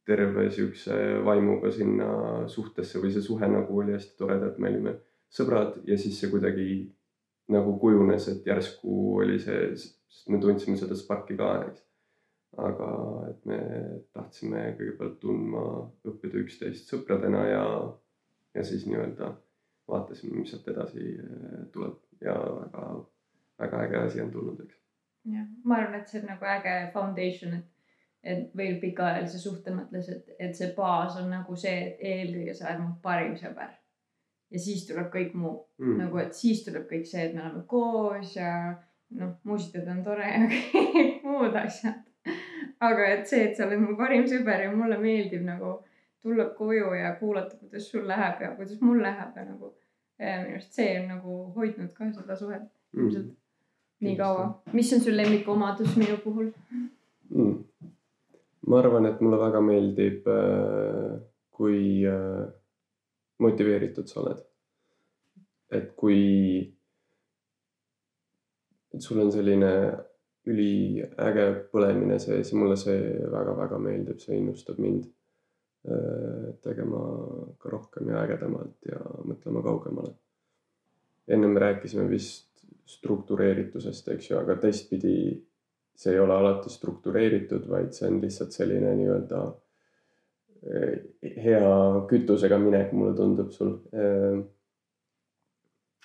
terve 0.05 0.51
siukse 0.53 0.97
vaimuga 1.25 1.71
sinna 1.73 2.09
suhtesse 2.49 3.01
või 3.01 3.13
see 3.15 3.25
suhe 3.25 3.49
nagu 3.49 3.81
oli 3.81 3.97
hästi 3.97 4.19
tore, 4.21 4.37
et 4.47 4.61
me 4.61 4.71
olime 4.73 4.99
sõbrad 5.33 5.81
ja 5.89 5.97
siis 5.99 6.19
see 6.21 6.31
kuidagi 6.33 6.69
nagu 7.53 7.75
kujunes, 7.81 8.29
et 8.29 8.47
järsku 8.47 8.99
oli 9.21 9.41
see, 9.41 9.73
sest 9.77 10.29
me 10.33 10.41
tundsime 10.41 10.77
seda 10.81 10.97
sparki 10.97 11.37
ka, 11.41 11.51
eks 11.69 11.83
aga 12.61 12.91
et 13.31 13.47
me 13.49 13.59
tahtsime 14.15 14.63
kõigepealt 14.79 15.19
tundma, 15.23 15.65
õppida 16.07 16.39
üksteist 16.43 16.91
sõpradena 16.91 17.43
ja, 17.49 17.65
ja 18.55 18.65
siis 18.67 18.87
nii-öelda 18.89 19.33
vaatasime, 19.91 20.39
mis 20.41 20.53
sealt 20.55 20.69
edasi 20.73 21.05
eh, 21.19 21.59
tuleb 21.75 21.99
ja 22.25 22.37
väga, 22.39 22.87
väga 23.65 23.83
äge 23.89 24.03
asi 24.05 24.23
on 24.25 24.33
tulnud, 24.35 24.63
eks. 24.65 24.81
Jah, 25.33 25.47
ma 25.65 25.79
arvan, 25.79 26.01
et 26.01 26.11
see 26.11 26.21
on 26.21 26.29
nagu 26.33 26.49
äge 26.55 26.75
foundation, 26.95 27.55
et, 27.59 27.93
et 28.35 28.57
veel 28.57 28.79
pikaajalise 28.83 29.41
suhte 29.41 29.75
mõttes, 29.75 30.09
et, 30.13 30.35
et 30.39 30.57
see 30.57 30.73
baas 30.77 31.19
on 31.21 31.31
nagu 31.33 31.57
see, 31.61 31.75
et 31.89 32.05
eelkõige 32.13 32.57
sa 32.57 32.71
oled 32.71 32.83
mu 32.85 32.91
parim 33.05 33.37
sõber. 33.41 33.73
ja 34.55 34.61
siis 34.61 34.85
tuleb 34.87 35.09
kõik 35.13 35.33
muu 35.35 35.55
mm. 35.81 35.97
nagu, 36.03 36.19
et 36.23 36.35
siis 36.37 36.65
tuleb 36.67 36.89
kõik 36.91 37.07
see, 37.11 37.29
et 37.29 37.35
me 37.35 37.43
oleme 37.43 37.65
koos 37.69 38.37
ja 38.37 38.51
noh, 39.21 39.37
muusikud 39.45 39.89
on 39.91 40.03
tore 40.07 40.29
ja 40.29 40.43
kõik 40.53 41.25
muud 41.25 41.57
asjad. 41.59 42.05
aga 42.85 43.09
et 43.17 43.27
see, 43.29 43.49
et 43.49 43.57
sa 43.57 43.67
oled 43.69 43.83
mu 43.83 43.97
parim 43.99 44.29
sõber 44.29 44.67
ja 44.67 44.73
mulle 44.73 44.99
meeldib 45.01 45.45
nagu 45.47 45.79
tulla 46.25 46.47
koju 46.57 46.95
ja 46.97 47.15
kuulata, 47.21 47.57
kuidas 47.61 47.89
sul 47.91 48.07
läheb 48.09 48.41
ja 48.41 48.55
kuidas 48.57 48.81
mul 48.81 49.03
läheb 49.05 49.37
ja 49.37 49.45
nagu 49.45 49.75
minu 50.19 50.55
arust 50.55 50.73
see 50.73 50.93
on 51.01 51.09
nagu 51.11 51.39
hoidnud 51.57 51.91
ka 51.97 52.07
seda 52.13 52.37
suhet 52.39 52.69
ilmselt 52.95 53.27
mm. 53.27 53.43
Nii 54.05 54.17
kaua. 54.21 54.47
mis 54.73 54.93
on 54.93 55.01
sul 55.05 55.17
lemmikomadus 55.17 55.97
minu 56.01 56.17
puhul 56.25 56.51
mm.? 57.31 57.55
ma 58.67 58.79
arvan, 58.81 59.07
et 59.09 59.21
mulle 59.21 59.38
väga 59.40 59.61
meeldib, 59.64 60.29
äh, 60.31 61.17
kui 61.55 62.05
äh, 62.09 62.45
motiveeritud 63.45 64.09
sa 64.09 64.21
oled. 64.23 64.43
et 65.75 65.88
kui, 65.99 66.19
et 68.95 69.03
sul 69.03 69.19
on 69.19 69.33
selline 69.35 69.71
üliäge 70.47 71.47
põlemine 71.73 72.19
sees 72.23 72.53
ja 72.53 72.59
mulle 72.61 72.77
see 72.79 73.01
väga-väga 73.33 73.81
meeldib, 73.83 74.21
see 74.23 74.37
innustab 74.38 74.79
mind 74.79 75.09
äh, 75.88 76.53
tegema 76.62 77.01
ka 77.59 77.73
rohkem 77.73 78.12
ja 78.12 78.23
ägedamalt 78.23 78.90
ja 78.90 79.01
mõtlema 79.27 79.64
kaugemale. 79.67 80.14
ennem 81.27 81.57
rääkisime 81.59 82.07
vist 82.11 82.54
struktureeritusest, 82.87 84.09
eks 84.15 84.31
ju, 84.31 84.39
aga 84.39 84.57
teistpidi 84.61 85.17
see 85.95 86.13
ei 86.13 86.19
ole 86.19 86.35
alati 86.35 86.71
struktureeritud, 86.71 87.69
vaid 87.71 87.95
see 87.95 88.09
on 88.11 88.19
lihtsalt 88.23 88.55
selline 88.55 88.95
nii-öelda 88.99 89.43
eh, 90.71 90.97
hea 91.45 91.71
kütusega 92.11 92.59
minek, 92.59 92.93
mulle 92.93 93.15
tundub 93.19 93.53
sul. 93.55 93.77
Eh, 93.95 94.41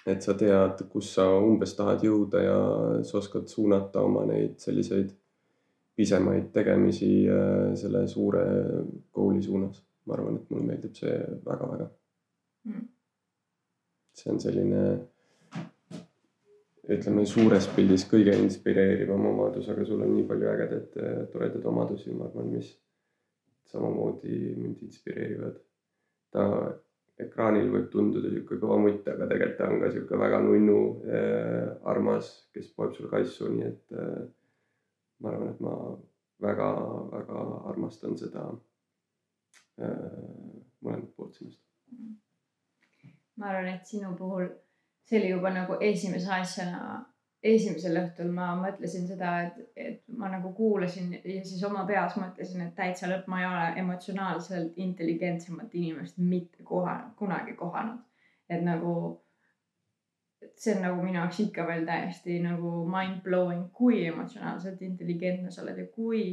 et 0.10 0.24
sa 0.26 0.34
tead, 0.38 0.86
kus 0.92 1.10
sa 1.18 1.26
umbes 1.44 1.76
tahad 1.78 2.06
jõuda 2.06 2.44
ja 2.44 2.60
sa 3.06 3.20
oskad 3.20 3.50
suunata 3.52 4.02
oma 4.06 4.24
neid 4.30 4.56
selliseid 4.62 5.12
pisemaid 6.00 6.54
tegemisi 6.56 7.12
eh, 7.28 7.74
selle 7.80 8.06
suure 8.08 8.46
goal'i 9.14 9.44
suunas. 9.44 9.84
ma 10.10 10.16
arvan, 10.16 10.40
et 10.40 10.50
mulle 10.50 10.66
meeldib 10.66 10.96
see 10.98 11.18
väga-väga 11.46 11.86
mm.. 12.66 12.86
see 14.18 14.32
on 14.32 14.40
selline 14.42 14.80
ütleme 16.89 17.25
suures 17.30 17.67
pildis 17.75 18.06
kõige 18.10 18.34
inspireerivam 18.41 19.25
omadus, 19.30 19.69
aga 19.69 19.86
sul 19.86 20.02
on 20.02 20.13
nii 20.15 20.28
palju 20.30 20.52
ägedaid 20.52 20.99
toredaid 21.34 21.65
omadusi, 21.69 22.13
ma 22.17 22.28
arvan, 22.30 22.52
mis 22.56 22.71
samamoodi 23.69 24.38
mind 24.58 24.86
inspireerivad. 24.88 25.58
ta 26.34 26.43
ekraanil 27.19 27.71
võib 27.73 27.88
tunduda 27.91 28.30
sihuke 28.32 28.60
kõva 28.62 28.78
mutt, 28.84 29.08
aga 29.12 29.28
tegelikult 29.28 29.58
ta 29.60 29.69
on 29.69 29.82
ka 29.82 29.89
sihuke 29.93 30.19
väga 30.21 30.39
nunnu 30.45 30.78
äh,, 31.04 31.71
armas, 31.91 32.30
kes 32.54 32.69
poeb 32.75 32.93
sul 32.95 33.10
kassu, 33.12 33.49
nii 33.54 33.67
et 33.67 33.97
äh, 33.97 34.21
ma 35.19 35.34
arvan, 35.34 35.52
et 35.54 35.63
ma 35.65 35.73
väga-väga 36.45 37.43
armastan 37.73 38.15
seda 38.19 38.45
äh, 39.84 40.23
mõlemat 40.86 41.12
poolt 41.17 41.36
sinust. 41.36 41.62
ma 43.36 43.52
arvan, 43.52 43.73
et 43.73 43.89
sinu 43.89 44.13
puhul 44.19 44.47
see 45.10 45.19
oli 45.19 45.30
juba 45.30 45.50
nagu 45.50 45.78
esimese 45.82 46.30
asjana, 46.34 47.00
esimesel 47.43 47.98
õhtul 48.02 48.30
ma 48.36 48.52
mõtlesin 48.60 49.08
seda, 49.08 49.32
et, 49.48 49.72
et 49.76 50.02
ma 50.19 50.30
nagu 50.30 50.52
kuulasin 50.54 51.15
ja 51.17 51.39
siis 51.45 51.63
oma 51.65 51.86
peas 51.88 52.17
mõtlesin, 52.19 52.65
et 52.65 52.76
täitsa 52.78 53.10
lõpp, 53.10 53.30
ma 53.32 53.39
ei 53.41 53.48
ole 53.48 53.63
emotsionaalselt 53.84 54.78
intelligentsemat 54.78 55.74
inimest 55.74 56.19
mitte 56.19 56.63
koha, 56.67 57.00
kunagi 57.17 57.56
kohanud. 57.58 58.06
et 58.50 58.62
nagu, 58.65 58.93
see 60.58 60.76
on 60.76 60.82
nagu 60.82 61.02
minu 61.02 61.19
jaoks 61.19 61.39
ikka 61.45 61.65
veel 61.67 61.86
täiesti 61.88 62.39
nagu 62.43 62.86
mind 62.89 63.22
blowing, 63.24 63.67
kui 63.74 64.06
emotsionaalselt 64.06 64.82
intelligentne 64.86 65.52
sa 65.52 65.63
oled 65.63 65.78
ja 65.78 65.88
kui 65.95 66.24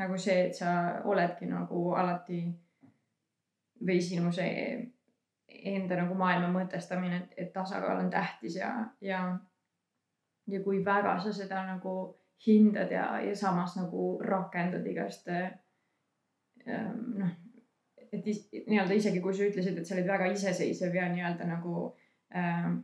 nagu 0.00 0.18
see, 0.18 0.46
et 0.48 0.56
sa 0.56 0.74
oledki 1.04 1.48
nagu 1.50 1.90
alati 1.98 2.40
või 3.84 4.00
sinu 4.00 4.32
see 4.32 4.93
enda 5.64 5.96
nagu 5.98 6.14
maailma 6.18 6.50
mõtestamine, 6.52 7.22
et, 7.22 7.34
et 7.36 7.52
tasakaal 7.52 8.02
on 8.04 8.10
tähtis 8.12 8.58
ja, 8.60 8.70
ja, 9.00 9.20
ja 10.50 10.62
kui 10.64 10.82
väga 10.84 11.16
sa 11.24 11.32
seda 11.32 11.64
nagu 11.66 11.94
hindad 12.46 12.92
ja, 12.92 13.06
ja 13.24 13.36
samas 13.36 13.76
nagu 13.78 14.14
rakendad 14.22 14.86
igast 14.86 15.28
ähm, 15.32 16.98
noh, 17.20 17.30
et 18.12 18.26
nii-öelda 18.66 18.98
isegi 18.98 19.22
kui 19.24 19.34
sa 19.34 19.46
ütlesid, 19.48 19.78
et 19.78 19.88
sa 19.88 19.96
olid 19.96 20.10
väga 20.10 20.28
iseseisev 20.34 20.94
ja 20.94 21.08
nii-öelda 21.12 21.48
nagu 21.48 21.86
ähm, 22.36 22.82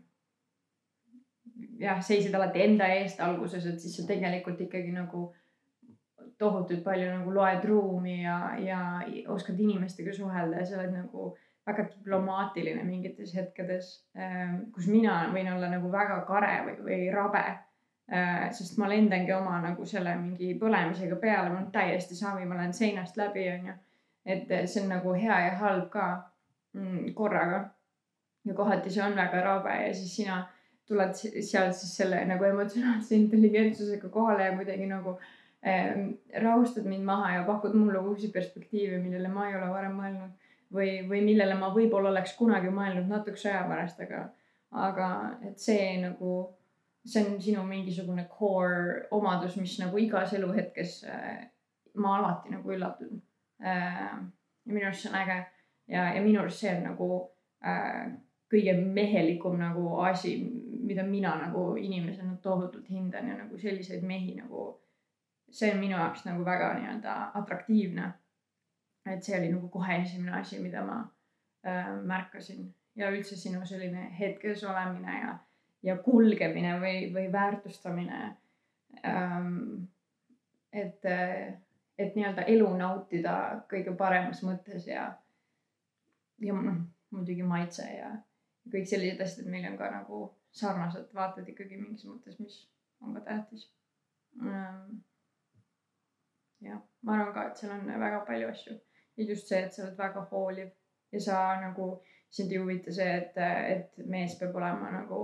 jah, 1.83 2.01
seisid 2.05 2.35
alati 2.35 2.65
enda 2.65 2.89
eest 2.97 3.21
alguses, 3.21 3.67
et 3.67 3.83
siis 3.83 4.01
sa 4.01 4.07
tegelikult 4.09 4.61
ikkagi 4.65 4.95
nagu 4.97 5.29
tohutult 6.41 6.81
palju 6.85 7.11
nagu 7.13 7.33
loed 7.37 7.65
ruumi 7.69 8.23
ja, 8.23 8.39
ja 8.65 8.81
oskad 9.29 9.61
inimestega 9.61 10.15
suhelda 10.17 10.63
ja 10.63 10.67
sa 10.67 10.79
oled 10.79 10.95
nagu 10.97 11.29
äh, 11.35 11.50
väga 11.67 11.87
diplomaatiline 11.91 12.85
mingites 12.85 13.35
hetkedes, 13.37 13.91
ähm, 14.19 14.63
kus 14.75 14.89
mina 14.91 15.23
võin 15.35 15.51
olla 15.53 15.69
nagu 15.73 15.91
väga 15.93 16.23
kare 16.29 16.55
või, 16.67 16.77
või 16.87 17.11
rabe. 17.15 17.45
Äh, 18.11 18.49
sest 18.57 18.79
ma 18.81 18.89
lendangi 18.91 19.31
oma 19.37 19.61
nagu 19.63 19.85
selle 19.87 20.17
mingi 20.19 20.55
põlemisega 20.59 21.19
peale, 21.21 21.51
mul 21.53 21.61
on 21.61 21.69
täiesti 21.75 22.17
savi, 22.19 22.47
ma 22.49 22.57
lähen 22.59 22.73
seinast 22.75 23.21
läbi, 23.21 23.45
onju. 23.53 23.77
et 24.27 24.51
see 24.69 24.83
on 24.83 24.91
nagu 24.91 25.13
hea 25.15 25.37
ja 25.47 25.53
halb 25.61 25.87
ka 25.93 26.07
mm, 26.75 27.13
korraga. 27.15 27.69
ja 28.45 28.55
kohati 28.55 28.91
see 28.91 29.05
on 29.05 29.15
väga 29.17 29.45
rabe 29.45 29.77
ja 29.85 29.95
siis 29.95 30.17
sina 30.17 30.41
tuled 30.89 31.15
seal 31.15 31.73
siis 31.77 31.93
selle 31.97 32.25
nagu 32.27 32.45
emotsionaalse 32.45 33.15
intelligentsusega 33.15 34.09
kohale 34.09 34.49
ja 34.49 34.57
kuidagi 34.57 34.87
nagu 34.91 35.15
äh, 35.63 35.95
rahustad 36.43 36.89
mind 36.89 37.05
maha 37.05 37.35
ja 37.35 37.45
pakud 37.47 37.77
mulle 37.79 37.99
uusi 37.99 38.33
perspektiive, 38.35 38.99
millele 38.99 39.29
ma 39.29 39.49
ei 39.49 39.57
ole 39.57 39.71
varem 39.71 39.95
mõelnud 40.01 40.40
või, 40.75 41.01
või 41.09 41.21
millele 41.27 41.57
ma 41.59 41.73
võib-olla 41.75 42.13
oleks 42.13 42.35
kunagi 42.39 42.71
mõelnud 42.75 43.11
natukese 43.11 43.51
aja 43.53 43.67
pärast, 43.69 44.01
aga, 44.05 44.25
aga 44.87 45.11
et 45.49 45.59
see 45.61 45.97
nagu, 46.03 46.35
see 47.05 47.25
on 47.27 47.41
sinu 47.43 47.65
mingisugune 47.67 48.27
core 48.31 49.07
omadus, 49.17 49.57
mis 49.61 49.77
nagu 49.83 49.99
igas 49.99 50.35
eluhetkes 50.39 51.01
äh, 51.11 51.45
ma 51.95 52.17
alati 52.19 52.55
nagu 52.55 52.73
üllatun 52.73 53.21
äh,. 53.63 54.19
ja 54.67 54.73
minu 54.73 54.87
arust 54.87 55.07
see 55.07 55.13
on 55.13 55.21
äge 55.23 55.39
ja, 55.89 56.11
ja 56.15 56.23
minu 56.23 56.41
arust 56.41 56.63
see 56.63 56.75
on 56.77 56.85
nagu 56.87 57.11
äh, 57.67 58.11
kõige 58.51 58.75
mehelikum 58.83 59.59
nagu 59.59 60.01
asi, 60.03 60.37
mida 60.83 61.03
mina 61.07 61.37
nagu 61.39 61.75
inimesena 61.79 62.37
tohutult 62.43 62.89
hindan 62.91 63.29
ja 63.29 63.37
nagu 63.39 63.59
selliseid 63.59 64.03
mehi 64.07 64.35
nagu, 64.39 64.73
see 65.51 65.71
on 65.75 65.79
minu 65.83 65.99
jaoks 65.99 66.25
nagu 66.27 66.45
väga 66.47 66.73
nii-öelda 66.79 67.17
atraktiivne 67.39 68.11
et 69.11 69.25
see 69.25 69.39
oli 69.39 69.51
nagu 69.53 69.69
kohe 69.69 69.97
esimene 70.03 70.37
asi, 70.41 70.59
mida 70.63 70.85
ma 70.87 71.01
äh, 71.67 71.95
märkasin 72.07 72.69
ja 72.97 73.11
üldse 73.11 73.37
sinu 73.37 73.65
selline 73.67 74.09
hetkes 74.19 74.65
olemine 74.65 75.17
ja, 75.21 75.35
ja 75.83 75.97
kulgemine 76.05 76.77
või, 76.83 76.97
või 77.15 77.27
väärtustamine 77.33 78.21
ähm,. 79.07 79.87
et, 80.73 81.05
et 81.99 82.17
nii-öelda 82.17 82.47
elu 82.53 82.69
nautida 82.79 83.37
kõige 83.71 83.95
paremas 83.99 84.43
mõttes 84.47 84.87
ja, 84.91 85.07
ja 86.39 86.57
noh, 86.57 86.83
muidugi 87.15 87.47
maitse 87.47 87.87
ja 87.91 88.13
kõik 88.71 88.87
sellised 88.87 89.23
asjad, 89.25 89.47
et 89.47 89.53
meil 89.53 89.67
on 89.71 89.79
ka 89.79 89.91
nagu 89.91 90.25
sarnased 90.55 91.15
vaated 91.15 91.49
ikkagi 91.49 91.79
mingis 91.79 92.07
mõttes, 92.07 92.39
mis 92.43 92.61
on 93.01 93.15
ka 93.17 93.25
tähtis 93.31 93.71
ähm,. 94.43 95.01
jah, 96.61 96.83
ma 97.03 97.17
arvan 97.17 97.35
ka, 97.35 97.49
et 97.49 97.63
seal 97.63 97.75
on 97.79 97.87
väga 97.89 98.25
palju 98.29 98.51
asju 98.51 98.79
ja 99.21 99.29
just 99.29 99.51
see, 99.51 99.61
et 99.61 99.75
sa 99.75 99.85
oled 99.85 99.99
väga 99.99 100.25
hooliv 100.33 100.71
ja 101.13 101.21
sa 101.21 101.39
nagu, 101.61 101.93
sind 102.31 102.53
ei 102.53 102.61
huvita 102.63 102.93
see, 102.95 103.15
et, 103.21 103.39
et 103.75 104.05
mees 104.09 104.37
peab 104.41 104.57
olema 104.57 104.91
nagu, 104.95 105.21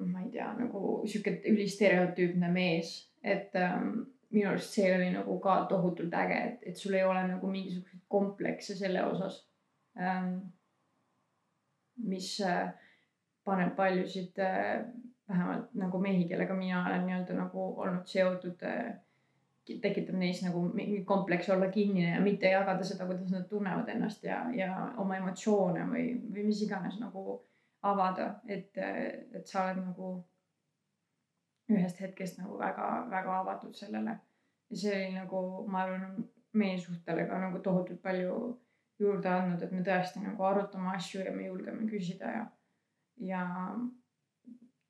ma 0.00 0.24
ei 0.24 0.30
tea, 0.34 0.48
nagu 0.58 1.00
sihuke 1.06 1.38
ülistereotüüpne 1.50 2.50
mees, 2.52 2.94
et 3.22 3.56
ähm, 3.60 4.02
minu 4.34 4.50
arust 4.52 4.76
see 4.76 4.88
oli 4.94 5.10
nagu 5.14 5.36
ka 5.42 5.56
tohutult 5.70 6.14
äge, 6.22 6.38
et, 6.48 6.62
et 6.72 6.78
sul 6.78 6.96
ei 6.98 7.04
ole 7.06 7.22
nagu 7.28 7.50
mingisuguseid 7.50 8.06
komplekse 8.08 8.76
selle 8.78 9.04
osas 9.06 9.44
ähm,. 9.98 10.38
mis 12.00 12.38
äh, 12.40 12.70
paneb 13.44 13.74
paljusid 13.76 14.38
äh, 14.40 14.86
vähemalt 15.28 15.74
nagu 15.76 15.98
mehi, 16.00 16.24
kellega 16.28 16.54
mina 16.56 16.86
olen 16.86 17.06
nii-öelda 17.06 17.34
nagu 17.36 17.66
olnud 17.82 18.06
seotud 18.08 18.62
äh, 18.64 18.94
tekitab 19.82 20.16
neis 20.18 20.42
nagu 20.44 20.62
mingi 20.74 21.04
kompleks 21.04 21.48
olla 21.50 21.68
kinnine 21.70 22.14
ja 22.14 22.20
mitte 22.20 22.50
jagada 22.50 22.84
seda, 22.84 23.06
kuidas 23.06 23.30
nad 23.30 23.46
tunnevad 23.48 23.88
ennast 23.88 24.24
ja, 24.24 24.42
ja 24.54 24.72
oma 24.98 25.16
emotsioone 25.20 25.86
või, 25.90 26.06
või 26.32 26.46
mis 26.50 26.62
iganes 26.66 26.98
nagu 27.00 27.40
avada, 27.82 28.34
et, 28.48 28.76
et 28.76 29.46
sa 29.46 29.64
oled 29.64 29.80
nagu 29.84 30.10
ühest 31.70 32.00
hetkest 32.02 32.40
nagu 32.40 32.58
väga-väga 32.58 33.38
avatud 33.40 33.76
sellele. 33.76 34.18
ja 34.70 34.76
see 34.82 34.96
oli 34.96 35.14
nagu, 35.14 35.40
ma 35.70 35.84
arvan, 35.84 36.24
meie 36.52 36.78
suhtele 36.78 37.26
ka 37.30 37.38
nagu 37.38 37.58
tohutult 37.62 38.02
palju 38.02 38.34
juurde 39.00 39.30
andnud, 39.30 39.62
et 39.62 39.72
me 39.72 39.84
tõesti 39.86 40.22
nagu 40.22 40.44
arutame 40.44 40.92
asju 40.96 41.22
ja 41.24 41.32
me 41.32 41.46
julgeme 41.46 41.86
küsida 41.88 42.32
ja, 42.34 42.44
ja 43.30 43.44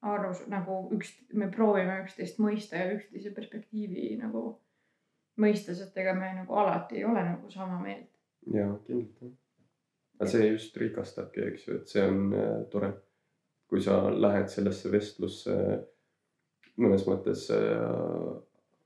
aru 0.00 0.32
nagu 0.48 0.80
üks, 0.96 1.12
me 1.36 1.50
proovime 1.52 2.00
üksteist 2.04 2.40
mõista 2.42 2.80
ja 2.80 2.96
üksteise 2.96 3.32
perspektiivi 3.36 4.16
nagu 4.20 4.44
mõista, 5.40 5.74
sest 5.76 5.96
ega 6.00 6.14
me 6.16 6.32
nagu 6.40 6.58
alati 6.62 7.00
ei 7.00 7.06
ole 7.08 7.22
nagu 7.26 7.50
sama 7.52 7.80
meelt. 7.82 8.10
ja 8.54 8.66
kindlalt 8.86 9.22
jah. 9.22 9.36
aga 10.20 10.30
see 10.34 10.50
just 10.52 10.76
rikastabki, 10.76 11.46
eks 11.52 11.68
ju, 11.68 11.78
et 11.80 11.94
see 11.94 12.04
on 12.06 12.34
äh, 12.34 12.52
tore. 12.72 12.92
kui 13.70 13.82
sa 13.82 14.00
lähed 14.10 14.48
sellesse 14.50 14.90
vestlusse 14.90 15.56
mõnes 16.80 17.04
mõttes 17.06 17.44
äh, 17.54 18.30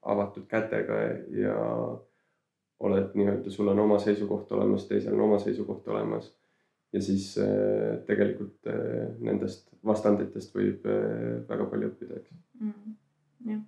avatud 0.05 0.45
kätega 0.51 0.99
ja 1.33 1.55
oled 2.85 3.15
nii-öelda, 3.17 3.51
sul 3.51 3.71
on 3.73 3.79
oma 3.79 3.99
seisukoht 4.03 4.53
olemas, 4.53 4.89
teisel 4.89 5.15
on 5.15 5.27
oma 5.29 5.39
seisukoht 5.39 5.89
olemas. 5.89 6.33
ja 6.93 7.01
siis 7.03 7.39
äh, 7.39 7.99
tegelikult 8.07 8.69
äh, 8.71 9.17
nendest 9.19 9.73
vastanditest 9.85 10.53
võib 10.55 10.85
äh, 10.87 11.41
väga 11.49 11.67
palju 11.71 11.89
õppida, 11.91 12.21
eks 12.21 12.37
mm,. 12.61 12.93
jah. 13.51 13.63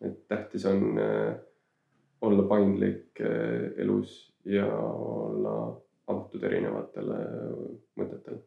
Et 0.00 0.28
tähtis 0.28 0.66
on 0.66 0.98
äh, 0.98 1.36
olla 2.20 2.48
paindlik 2.48 3.20
äh, 3.20 3.72
elus 3.76 4.34
ja 4.44 4.66
olla 4.78 5.56
avatud 6.06 6.42
erinevatele 6.42 7.18
mõtetele. 7.98 8.42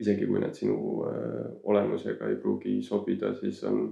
isegi 0.00 0.26
kui 0.26 0.40
need 0.40 0.56
sinu 0.56 0.76
äh, 1.04 1.50
olemusega 1.62 2.28
ei 2.28 2.38
pruugi 2.40 2.78
sobida, 2.82 3.34
siis 3.36 3.64
on 3.68 3.82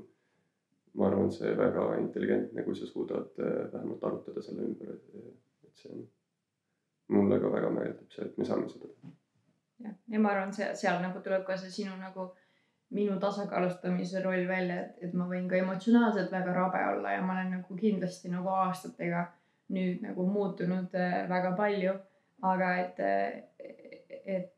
ma 0.99 1.07
arvan, 1.07 1.31
see 1.33 1.51
väga 1.57 1.85
intelligentne, 2.01 2.65
kui 2.65 2.77
sa 2.77 2.87
suudad 2.87 3.39
äh, 3.39 3.73
vähemalt 3.73 4.05
arutada 4.05 4.43
selle 4.43 4.67
ümber, 4.67 4.97
et 4.97 5.83
see 5.83 5.93
on, 5.93 6.05
mulle 7.15 7.39
ka 7.41 7.53
väga 7.53 7.71
meeldib 7.73 8.13
see, 8.13 8.27
et 8.27 8.39
me 8.39 8.47
saame 8.49 8.69
seda 8.73 8.89
teha. 8.89 9.13
jah, 9.85 9.97
ja 10.15 10.21
ma 10.25 10.33
arvan, 10.35 10.53
see 10.57 10.69
seal 10.83 11.01
nagu 11.05 11.23
tuleb 11.25 11.45
ka 11.47 11.57
see 11.61 11.71
sinu 11.81 11.97
nagu 12.01 12.31
minu 12.95 13.19
tasakaalustamise 13.21 14.23
roll 14.25 14.47
välja, 14.49 14.83
et, 14.85 15.03
et 15.09 15.17
ma 15.17 15.27
võin 15.29 15.49
ka 15.49 15.59
emotsionaalselt 15.61 16.33
väga 16.33 16.55
rabe 16.57 16.85
olla 16.93 17.17
ja 17.17 17.25
ma 17.25 17.35
olen 17.35 17.51
nagu 17.59 17.77
kindlasti 17.77 18.33
nagu 18.33 18.49
aastatega 18.49 19.27
nüüd 19.77 20.01
nagu 20.07 20.25
muutunud 20.27 20.95
äh, 20.97 21.25
väga 21.29 21.53
palju. 21.57 21.99
aga 22.43 22.67
et, 22.79 23.01
et 24.25 24.53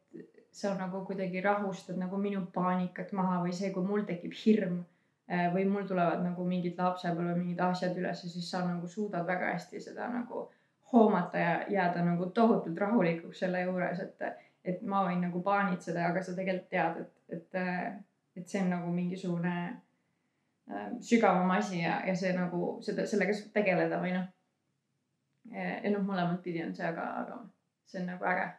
sa 0.53 0.75
nagu 0.77 1.01
kuidagi 1.09 1.41
rahustad 1.41 1.97
nagu 1.97 2.19
minu 2.21 2.43
paanikat 2.55 3.13
maha 3.17 3.39
või 3.45 3.55
see, 3.57 3.71
kui 3.73 3.87
mul 3.87 4.03
tekib 4.05 4.35
hirm 4.37 4.83
Äh, 5.31 5.47
või 5.55 5.65
mul 5.71 5.85
tulevad 5.87 6.25
nagu 6.25 6.43
mingid 6.43 6.79
lapsepõlve 6.81 7.37
mingid 7.39 7.61
asjad 7.63 7.95
üles 8.01 8.23
ja 8.25 8.29
siis 8.33 8.49
sa 8.51 8.65
nagu 8.67 8.89
suudad 8.91 9.29
väga 9.29 9.53
hästi 9.53 9.79
seda 9.85 10.09
nagu 10.11 10.49
hoomata 10.93 11.39
ja 11.39 11.53
jääda 11.71 12.03
nagu 12.03 12.27
tohutult 12.35 12.79
rahulikuks 12.83 13.39
selle 13.45 13.61
juures, 13.63 14.01
et, 14.03 14.41
et 14.65 14.83
ma 14.83 15.05
võin 15.07 15.23
nagu 15.23 15.43
paanitseda, 15.47 16.09
aga 16.09 16.23
sa 16.27 16.35
tegelikult 16.35 16.73
tead, 16.75 16.99
et, 17.05 17.13
et, 17.37 17.61
et 18.37 18.49
see 18.49 18.63
on 18.63 18.71
nagu 18.75 18.93
mingisugune 18.95 19.55
äh, 20.71 20.89
sügavam 21.01 21.51
asi 21.57 21.83
ja, 21.83 22.01
ja 22.07 22.15
see 22.17 22.33
nagu 22.37 22.79
seda, 22.85 23.07
sellega 23.07 23.37
saab 23.37 23.53
tegeleda 23.57 24.01
või 24.03 24.15
noh. 24.17 24.29
ja 25.51 25.91
noh, 25.91 26.03
mõlemat 26.07 26.43
pidi 26.45 26.63
on 26.63 26.75
see, 26.77 26.87
aga, 26.87 27.07
aga 27.25 27.39
see 27.89 28.03
on 28.03 28.11
nagu 28.13 28.27
äge. 28.29 28.51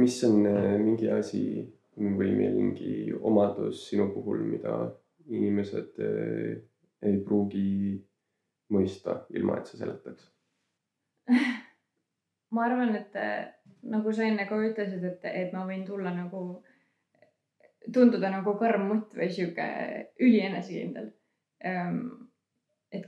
mis 0.00 0.22
on 0.26 0.46
äh, 0.46 0.78
mingi 0.82 1.10
asi 1.12 1.42
või 1.98 2.32
mingi 2.38 3.12
omadus 3.12 3.88
sinu 3.88 4.08
puhul, 4.14 4.42
mida 4.46 4.74
inimesed 5.28 5.98
eh, 6.02 6.58
ei 7.02 7.18
pruugi 7.24 7.98
mõista, 8.74 9.22
ilma 9.34 9.58
et 9.58 9.70
sa 9.70 9.80
seletaks 9.80 10.28
ma 12.54 12.64
arvan, 12.64 12.94
et 12.96 13.16
eh, 13.18 13.48
nagu 13.90 14.12
sa 14.14 14.26
enne 14.28 14.46
ka 14.48 14.60
ütlesid, 14.62 15.04
et, 15.04 15.26
et 15.28 15.56
ma 15.56 15.66
võin 15.68 15.84
tulla 15.86 16.14
nagu, 16.14 16.62
tunduda 17.94 18.30
nagu 18.32 18.54
karm 18.60 18.88
mutt 18.92 19.14
või 19.16 19.28
sihuke 19.32 19.66
ülienesekindel. 20.20 21.10
Ehm, 21.64 22.00
et 22.92 23.06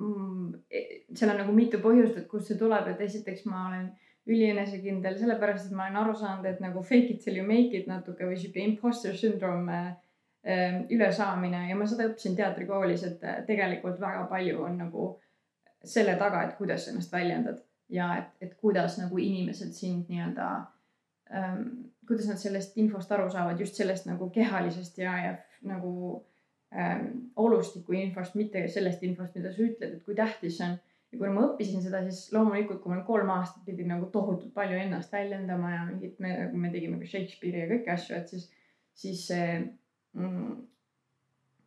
mm, 0.00 0.54
e, 0.70 0.84
seal 1.14 1.34
on 1.34 1.42
nagu 1.44 1.56
mitu 1.56 1.80
põhjust, 1.82 2.18
et 2.18 2.30
kust 2.30 2.50
see 2.50 2.60
tuleb, 2.60 2.88
et 2.92 3.02
esiteks 3.06 3.46
ma 3.50 3.66
olen 3.68 3.90
ülienesekindel 4.26 5.18
sellepärast, 5.18 5.68
et 5.68 5.76
ma 5.76 5.88
olen 5.88 6.00
aru 6.04 6.14
saanud, 6.18 6.46
et 6.46 6.62
nagu 6.62 6.82
fake 6.86 7.16
it 7.16 7.24
till 7.24 7.38
you 7.38 7.46
make 7.46 7.74
it 7.76 7.90
natuke 7.90 8.26
või 8.26 8.38
sihuke 8.38 8.62
imposter 8.62 9.16
syndrome 9.18 9.82
Ähm, 10.46 10.86
ülesaamine 10.90 11.68
ja 11.68 11.74
ma 11.78 11.84
seda 11.86 12.08
õppisin 12.08 12.32
teatrikoolis, 12.34 13.04
et 13.06 13.20
äh, 13.22 13.36
tegelikult 13.46 14.00
väga 14.02 14.24
palju 14.26 14.64
on 14.66 14.80
nagu 14.80 15.04
selle 15.86 16.16
taga, 16.18 16.40
et 16.42 16.56
kuidas 16.58 16.88
ennast 16.90 17.12
väljendad 17.14 17.60
ja 17.94 18.08
et, 18.18 18.32
et 18.42 18.56
kuidas 18.58 18.96
nagu 18.98 19.20
inimesed 19.22 19.70
sind 19.76 20.10
nii-öelda 20.10 20.48
ähm,, 21.30 21.68
kuidas 22.12 22.28
nad 22.28 22.40
sellest 22.40 22.76
infost 22.80 23.12
aru 23.12 23.30
saavad, 23.32 23.60
just 23.60 23.78
sellest 23.78 24.06
nagu 24.08 24.28
kehalisest 24.34 24.98
ja, 25.00 25.16
ja 25.24 25.34
nagu 25.68 25.92
ähm, 26.76 27.06
olustiku 27.36 27.96
infost, 27.96 28.36
mitte 28.38 28.66
sellest 28.68 29.02
infost, 29.06 29.36
mida 29.38 29.52
sa 29.52 29.64
ütled, 29.64 29.96
et 29.96 30.02
kui 30.06 30.16
tähtis 30.18 30.58
see 30.58 30.68
on. 30.68 30.80
ja 31.12 31.18
kuna 31.20 31.32
ma 31.34 31.44
õppisin 31.50 31.84
seda, 31.84 32.00
siis 32.06 32.32
loomulikult, 32.32 32.80
kui 32.82 32.94
ma 32.94 33.02
kolm 33.04 33.30
aastat 33.34 33.66
pidin 33.66 33.90
nagu 33.92 34.08
tohutult 34.12 34.52
palju 34.56 34.78
ennast 34.80 35.12
väljendama 35.12 35.74
ja 35.74 35.86
mingit, 35.88 36.18
me, 36.24 36.48
me 36.52 36.70
tegime 36.72 37.00
ka 37.00 37.08
Shakespeare'i 37.10 37.64
ja 37.64 37.70
kõiki 37.72 37.92
asju, 37.92 38.16
et 38.16 38.32
siis, 38.32 38.46
siis 39.02 39.26
see 39.28 39.48
mm, 40.16 40.54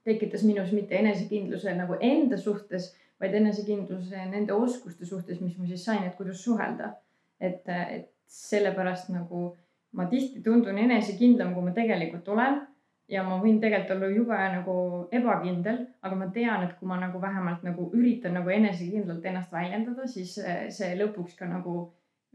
tekitas 0.06 0.46
minus 0.46 0.74
mitte 0.74 0.98
enesekindluse 0.98 1.76
nagu 1.78 2.00
enda 2.02 2.39
suhtes, 2.41 2.93
vaid 3.22 3.38
enesekindluse 3.38 4.26
nende 4.32 4.54
oskuste 4.54 5.06
suhtes, 5.06 5.39
mis 5.41 5.58
ma 5.58 5.70
siis 5.70 5.86
sain, 5.86 6.04
et 6.06 6.18
kuidas 6.18 6.41
suhelda. 6.43 6.96
et, 7.39 7.68
et 7.68 8.12
sellepärast 8.32 9.10
nagu 9.14 9.50
ma 9.96 10.08
tihti 10.12 10.43
tundun 10.43 10.78
enesekindlam, 10.86 11.54
kui 11.56 11.66
ma 11.66 11.76
tegelikult 11.76 12.28
olen. 12.36 12.64
ja 13.08 13.22
ma 13.22 13.36
võin 13.38 13.60
tegelikult 13.62 13.91
olla 13.93 14.08
jube 14.10 14.38
nagu 14.50 14.76
ebakindel, 15.14 15.84
aga 16.02 16.16
ma 16.18 16.26
tean, 16.34 16.64
et 16.66 16.72
kui 16.80 16.88
ma 16.89 16.96
nagu 16.98 17.20
vähemalt 17.22 17.62
nagu 17.68 17.86
üritan 17.93 18.34
nagu 18.34 18.50
enesekindlalt 18.50 19.26
ennast 19.30 19.52
väljendada, 19.54 20.08
siis 20.10 20.34
see 20.74 20.96
lõpuks 20.98 21.36
ka 21.38 21.46
nagu 21.46 21.76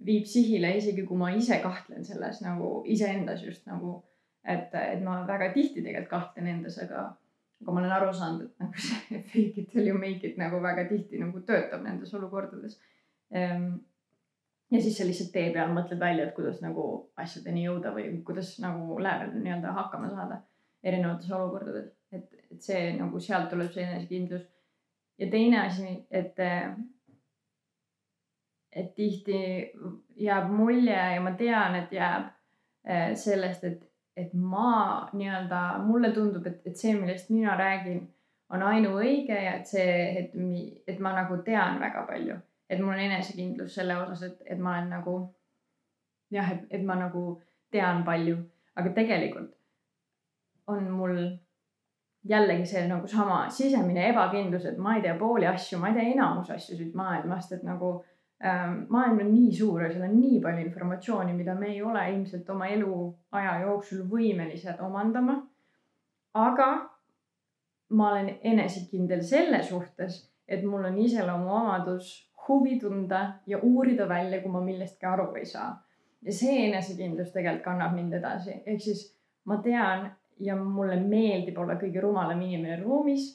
viib 0.07 0.29
sihile, 0.31 0.71
isegi 0.79 1.03
kui 1.09 1.19
ma 1.19 1.33
ise 1.35 1.59
kahtlen 1.65 2.07
selles 2.07 2.39
nagu 2.45 2.85
iseendas 2.87 3.43
just 3.43 3.67
nagu 3.67 3.97
et, 4.45 4.75
et 4.75 5.03
ma 5.05 5.21
väga 5.29 5.51
tihti 5.55 5.83
tegelikult 5.83 6.11
kahtlen 6.11 6.49
endas, 6.55 6.79
aga, 6.83 7.05
aga 7.63 7.75
ma 7.75 7.83
olen 7.83 7.95
aru 7.97 8.15
saanud, 8.17 8.49
et 8.49 8.65
nagu 8.65 8.85
see 8.87 9.21
fake 9.33 9.63
it 9.63 9.71
till 9.73 9.87
you 9.87 9.99
make 9.99 10.27
it 10.27 10.39
nagu 10.41 10.61
väga 10.65 10.87
tihti 10.91 11.21
nagu 11.21 11.43
töötab 11.47 11.85
nendes 11.85 12.15
olukordades. 12.17 12.79
Ehm, 13.35 13.73
ja 14.71 14.83
siis 14.83 14.99
sa 14.99 15.07
lihtsalt 15.07 15.33
tee 15.35 15.51
peal 15.55 15.73
mõtled 15.75 16.01
välja, 16.01 16.29
et 16.29 16.35
kuidas 16.37 16.61
nagu 16.62 16.85
asjadeni 17.18 17.64
jõuda 17.64 17.95
või 17.95 18.07
kuidas 18.27 18.55
nagu 18.62 18.99
nii-öelda 19.01 19.75
hakkama 19.77 20.11
saada 20.12 20.41
erinevates 20.83 21.33
olukordades, 21.33 21.91
et, 22.12 22.31
et 22.51 22.62
see 22.62 22.95
nagu 22.97 23.21
sealt 23.21 23.51
tuleb 23.51 23.73
see 23.75 23.85
enesekindlus. 23.85 24.47
ja 25.18 25.31
teine 25.31 25.61
asi, 25.66 25.97
et, 26.11 26.39
et 28.73 28.95
tihti 28.95 29.41
jääb 30.16 30.51
mulje 30.51 30.97
ja 31.14 31.21
ma 31.21 31.35
tean, 31.37 31.77
et 31.83 31.93
jääb 31.93 32.31
eh, 32.87 33.14
sellest, 33.16 33.64
et 33.64 33.87
et 34.16 34.33
ma 34.35 35.09
nii-öelda, 35.12 35.61
mulle 35.87 36.11
tundub, 36.12 36.47
et, 36.47 36.61
et 36.66 36.77
see, 36.77 36.95
millest 36.99 37.31
mina 37.33 37.55
räägin, 37.59 38.03
on 38.51 38.62
ainuõige 38.66 39.37
ja 39.37 39.55
et 39.61 39.71
see, 39.71 39.93
et, 40.21 40.35
et 40.91 40.99
ma 41.03 41.14
nagu 41.16 41.39
tean 41.47 41.79
väga 41.81 42.03
palju, 42.09 42.37
et 42.71 42.79
mul 42.79 42.95
on 42.95 43.03
enesekindlus 43.03 43.75
selle 43.75 43.97
osas, 43.99 44.23
et, 44.29 44.43
et 44.55 44.59
ma 44.59 44.77
olen 44.77 44.91
nagu 44.95 45.14
jah, 46.31 46.53
et, 46.55 46.66
et 46.71 46.85
ma 46.87 46.95
nagu 47.01 47.25
tean 47.71 48.05
palju, 48.07 48.37
aga 48.79 48.93
tegelikult 48.95 49.51
on 50.71 50.87
mul 50.95 51.16
jällegi 52.31 52.66
see 52.68 52.87
nagu 52.87 53.09
sama 53.11 53.43
sisemine 53.51 54.07
ebakindlus, 54.12 54.68
et 54.71 54.79
ma 54.79 54.95
ei 54.97 55.03
tea 55.03 55.16
pooli 55.18 55.49
asju, 55.51 55.81
ma 55.83 55.91
ei 55.91 55.99
tea 55.99 56.12
enamus 56.14 56.51
asju 56.55 56.79
siit 56.79 56.95
maailmast, 56.95 57.57
et 57.57 57.66
nagu 57.66 57.99
Ähm, 58.45 58.87
maailm 58.89 59.18
on 59.21 59.35
nii 59.35 59.53
suur 59.53 59.83
ja 59.83 59.91
seal 59.93 60.07
on 60.07 60.14
nii 60.16 60.39
palju 60.41 60.62
informatsiooni, 60.64 61.35
mida 61.37 61.53
me 61.55 61.66
ei 61.75 61.83
ole 61.85 62.07
ilmselt 62.14 62.49
oma 62.49 62.71
eluaja 62.73 63.59
jooksul 63.66 64.07
võimelised 64.09 64.81
omandama. 64.81 65.35
aga 66.35 66.68
ma 67.99 68.09
olen 68.12 68.31
enesekindel 68.53 69.21
selle 69.27 69.61
suhtes, 69.62 70.16
et 70.49 70.64
mul 70.64 70.87
on 70.89 70.97
iseloomuomadus 71.05 72.09
huvi 72.51 72.78
tunda 72.80 73.22
ja 73.46 73.59
uurida 73.62 74.09
välja, 74.09 74.42
kui 74.42 74.53
ma 74.53 74.61
millestki 74.64 75.07
aru 75.07 75.30
ei 75.38 75.46
saa. 75.46 75.70
ja 76.22 76.32
see 76.36 76.66
enesekindlus 76.66 77.30
tegelikult 77.32 77.64
kannab 77.64 77.94
mind 77.96 78.12
edasi, 78.18 78.59
ehk 78.66 78.82
siis 78.84 79.07
ma 79.48 79.57
tean 79.64 80.11
ja 80.40 80.57
mulle 80.57 80.98
meeldib 81.01 81.57
olla 81.59 81.78
kõige 81.80 82.03
rumalam 82.05 82.42
inimene 82.44 82.82
ruumis 82.82 83.30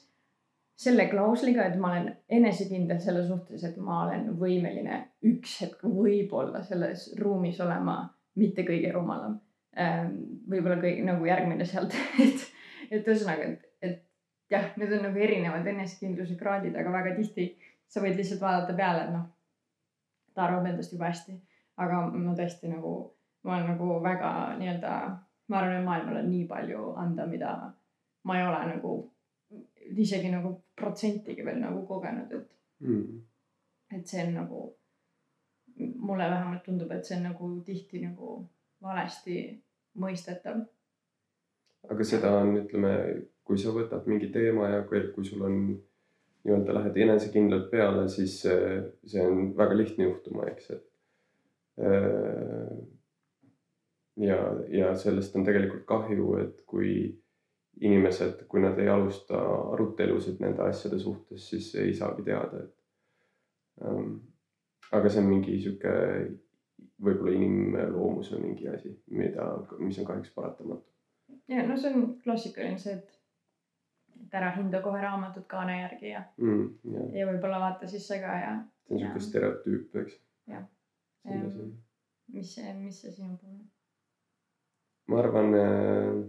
selle 0.76 1.08
klausliga, 1.08 1.66
et 1.66 1.78
ma 1.80 1.94
olen 1.94 2.10
enesekindel 2.38 3.00
selle 3.00 3.24
suhtes, 3.28 3.64
et 3.64 3.78
ma 3.82 4.02
olen 4.06 4.28
võimeline 4.40 5.00
üks 5.30 5.56
hetk 5.64 5.86
võib-olla 5.88 6.62
selles 6.68 7.08
ruumis 7.20 7.62
olema 7.64 8.02
mitte 8.42 8.66
kõige 8.68 8.92
rumalam. 8.92 9.40
Ähm, 9.80 10.12
võib-olla 10.52 10.78
kõik 10.82 11.00
nagu 11.08 11.28
järgmine 11.28 11.68
sealt, 11.68 11.96
et, 12.26 12.44
et 12.90 13.08
ühesõnaga, 13.08 13.48
et, 13.54 13.64
et 13.82 14.04
jah, 14.52 14.68
need 14.80 14.92
on 14.98 15.08
nagu 15.08 15.24
erinevad 15.24 15.68
enesekindluse 15.72 16.36
kraadid, 16.40 16.76
aga 16.76 16.92
väga 16.92 17.16
tihti 17.22 17.50
sa 17.88 18.02
võid 18.04 18.18
lihtsalt 18.20 18.42
vaadata 18.42 18.76
peale, 18.78 19.06
et 19.06 19.14
noh, 19.14 19.26
ta 20.34 20.48
arvab 20.48 20.68
endast 20.70 20.94
jube 20.94 21.08
hästi. 21.08 21.40
aga 21.78 22.06
ma 22.08 22.34
tõesti 22.36 22.70
nagu, 22.72 22.92
ma 23.44 23.58
olen 23.58 23.74
nagu 23.74 23.88
väga 24.04 24.30
nii-öelda, 24.60 24.92
ma 25.52 25.58
arvan, 25.58 25.80
et 25.80 25.86
maailmal 25.86 26.20
on 26.22 26.30
nii 26.32 26.46
palju 26.48 26.94
anda, 27.02 27.26
mida 27.28 27.52
ma 28.24 28.38
ei 28.40 28.46
ole 28.48 28.62
nagu 28.70 28.94
isegi 30.06 30.32
nagu 30.32 30.54
protsentigi 30.76 31.46
veel 31.46 31.60
nagu 31.62 31.84
kogenud, 31.88 32.32
et 32.32 32.52
mm., 32.80 33.22
et 33.96 34.08
see 34.08 34.24
on 34.24 34.34
nagu, 34.34 34.62
mulle 35.78 36.30
vähemalt 36.32 36.64
tundub, 36.66 36.92
et 36.92 37.06
see 37.06 37.18
on 37.18 37.28
nagu 37.30 37.50
tihti 37.68 38.02
nagu 38.02 38.38
valesti 38.82 39.38
mõistetav. 40.02 40.64
aga 41.90 42.08
seda 42.08 42.32
on, 42.40 42.56
ütleme, 42.64 42.94
kui 43.46 43.60
sa 43.62 43.74
võtad 43.76 44.08
mingi 44.10 44.32
teema 44.34 44.72
ja 44.72 44.82
kui, 44.90 45.04
kui 45.14 45.28
sul 45.28 45.44
on 45.46 45.60
nii-öelda 46.46 46.76
lähed 46.78 46.98
enesekindlalt 47.06 47.72
peale, 47.72 48.08
siis 48.10 48.40
see 48.46 49.24
on 49.26 49.50
väga 49.58 49.78
lihtne 49.78 50.10
juhtuma, 50.10 50.46
eks, 50.52 50.70
et. 50.76 50.84
Äh, 51.82 52.76
ja, 54.22 54.38
ja 54.70 54.94
sellest 54.96 55.36
on 55.36 55.46
tegelikult 55.48 55.86
kahju, 55.90 56.28
et 56.44 56.62
kui 56.70 56.92
inimesed, 57.82 58.46
kui 58.48 58.62
nad 58.64 58.80
ei 58.80 58.88
alusta 58.90 59.40
arutelusid 59.74 60.40
nende 60.44 60.64
asjade 60.64 61.00
suhtes, 61.00 61.50
siis 61.50 61.74
ei 61.82 61.94
saagi 61.94 62.24
teada, 62.24 62.64
et 62.64 63.88
ähm,. 63.88 64.18
aga 64.94 65.10
see 65.10 65.20
on 65.24 65.28
mingi 65.28 65.58
sihuke 65.60 65.92
võib-olla 67.04 67.34
inimloomuse 67.36 68.40
mingi 68.40 68.68
asi, 68.72 68.94
mida, 69.12 69.48
mis 69.82 69.98
on 70.00 70.08
kahjuks 70.08 70.32
paratamatu. 70.36 70.88
ja 71.52 71.66
no 71.68 71.78
see 71.78 71.92
on 71.92 72.06
klassikaline 72.24 72.80
see, 72.80 72.96
et, 72.96 73.15
et 74.24 74.38
ära 74.40 74.52
hinda 74.56 74.82
kohe 74.86 75.02
raamatut 75.02 75.48
kaane 75.52 75.80
järgi 75.82 76.10
ja 76.14 76.24
mm,, 76.38 76.66
ja, 76.94 77.06
ja 77.20 77.28
võib-olla 77.32 77.60
vaata 77.64 77.90
sisse 77.92 78.20
ka 78.24 78.40
ja. 78.42 78.56
see 78.88 78.96
on 78.96 79.04
sihuke 79.04 79.24
stereotüüp, 79.28 80.00
eks. 80.04 80.20
jah. 80.52 80.66
mis 82.34 82.56
see, 82.56 82.74
mis 82.80 83.02
see 83.02 83.12
sinu 83.12 83.38
puhul 83.38 83.60
on? 83.60 83.68
ma 85.12 85.22
arvan 85.22 85.58
äh, 85.60 86.24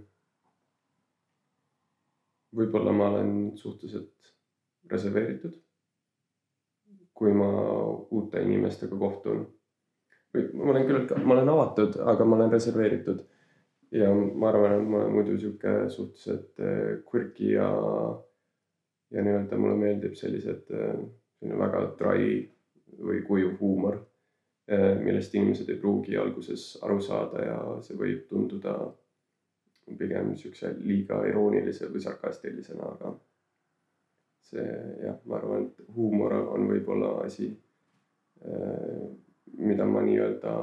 võib-olla 2.57 2.93
ma 2.93 3.11
olen 3.12 3.32
suhteliselt 3.57 4.32
reserveeritud. 4.91 5.62
kui 7.16 7.32
ma 7.32 7.47
uute 8.12 8.43
inimestega 8.45 8.97
kohtun 9.01 9.47
või 10.34 10.43
ma 10.53 10.72
olen 10.74 10.87
küll, 10.89 11.07
ma 11.24 11.34
olen 11.34 11.49
avatud, 11.49 11.97
aga 12.12 12.24
ma 12.28 12.37
olen 12.37 12.53
reserveeritud. 12.53 13.22
Ja 13.97 14.11
ma 14.15 14.49
arvan, 14.49 14.81
et 14.81 14.89
ma 14.89 15.01
olen 15.03 15.15
muidu 15.15 15.37
sihuke 15.39 15.75
suhteliselt 15.91 16.61
eh, 16.61 16.99
quirky 17.11 17.53
ja, 17.55 17.69
ja 19.11 19.25
nii-öelda 19.25 19.59
mulle 19.61 19.79
meeldib 19.81 20.17
sellised, 20.19 20.69
eh, 20.75 20.99
selline 21.39 21.61
väga 21.61 21.83
dry 22.01 22.29
või 23.09 23.23
kuiv 23.27 23.57
huumor, 23.61 23.99
eh, 24.69 24.93
millest 25.01 25.35
inimesed 25.35 25.71
ei 25.73 25.81
pruugi 25.81 26.17
alguses 26.21 26.69
aru 26.83 27.01
saada 27.03 27.45
ja 27.45 27.59
see 27.87 27.99
võib 27.99 28.27
tunduda 28.31 28.77
pigem 29.99 30.35
siukse 30.37 30.73
liiga 30.83 31.21
iroonilise 31.29 31.89
või 31.93 32.03
sarkastilisena, 32.03 32.89
aga 32.97 33.13
see 34.47 34.65
jah, 35.05 35.21
ma 35.25 35.39
arvan, 35.39 35.69
et 35.69 35.95
huumor 35.95 36.35
on 36.41 36.67
võib-olla 36.71 37.13
asi, 37.23 37.53
mida 39.59 39.87
ma 39.87 40.03
nii-öelda 40.07 40.57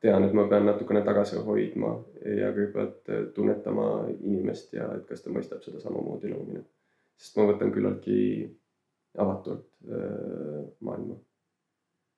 tean, 0.00 0.24
et 0.24 0.36
ma 0.36 0.46
pean 0.48 0.66
natukene 0.68 1.02
tagasi 1.06 1.40
hoidma 1.44 1.94
ja 2.24 2.52
kõigepealt 2.56 3.10
tunnetama 3.36 3.86
inimest 4.18 4.74
ja 4.76 4.88
et 4.96 5.06
kas 5.08 5.24
ta 5.24 5.32
mõistab 5.34 5.64
seda 5.64 5.80
samamoodi 5.82 6.32
nagu 6.32 6.46
mina. 6.48 6.64
sest 7.20 7.36
ma 7.36 7.48
võtan 7.52 7.72
küllaltki 7.74 8.20
avatult 9.18 9.66
äh, 9.86 10.60
maailma. 10.80 11.18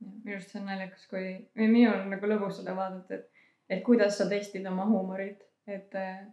minu 0.02 0.36
arust 0.36 0.50
see 0.50 0.60
on 0.60 0.68
naljakas, 0.70 1.06
kui, 1.10 1.24
või 1.58 1.70
minul 1.70 2.04
on 2.04 2.12
nagu 2.14 2.30
lõbus 2.30 2.60
seda 2.60 2.76
vaadata, 2.78 3.18
et, 3.18 3.48
et 3.68 3.82
kuidas 3.86 4.18
sa 4.18 4.28
testid 4.30 4.66
oma 4.70 4.86
huumorit 4.90 5.42
et 5.66 5.94
äh, 5.94 6.26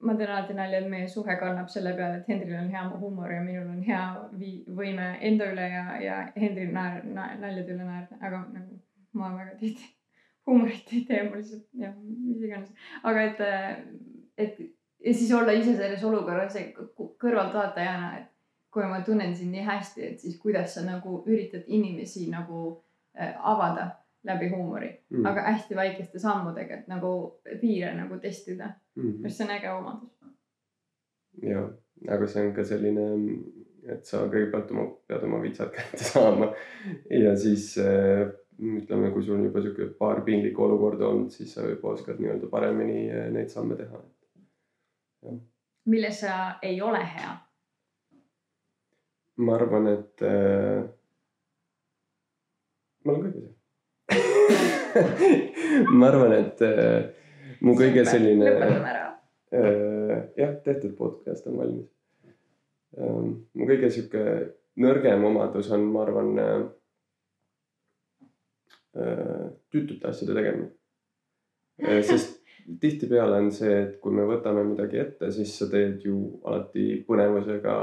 ma 0.00 0.14
teen 0.14 0.30
alati 0.30 0.54
nalja, 0.54 0.80
et 0.80 0.90
meie 0.90 1.08
suhe 1.08 1.36
kannab 1.40 1.68
selle 1.72 1.94
peale, 1.96 2.20
et 2.20 2.28
Hendril 2.28 2.58
on 2.58 2.70
hea 2.70 2.84
huumor 3.00 3.32
ja 3.32 3.42
minul 3.42 3.70
on 3.72 3.82
hea 3.82 4.04
vii-, 4.38 4.64
võime 4.80 5.10
enda 5.20 5.48
üle 5.52 5.68
ja, 5.72 5.84
ja 6.02 6.16
Hendril 6.36 6.72
naer- 6.76 7.04
na,, 7.08 7.30
naljade 7.40 7.76
üle 7.76 7.86
naerda, 7.88 8.18
aga 8.20 8.42
nagu 8.52 8.80
ma 9.14 9.32
väga 9.36 9.56
tihti 9.60 9.92
huumorit 10.46 10.92
ei 10.92 11.04
tee, 11.08 11.22
ma 11.28 11.40
lihtsalt 11.40 11.66
jah, 11.80 11.96
mis 12.04 12.44
iganes, 12.44 12.70
aga 13.02 13.26
et, 13.30 13.40
äh, 13.40 13.76
et 14.38 14.62
ja 15.04 15.14
siis 15.14 15.32
olla 15.32 15.52
ise 15.52 15.76
selles 15.76 16.04
olukorras 16.04 16.56
kõrvaltvaatajana, 17.20 18.14
et 18.20 18.30
kui 18.74 18.86
ma 18.90 19.00
tunnen 19.06 19.34
sind 19.36 19.54
nii 19.54 19.66
hästi, 19.66 20.06
et 20.06 20.22
siis 20.24 20.38
kuidas 20.42 20.74
sa 20.74 20.82
nagu 20.86 21.20
üritad 21.28 21.66
inimesi 21.66 22.26
nagu 22.32 22.64
äh, 23.18 23.34
avada 23.38 23.90
läbi 24.24 24.48
huumori 24.48 24.88
mm., 25.10 25.26
aga 25.28 25.44
hästi 25.50 25.76
väikeste 25.76 26.18
sammudega, 26.18 26.80
et 26.80 26.88
nagu 26.88 27.40
piire 27.60 27.92
nagu 27.94 28.18
testida 28.20 28.72
mm. 28.96 29.10
-hmm. 29.10 29.28
see 29.28 29.44
on 29.44 29.50
äge 29.50 29.70
omadus. 29.70 30.10
ja, 31.42 31.68
aga 32.08 32.26
see 32.26 32.46
on 32.46 32.54
ka 32.54 32.64
selline, 32.64 33.04
et 33.88 34.06
sa 34.06 34.24
kõigepealt 34.26 34.70
oma, 34.70 34.86
pead 35.06 35.22
oma 35.28 35.42
vitsad 35.42 35.70
kätte 35.76 36.04
saama 36.04 36.54
ja 37.10 37.36
siis 37.36 37.78
äh, 37.78 38.32
ütleme, 38.58 39.10
kui 39.12 39.24
sul 39.24 39.38
on 39.38 39.44
juba 39.48 39.62
sihuke 39.62 39.88
paar 39.98 40.20
piinlikku 40.24 40.64
olukorda 40.64 41.08
olnud, 41.08 41.30
siis 41.34 41.54
sa 41.54 41.66
juba 41.66 41.94
oskad 41.94 42.20
nii-öelda 42.22 42.50
paremini 42.50 43.08
äh, 43.10 43.26
neid 43.34 43.48
samme 43.48 43.76
teha. 43.76 44.02
milles 45.84 46.20
sa 46.20 46.58
ei 46.62 46.80
ole 46.82 47.00
hea? 47.02 47.32
ma 49.36 49.54
arvan, 49.54 49.88
et 49.90 50.22
äh, 50.22 50.84
ma 53.04 53.12
olen 53.12 53.24
kõiges 53.26 53.44
hea 53.48 53.54
ma 55.98 56.08
arvan, 56.08 56.36
et 56.38 56.62
äh, 56.62 57.10
mu 57.60 57.74
kõige 57.78 58.04
selline. 58.06 58.46
lõpetame 58.46 58.92
ära 58.92 59.08
äh,. 59.54 60.22
jah, 60.38 60.54
tehtud 60.64 60.94
podcast 60.98 61.46
on 61.50 61.58
valmis 61.58 61.90
ähm,. 62.98 63.34
mu 63.54 63.66
kõige 63.66 63.90
sihuke 63.90 64.24
nõrgem 64.78 65.26
omadus 65.26 65.72
on, 65.74 65.88
ma 65.90 66.06
arvan 66.06 66.38
äh,, 66.38 66.54
äh 66.54 66.83
tüütute 68.94 70.06
asjade 70.08 70.36
tegemine 70.36 70.70
äh,. 71.82 72.02
sest 72.06 72.44
tihtipeale 72.80 73.38
on 73.42 73.50
see, 73.52 73.72
et 73.82 73.96
kui 74.00 74.14
me 74.14 74.24
võtame 74.28 74.64
midagi 74.66 75.00
ette, 75.02 75.30
siis 75.34 75.52
sa 75.58 75.68
teed 75.70 76.04
ju 76.06 76.18
alati 76.48 77.02
põnevusega 77.08 77.74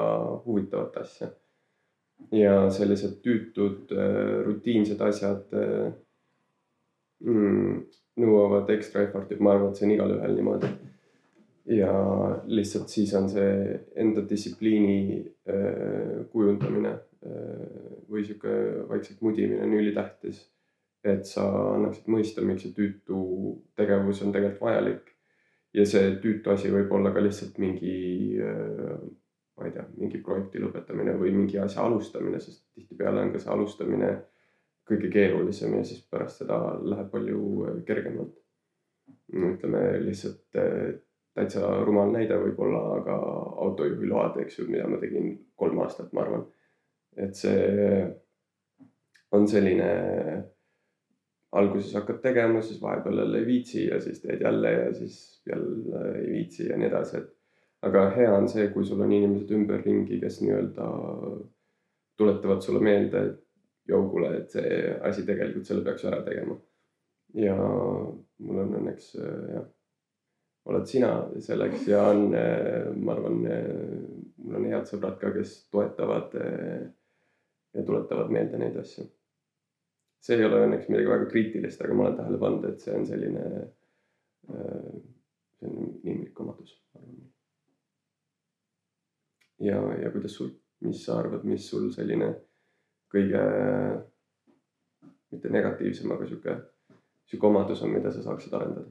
huvitavat 0.46 0.98
asja. 1.04 1.32
ja 2.38 2.70
sellised 2.70 3.18
tüütud 3.26 3.92
äh, 3.98 4.42
rutiinsed 4.46 5.00
asjad 5.02 5.54
äh, 5.58 5.92
mm, 7.26 7.80
nõuavad 8.22 8.70
ekstra 8.76 9.08
effort'i, 9.08 9.40
ma 9.40 9.56
arvan, 9.56 9.72
et 9.72 9.80
see 9.80 9.88
on 9.88 9.94
igalühel 9.96 10.36
niimoodi. 10.38 10.72
ja 11.72 11.94
lihtsalt 12.50 12.90
siis 12.90 13.14
on 13.18 13.30
see 13.30 13.80
enda 14.04 14.24
distsipliini 14.30 15.22
äh, 15.50 16.26
kujundamine 16.34 16.94
äh, 16.94 18.00
või 18.10 18.26
sihuke 18.26 18.56
vaikselt 18.90 19.22
mudimine 19.22 19.64
on 19.66 19.78
ülitähtis. 19.78 20.48
Et 21.04 21.26
sa 21.26 21.46
annaksid 21.76 22.10
mõista, 22.14 22.44
miks 22.46 22.66
see 22.66 22.76
tüütu 22.78 23.22
tegevus 23.78 24.22
on 24.22 24.34
tegelikult 24.36 24.68
vajalik. 24.68 25.08
ja 25.74 25.86
see 25.88 26.16
tüütu 26.22 26.52
asi 26.52 26.70
võib 26.72 26.92
olla 26.92 27.14
ka 27.16 27.24
lihtsalt 27.24 27.58
mingi 27.64 28.38
äh, 28.44 29.00
ma 29.58 29.68
ei 29.68 29.76
tea, 29.76 29.86
mingi 29.98 30.22
projekti 30.26 30.60
lõpetamine 30.62 31.14
või 31.20 31.32
mingi 31.36 31.60
asja 31.62 31.86
alustamine, 31.86 32.40
sest 32.42 32.66
tihtipeale 32.76 33.22
on 33.22 33.32
ka 33.34 33.40
see 33.40 33.52
alustamine 33.54 34.12
kõige 34.90 35.12
keerulisem 35.14 35.76
ja 35.78 35.84
siis 35.88 36.02
pärast 36.10 36.42
seda 36.42 36.58
läheb 36.82 37.12
palju 37.14 37.42
äh, 37.68 37.82
kergemalt. 37.88 38.38
ütleme 39.32 39.82
lihtsalt 40.04 40.60
äh, 40.60 40.96
täitsa 41.36 41.68
rumal 41.86 42.12
näide 42.12 42.36
võib-olla, 42.40 42.82
aga 42.98 43.18
autojuhiload, 43.66 44.42
eks 44.44 44.60
ju, 44.60 44.66
mida 44.68 44.88
ma 44.90 45.00
tegin 45.00 45.38
kolm 45.56 45.80
aastat, 45.86 46.12
ma 46.14 46.26
arvan. 46.26 46.48
et 47.16 47.36
see 47.36 48.02
on 49.32 49.48
selline, 49.48 49.88
alguses 51.52 51.94
hakkad 51.96 52.22
tegema, 52.24 52.62
siis 52.62 52.82
vahepeal 52.82 53.18
jälle 53.18 53.40
ei 53.40 53.46
viitsi 53.46 53.86
ja 53.88 54.00
siis 54.02 54.22
teed 54.22 54.42
jälle 54.42 54.72
ja 54.72 54.94
siis 54.94 55.42
jälle 55.50 56.04
ei 56.20 56.28
viitsi 56.32 56.68
ja 56.70 56.78
nii 56.78 56.88
edasi, 56.88 57.18
et. 57.18 57.30
aga 57.82 58.10
hea 58.16 58.34
on 58.38 58.48
see, 58.50 58.68
kui 58.70 58.86
sul 58.86 59.02
on 59.02 59.12
inimesed 59.12 59.52
ümberringi, 59.58 60.20
kes 60.22 60.42
nii-öelda 60.42 60.88
tuletavad 62.18 62.62
sulle 62.62 62.80
meelde, 62.80 63.24
et 63.26 63.40
joo, 63.90 64.04
kuule, 64.10 64.36
et 64.38 64.54
see 64.54 64.98
asi 65.10 65.26
tegelikult 65.26 65.66
selle 65.68 65.84
peaks 65.84 66.06
ära 66.06 66.22
tegema. 66.28 66.58
ja 67.34 67.56
mul 67.56 68.60
on 68.60 68.76
õnneks 68.80 69.14
jah, 69.18 69.66
oled 70.72 70.88
sina 70.88 71.12
selleks 71.40 71.88
ja 71.88 72.04
on, 72.12 72.28
ma 73.02 73.16
arvan, 73.16 73.40
mul 74.38 74.60
on 74.60 74.68
head 74.70 74.88
sõbrad 74.90 75.18
ka, 75.22 75.32
kes 75.34 75.56
toetavad 75.74 76.36
ja 76.36 77.86
tuletavad 77.88 78.30
meelde 78.36 78.60
neid 78.62 78.78
asju. 78.84 79.08
See 80.22 80.38
ei 80.38 80.46
ole 80.46 80.62
õnneks 80.68 80.90
midagi 80.90 81.10
väga 81.10 81.28
kriitilist, 81.32 81.82
aga 81.82 81.98
ma 81.98 82.08
olen 82.08 82.18
tähele 82.20 82.40
pannud, 82.42 82.68
et 82.70 82.84
see 82.84 82.94
on 82.94 83.08
selline, 83.10 83.46
see 84.46 85.70
on 85.70 85.78
inimlik 86.04 86.40
omadus. 86.44 86.78
ja, 89.62 89.82
ja 90.02 90.12
kuidas 90.14 90.36
sul, 90.38 90.54
mis 90.86 91.04
sa 91.06 91.20
arvad, 91.22 91.44
mis 91.46 91.68
sul 91.70 91.90
selline 91.94 92.32
kõige 93.14 93.42
mitte 95.32 95.50
negatiivsem, 95.50 96.12
aga 96.12 96.28
sihuke, 96.28 96.56
sihuke 97.30 97.48
omadus 97.48 97.84
on, 97.86 97.94
mida 97.94 98.12
sa 98.12 98.24
saaksid 98.26 98.54
arendada? 98.58 98.90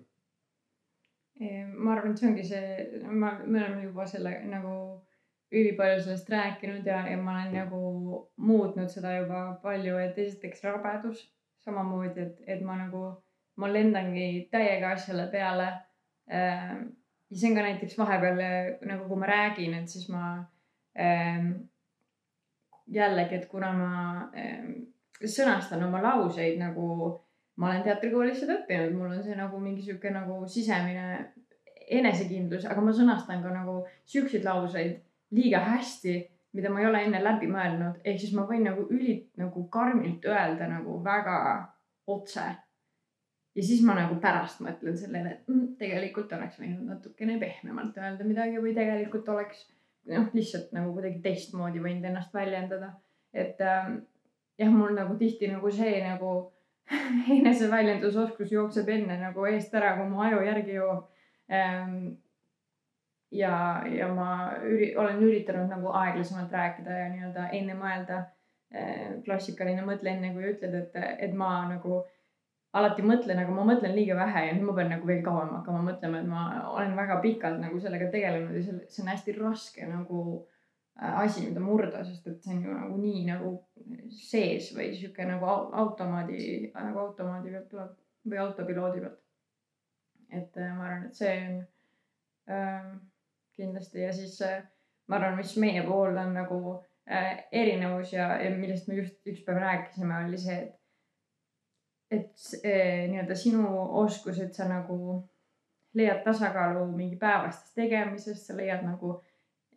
ma 1.81 1.95
arvan, 1.95 2.13
et 2.13 2.21
see 2.21 2.29
ongi 2.29 2.43
see, 2.45 3.03
ma, 3.09 3.33
me 3.47 3.63
oleme 3.63 3.87
juba 3.87 4.05
selle 4.09 4.35
nagu 4.51 4.75
ülipalju 5.53 6.03
sellest 6.05 6.31
rääkinud 6.31 6.87
ja, 6.87 7.03
ja 7.11 7.17
ma 7.19 7.41
olen 7.41 7.55
nagu 7.55 7.81
muutnud 8.37 8.91
seda 8.93 9.17
juba 9.17 9.43
palju, 9.63 9.97
et 9.99 10.19
esiteks 10.19 10.63
rabedus 10.65 11.25
samamoodi, 11.65 12.27
et, 12.27 12.39
et 12.47 12.63
ma 12.65 12.79
nagu, 12.79 13.03
ma 13.61 13.71
lendangi 13.73 14.47
täiega 14.53 14.95
asjale 14.95 15.27
peale. 15.33 15.67
Äh, 16.31 16.77
ja 17.31 17.39
see 17.39 17.51
on 17.51 17.59
ka 17.59 17.67
näiteks 17.67 17.99
vahepeal 17.99 18.41
nagu, 18.87 19.09
kui 19.09 19.19
ma 19.19 19.29
räägin, 19.31 19.75
et 19.79 19.91
siis 19.91 20.09
ma 20.11 20.37
ähm, 20.99 21.51
jällegi, 22.91 23.41
et 23.41 23.51
kuna 23.51 23.73
ma 23.75 23.91
ähm, 24.39 24.73
sõnastan 25.21 25.85
oma 25.87 26.01
lauseid 26.03 26.59
nagu 26.59 26.87
ma 27.61 27.71
olen 27.71 27.85
teatrikoolis 27.85 28.41
seda 28.41 28.57
õppinud, 28.63 28.97
mul 28.97 29.13
on 29.13 29.23
see 29.25 29.37
nagu 29.37 29.61
mingi 29.61 29.85
sihuke 29.85 30.11
nagu 30.15 30.41
sisemine 30.49 31.33
enesekindlus, 31.91 32.65
aga 32.71 32.83
ma 32.85 32.95
sõnastan 32.97 33.43
ka 33.45 33.53
nagu 33.53 33.81
siukseid 34.09 34.47
lauseid 34.47 34.99
liiga 35.37 35.61
hästi, 35.65 36.17
mida 36.53 36.71
ma 36.71 36.81
ei 36.83 36.89
ole 36.89 37.05
enne 37.07 37.21
läbi 37.23 37.51
mõelnud, 37.51 38.01
ehk 38.05 38.19
siis 38.21 38.33
ma 38.35 38.47
võin 38.49 38.65
nagu 38.67 38.89
üli 38.91 39.21
nagu 39.39 39.67
karmilt 39.71 40.27
öelda 40.27 40.67
nagu 40.71 40.99
väga 41.05 41.37
otse 42.11 42.49
ja 43.55 43.63
siis 43.63 43.83
ma 43.87 43.97
nagu 43.99 44.17
pärast 44.23 44.63
mõtlen 44.65 44.97
sellele, 44.99 45.35
et 45.35 45.51
mm, 45.51 45.75
tegelikult 45.81 46.33
oleks 46.37 46.59
võinud 46.61 46.87
natukene 46.89 47.39
pehmemalt 47.41 47.99
öelda 47.99 48.27
midagi 48.27 48.63
või 48.63 48.75
tegelikult 48.77 49.29
oleks 49.33 49.67
noh, 50.11 50.31
lihtsalt 50.37 50.73
nagu 50.77 50.95
kuidagi 50.97 51.21
teistmoodi 51.25 51.83
võinud 51.83 52.07
ennast 52.11 52.35
väljendada. 52.35 52.95
et 53.33 53.61
ähm, 53.61 54.01
jah, 54.59 54.73
mul 54.73 54.95
nagu 54.97 55.17
tihti 55.19 55.51
nagu 55.51 55.71
see 55.71 56.01
nagu 56.05 56.33
eneseväljendusoskus 57.39 58.53
jookseb 58.53 58.89
enne 58.89 59.19
nagu 59.21 59.47
eest 59.47 59.75
ära, 59.75 59.97
kui 59.99 60.09
mu 60.11 60.23
aju 60.27 60.43
järgi 60.47 60.79
jõuab 60.79 61.07
ähm,. 61.51 62.19
Ja, 63.31 63.83
ja 63.87 64.09
ma 64.15 64.31
üri, 64.67 64.93
olen 64.99 65.23
üritanud 65.23 65.71
nagu 65.71 65.93
aeglasemalt 66.03 66.53
rääkida 66.53 66.99
ja 67.03 67.09
nii-öelda 67.15 67.49
enne 67.57 67.77
mõelda 67.79 68.23
äh,. 68.75 69.21
klassikaline 69.25 69.85
mõtle 69.87 70.15
enne 70.15 70.33
kui 70.35 70.49
ütled, 70.53 70.75
et, 70.75 70.97
et 71.27 71.35
ma 71.35 71.53
nagu 71.71 72.03
alati 72.77 73.03
mõtlen, 73.03 73.41
aga 73.43 73.55
ma 73.55 73.65
mõtlen 73.67 73.97
liiga 73.97 74.17
vähe 74.19 74.45
ja 74.47 74.55
nüüd 74.55 74.69
ma 74.69 74.77
pean 74.79 74.93
nagu 74.95 75.07
veel 75.09 75.23
kauem 75.27 75.55
hakkama 75.57 75.83
mõtlema, 75.89 76.21
et 76.21 76.31
ma 76.31 76.45
olen 76.71 76.95
väga 76.99 77.19
pikalt 77.25 77.59
nagu 77.63 77.81
sellega 77.83 78.11
tegelenud 78.13 78.55
ja 78.59 78.63
see, 78.67 78.85
see 78.89 79.05
on 79.05 79.11
hästi 79.11 79.35
raske 79.39 79.89
nagu 79.91 80.21
äh, 81.01 81.17
asi, 81.25 81.49
mida 81.49 81.63
murda, 81.65 82.05
sest 82.07 82.29
et 82.31 82.45
see 82.45 82.55
on 82.57 82.63
ju 82.67 82.77
nagu 82.77 83.01
nii 83.03 83.25
nagu 83.31 83.57
sees 84.15 84.71
või 84.77 84.93
sihuke 84.95 85.27
nagu 85.27 85.51
automaadi, 85.51 86.71
nagu 86.77 87.07
automaadi 87.09 87.55
pealt 87.57 87.69
tuleb 87.75 87.97
või 88.31 88.43
autopiloodi 88.45 89.05
pealt. 89.07 89.21
et 90.31 90.63
äh, 90.63 90.75
ma 90.77 90.87
arvan, 90.87 91.09
et 91.11 91.19
see 91.19 91.35
on 91.49 91.63
äh, 92.55 92.91
kindlasti 93.61 94.03
ja 94.03 94.13
siis 94.17 94.41
äh, 94.47 94.63
ma 95.09 95.21
arvan, 95.21 95.39
mis 95.39 95.55
meie 95.61 95.85
puhul 95.87 96.19
on 96.19 96.35
nagu 96.35 96.61
äh, 97.11 97.47
erinevus 97.53 98.13
ja, 98.17 98.33
ja 98.43 98.51
millest 98.57 98.89
me 98.89 99.01
just 99.03 99.21
üks 99.29 99.45
päev 99.47 99.63
rääkisime, 99.63 100.25
oli 100.27 100.41
see, 100.41 100.59
et 100.65 100.81
et 102.11 102.65
eh, 102.65 103.07
nii-öelda 103.11 103.37
sinu 103.39 103.67
oskus, 104.03 104.41
et 104.43 104.55
sa 104.55 104.67
nagu 104.69 104.97
leiad 105.95 106.25
tasakaalu 106.27 106.85
mingi 106.91 107.19
päevastes 107.19 107.75
tegemises, 107.77 108.43
sa 108.47 108.57
leiad 108.59 108.83
nagu 108.87 109.21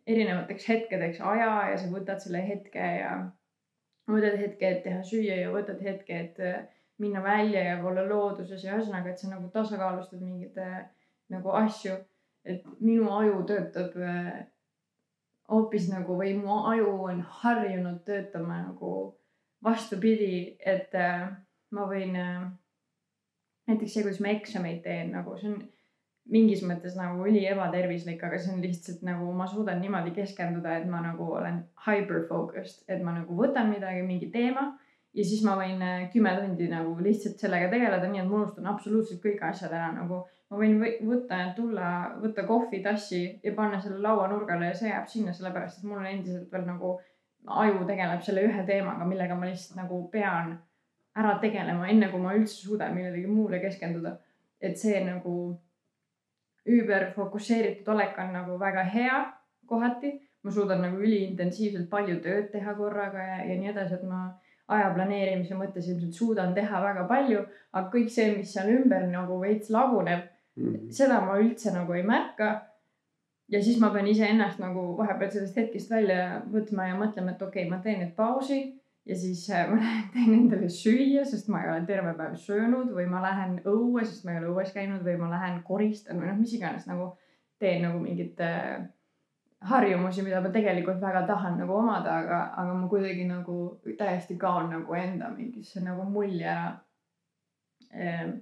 erinevateks 0.06 0.68
hetkedeks 0.68 1.22
aja 1.24 1.50
ja 1.70 1.76
sa 1.80 1.90
võtad 1.92 2.22
selle 2.22 2.42
hetke 2.44 2.88
ja 2.98 3.12
võtad 4.10 4.36
hetke, 4.40 4.68
et 4.68 4.82
teha 4.84 5.02
süüa 5.06 5.38
ja 5.44 5.52
võtad 5.54 5.80
hetke, 5.82 6.18
et 6.26 6.42
minna 7.00 7.22
välja 7.22 7.62
ja 7.68 7.78
olla 7.82 8.04
looduses 8.06 8.66
ja 8.66 8.74
ühesõnaga, 8.76 9.10
et 9.10 9.22
sa 9.22 9.30
nagu 9.30 9.48
tasakaalustad 9.54 10.20
mingeid 10.22 10.58
nagu 11.32 11.54
asju. 11.58 11.96
Et 12.44 12.64
minu 12.80 13.08
aju 13.12 13.42
töötab 13.48 13.96
hoopis 15.50 15.88
nagu 15.92 16.16
või 16.18 16.34
mu 16.38 16.62
aju 16.70 16.94
on 17.10 17.20
harjunud 17.42 18.00
töötama 18.06 18.62
nagu 18.62 18.94
vastupidi, 19.64 20.56
et 20.60 20.94
äh, 20.96 21.28
ma 21.72 21.86
võin 21.88 22.16
äh,, 22.20 22.42
näiteks 23.68 23.96
see, 23.96 24.04
kuidas 24.04 24.20
ma 24.20 24.34
eksameid 24.34 24.82
teen, 24.84 25.12
nagu 25.14 25.36
see 25.40 25.52
on 25.52 25.62
mingis 26.34 26.62
mõttes 26.64 26.94
nagu 26.96 27.24
üli 27.28 27.42
ebatervislik, 27.48 28.22
aga 28.24 28.38
see 28.40 28.54
on 28.54 28.62
lihtsalt 28.64 29.02
nagu 29.04 29.28
ma 29.36 29.46
suudan 29.48 29.80
niimoodi 29.82 30.14
keskenduda, 30.16 30.78
et 30.78 30.88
ma 30.88 31.02
nagu 31.04 31.26
olen 31.36 31.60
hyper 31.86 32.24
focused, 32.28 32.84
et 32.88 33.04
ma 33.04 33.12
nagu 33.18 33.36
võtan 33.36 33.68
midagi, 33.72 34.04
mingi 34.06 34.30
teema 34.32 34.70
ja 35.14 35.24
siis 35.24 35.44
ma 35.44 35.56
võin 35.60 35.80
äh, 35.84 36.06
kümme 36.12 36.32
tundi 36.40 36.68
nagu 36.72 36.96
lihtsalt 37.04 37.40
sellega 37.40 37.68
tegeleda, 37.72 38.08
nii 38.08 38.24
et 38.24 38.30
ma 38.30 38.40
unustan 38.40 38.72
absoluutselt 38.72 39.20
kõik 39.24 39.44
asjad 39.48 39.72
ära, 39.72 39.92
nagu 39.96 40.24
ma 40.50 40.60
võin 40.60 40.76
võtta 41.08 41.40
tulla, 41.56 41.88
võtta 42.20 42.44
kohvitassi 42.46 43.22
ja 43.42 43.54
panna 43.56 43.80
selle 43.80 44.02
lauanurgale 44.04 44.70
ja 44.70 44.76
see 44.78 44.90
jääb 44.90 45.08
sinna, 45.08 45.32
sellepärast 45.32 45.80
et 45.80 45.88
mul 45.88 46.02
on 46.02 46.10
endiselt 46.10 46.52
veel 46.52 46.66
nagu 46.68 46.94
aju 47.62 47.86
tegeleb 47.88 48.22
selle 48.24 48.44
ühe 48.48 48.66
teemaga, 48.66 49.06
millega 49.08 49.36
ma 49.36 49.48
lihtsalt 49.48 49.80
nagu 49.80 50.02
pean 50.12 50.54
ära 51.14 51.36
tegelema, 51.42 51.88
enne 51.88 52.10
kui 52.10 52.20
ma 52.20 52.34
üldse 52.34 52.56
suudan 52.66 52.94
millelegi 52.94 53.30
muule 53.30 53.60
keskenduda. 53.62 54.18
et 54.64 54.78
see 54.80 55.00
nagu 55.04 55.32
üüberfokusseeritud 56.66 57.88
olek 57.92 58.18
on 58.18 58.30
nagu 58.32 58.58
väga 58.60 58.84
hea 58.94 59.18
kohati. 59.66 60.12
ma 60.42 60.50
suudan 60.50 60.82
nagu 60.82 60.96
üliintensiivselt 61.00 61.88
palju 61.90 62.18
tööd 62.24 62.50
teha 62.52 62.74
korraga 62.76 63.18
ja, 63.18 63.36
ja 63.48 63.54
nii 63.60 63.70
edasi, 63.70 63.94
et 63.94 64.02
ma 64.08 64.26
aja 64.68 64.90
planeerimise 64.94 65.56
mõttes 65.56 65.88
ilmselt 65.88 66.16
suudan 66.16 66.52
teha 66.56 66.82
väga 66.84 67.06
palju, 67.08 67.44
aga 67.72 67.88
kõik 67.92 68.10
see, 68.12 68.30
mis 68.36 68.52
seal 68.52 68.68
ümber 68.74 69.06
nagu 69.08 69.38
veits 69.40 69.70
laguneb. 69.72 70.30
Seda 70.94 71.20
ma 71.24 71.38
üldse 71.42 71.72
nagu 71.74 71.92
ei 71.96 72.04
märka. 72.06 72.52
ja 73.48 73.60
siis 73.62 73.76
ma 73.80 73.90
pean 73.92 74.06
iseennast 74.08 74.58
nagu 74.62 74.94
vahepeal 74.96 75.30
sellest 75.30 75.56
hetkest 75.60 75.90
välja 75.90 76.40
võtma 76.50 76.88
ja 76.88 76.94
mõtlema, 76.96 77.34
et 77.34 77.42
okei 77.42 77.66
okay,, 77.66 77.70
ma 77.70 77.82
teen 77.84 78.00
nüüd 78.00 78.14
pausi 78.16 78.60
ja 79.06 79.16
siis 79.16 79.50
äh, 79.50 79.68
ma 79.68 79.80
teen 80.14 80.32
endale 80.32 80.70
süüa, 80.72 81.24
sest 81.28 81.50
ma 81.52 81.62
ei 81.62 81.70
ole 81.72 81.84
terve 81.88 82.14
päev 82.18 82.38
söönud 82.40 82.92
või 82.96 83.06
ma 83.10 83.20
lähen 83.24 83.58
õue, 83.68 84.04
sest 84.06 84.24
ma 84.24 84.34
ei 84.34 84.40
ole 84.40 84.52
õues 84.54 84.72
käinud 84.76 85.04
või 85.04 85.18
ma 85.20 85.30
lähen 85.34 85.60
koristan 85.66 86.20
või 86.20 86.30
noh, 86.30 86.40
mis 86.40 86.54
iganes 86.56 86.88
nagu 86.88 87.12
teen 87.60 87.84
nagu 87.84 88.00
mingit 88.00 88.40
äh, 88.44 88.86
harjumusi, 89.64 90.24
mida 90.24 90.40
ma 90.44 90.52
tegelikult 90.52 91.00
väga 91.00 91.24
tahan 91.28 91.58
nagu 91.60 91.76
omada, 91.76 92.18
aga, 92.22 92.40
aga 92.60 92.78
ma 92.80 92.88
kuidagi 92.88 93.28
nagu 93.28 93.58
täiesti 93.98 94.36
kaon 94.40 94.72
nagu 94.72 94.96
enda 94.98 95.30
mingisse 95.36 95.84
nagu 95.84 96.08
mulje 96.08 96.48
ära 96.48 96.74
ehm,. 97.92 98.36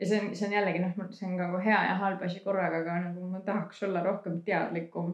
Ja 0.00 0.06
see 0.06 0.20
on, 0.20 0.30
see 0.36 0.46
on 0.48 0.56
jällegi 0.58 0.82
noh, 0.82 1.10
see 1.10 1.28
on 1.28 1.36
nagu 1.38 1.58
hea 1.64 1.80
ja 1.88 1.98
halb 2.02 2.22
asi 2.22 2.40
korraga, 2.44 2.82
aga 2.82 3.00
nagu 3.08 3.30
ma 3.30 3.42
tahaks 3.46 3.82
olla 3.86 4.02
rohkem 4.04 4.40
teadlikum 4.46 5.12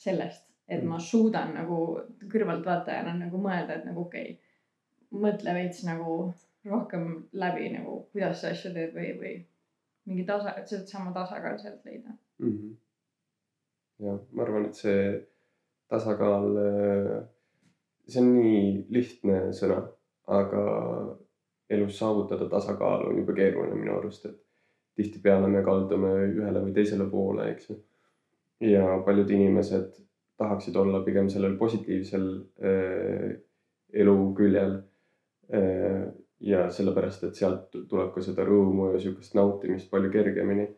sellest 0.00 0.50
et 0.70 0.84
ma 0.86 0.98
suudan 1.02 1.54
nagu 1.56 1.80
kõrvaltvaatajana 2.30 3.16
nagu 3.24 3.40
mõelda, 3.42 3.80
et 3.80 3.88
nagu 3.88 4.04
okei 4.06 4.34
okay,, 4.34 4.52
mõtle 5.24 5.54
veits 5.56 5.82
nagu 5.86 6.20
rohkem 6.70 7.06
läbi 7.42 7.72
nagu, 7.74 7.96
kuidas 8.12 8.42
sa 8.42 8.52
asju 8.54 8.70
teed 8.76 8.94
või, 8.94 9.10
või 9.18 9.32
mingi 10.06 10.26
tasa, 10.28 10.54
et 10.60 10.70
sedasama 10.70 11.14
tasakaal 11.16 11.58
sealt 11.58 11.82
leida 11.88 12.12
mm. 12.12 12.52
-hmm. 12.52 12.76
ja 14.06 14.14
ma 14.30 14.46
arvan, 14.46 14.68
et 14.70 14.78
see 14.78 15.02
tasakaal, 15.90 16.54
see 18.06 18.22
on 18.22 18.30
nii 18.36 18.62
lihtne 18.94 19.40
sõna, 19.56 19.80
aga 20.30 20.64
elus 21.70 21.98
saavutada 21.98 22.48
tasakaalu 22.50 23.08
on 23.10 23.18
jube 23.22 23.34
keeruline 23.34 23.78
minu 23.78 23.96
arust, 23.98 24.26
et 24.26 24.38
tihtipeale 24.98 25.48
me 25.48 25.62
kaldume 25.64 26.12
ühele 26.26 26.64
või 26.64 26.74
teisele 26.76 27.06
poole, 27.10 27.50
eks 27.52 27.70
ju. 27.70 27.76
ja 28.70 28.98
paljud 29.06 29.30
inimesed 29.30 30.00
tahaksid 30.40 30.76
olla 30.76 31.02
pigem 31.04 31.28
sellel 31.32 31.56
positiivsel 31.60 32.26
äh, 32.64 33.30
elu 33.92 34.16
küljel 34.36 34.76
äh,. 35.54 36.10
ja 36.40 36.70
sellepärast, 36.72 37.24
et 37.28 37.36
sealt 37.36 37.74
tuleb 37.88 38.14
ka 38.14 38.22
seda 38.24 38.46
rõõmu 38.48 38.94
ja 38.94 39.00
sihukest 39.02 39.34
nautimist 39.36 39.90
palju 39.90 40.12
kergemini. 40.12 40.68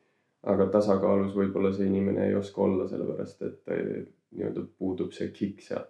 aga 0.43 0.67
tasakaalus 0.75 1.37
võib-olla 1.39 1.71
see 1.73 1.87
inimene 1.87 2.25
ei 2.27 2.35
oska 2.35 2.65
olla, 2.65 2.89
sellepärast 2.91 3.45
et 3.47 3.71
äh, 3.71 4.03
nii-öelda 4.37 4.65
puudub 4.79 5.13
see 5.15 5.31
kikk 5.35 5.63
seal. 5.63 5.85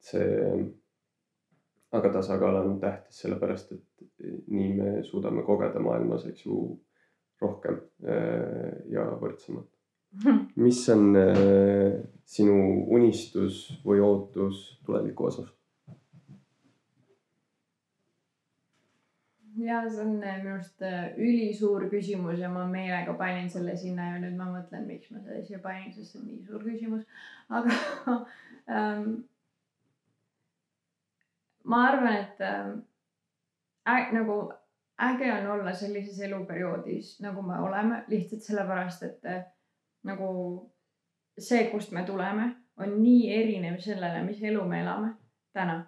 see, 0.00 0.26
aga 1.92 2.12
tasakaal 2.14 2.60
on 2.62 2.78
tähtis, 2.80 3.22
sellepärast 3.24 3.72
et 3.74 4.24
nii 4.46 4.72
me 4.76 5.02
suudame 5.06 5.42
kogeda 5.46 5.82
maailmas, 5.82 6.26
eks 6.30 6.46
ju, 6.46 6.62
rohkem 7.40 7.78
äh, 8.04 8.82
ja 8.92 9.06
võrdsemalt 9.20 9.70
mis 10.64 10.88
on 10.88 11.16
äh, 11.16 12.00
sinu 12.26 12.56
unistus 12.90 13.62
või 13.86 14.02
ootus 14.04 14.66
tuleviku 14.86 15.30
osas? 15.30 15.48
ja 19.60 19.82
see 19.90 20.00
on 20.02 20.14
minu 20.16 20.54
arust 20.54 20.82
ülisuur 21.20 21.84
küsimus 21.92 22.38
ja 22.40 22.48
ma 22.52 22.62
meelega 22.70 23.12
panin 23.18 23.50
selle 23.52 23.74
sinna 23.76 24.14
ja 24.14 24.20
nüüd 24.22 24.38
ma 24.38 24.46
mõtlen, 24.48 24.86
miks 24.88 25.10
ma 25.12 25.20
selle 25.20 25.42
siia 25.44 25.60
panin, 25.62 25.90
sest 25.92 26.14
see 26.14 26.20
on 26.22 26.30
nii 26.30 26.46
suur 26.46 26.64
küsimus. 26.64 27.04
aga 27.50 27.74
ähm, 28.76 29.10
ma 31.64 31.84
arvan, 31.88 32.16
et 32.16 32.40
ähm, 32.40 32.78
ä, 33.88 34.12
nagu 34.12 34.52
äge 35.02 35.32
on 35.32 35.46
olla 35.50 35.72
sellises 35.72 36.20
eluperioodis, 36.20 37.20
nagu 37.20 37.42
me 37.42 37.58
oleme, 37.60 38.04
lihtsalt 38.08 38.42
sellepärast, 38.42 39.02
et 39.02 39.24
äh, 39.24 39.44
nagu 40.04 40.32
see, 41.38 41.70
kust 41.70 41.92
me 41.92 42.04
tuleme, 42.04 42.50
on 42.76 43.02
nii 43.02 43.32
erinev 43.34 43.80
sellele, 43.80 44.22
mis 44.24 44.42
elu 44.42 44.64
me 44.68 44.80
elame 44.80 45.14
täna 45.52 45.82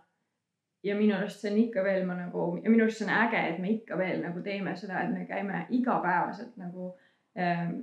ja 0.82 0.96
minu 0.98 1.14
arust 1.16 1.40
see 1.40 1.52
on 1.52 1.58
ikka 1.62 1.84
veel 1.84 2.06
ma 2.06 2.16
nagu 2.18 2.46
ja 2.64 2.70
minu 2.70 2.84
arust 2.84 3.02
see 3.02 3.08
on 3.08 3.14
äge, 3.14 3.42
et 3.48 3.60
me 3.62 3.70
ikka 3.76 3.98
veel 3.98 4.22
nagu 4.22 4.42
teeme 4.42 4.74
seda, 4.76 5.02
et 5.02 5.12
me 5.14 5.26
käime 5.26 5.66
igapäevaselt 5.70 6.56
nagu 6.60 6.90
ähm, 7.38 7.76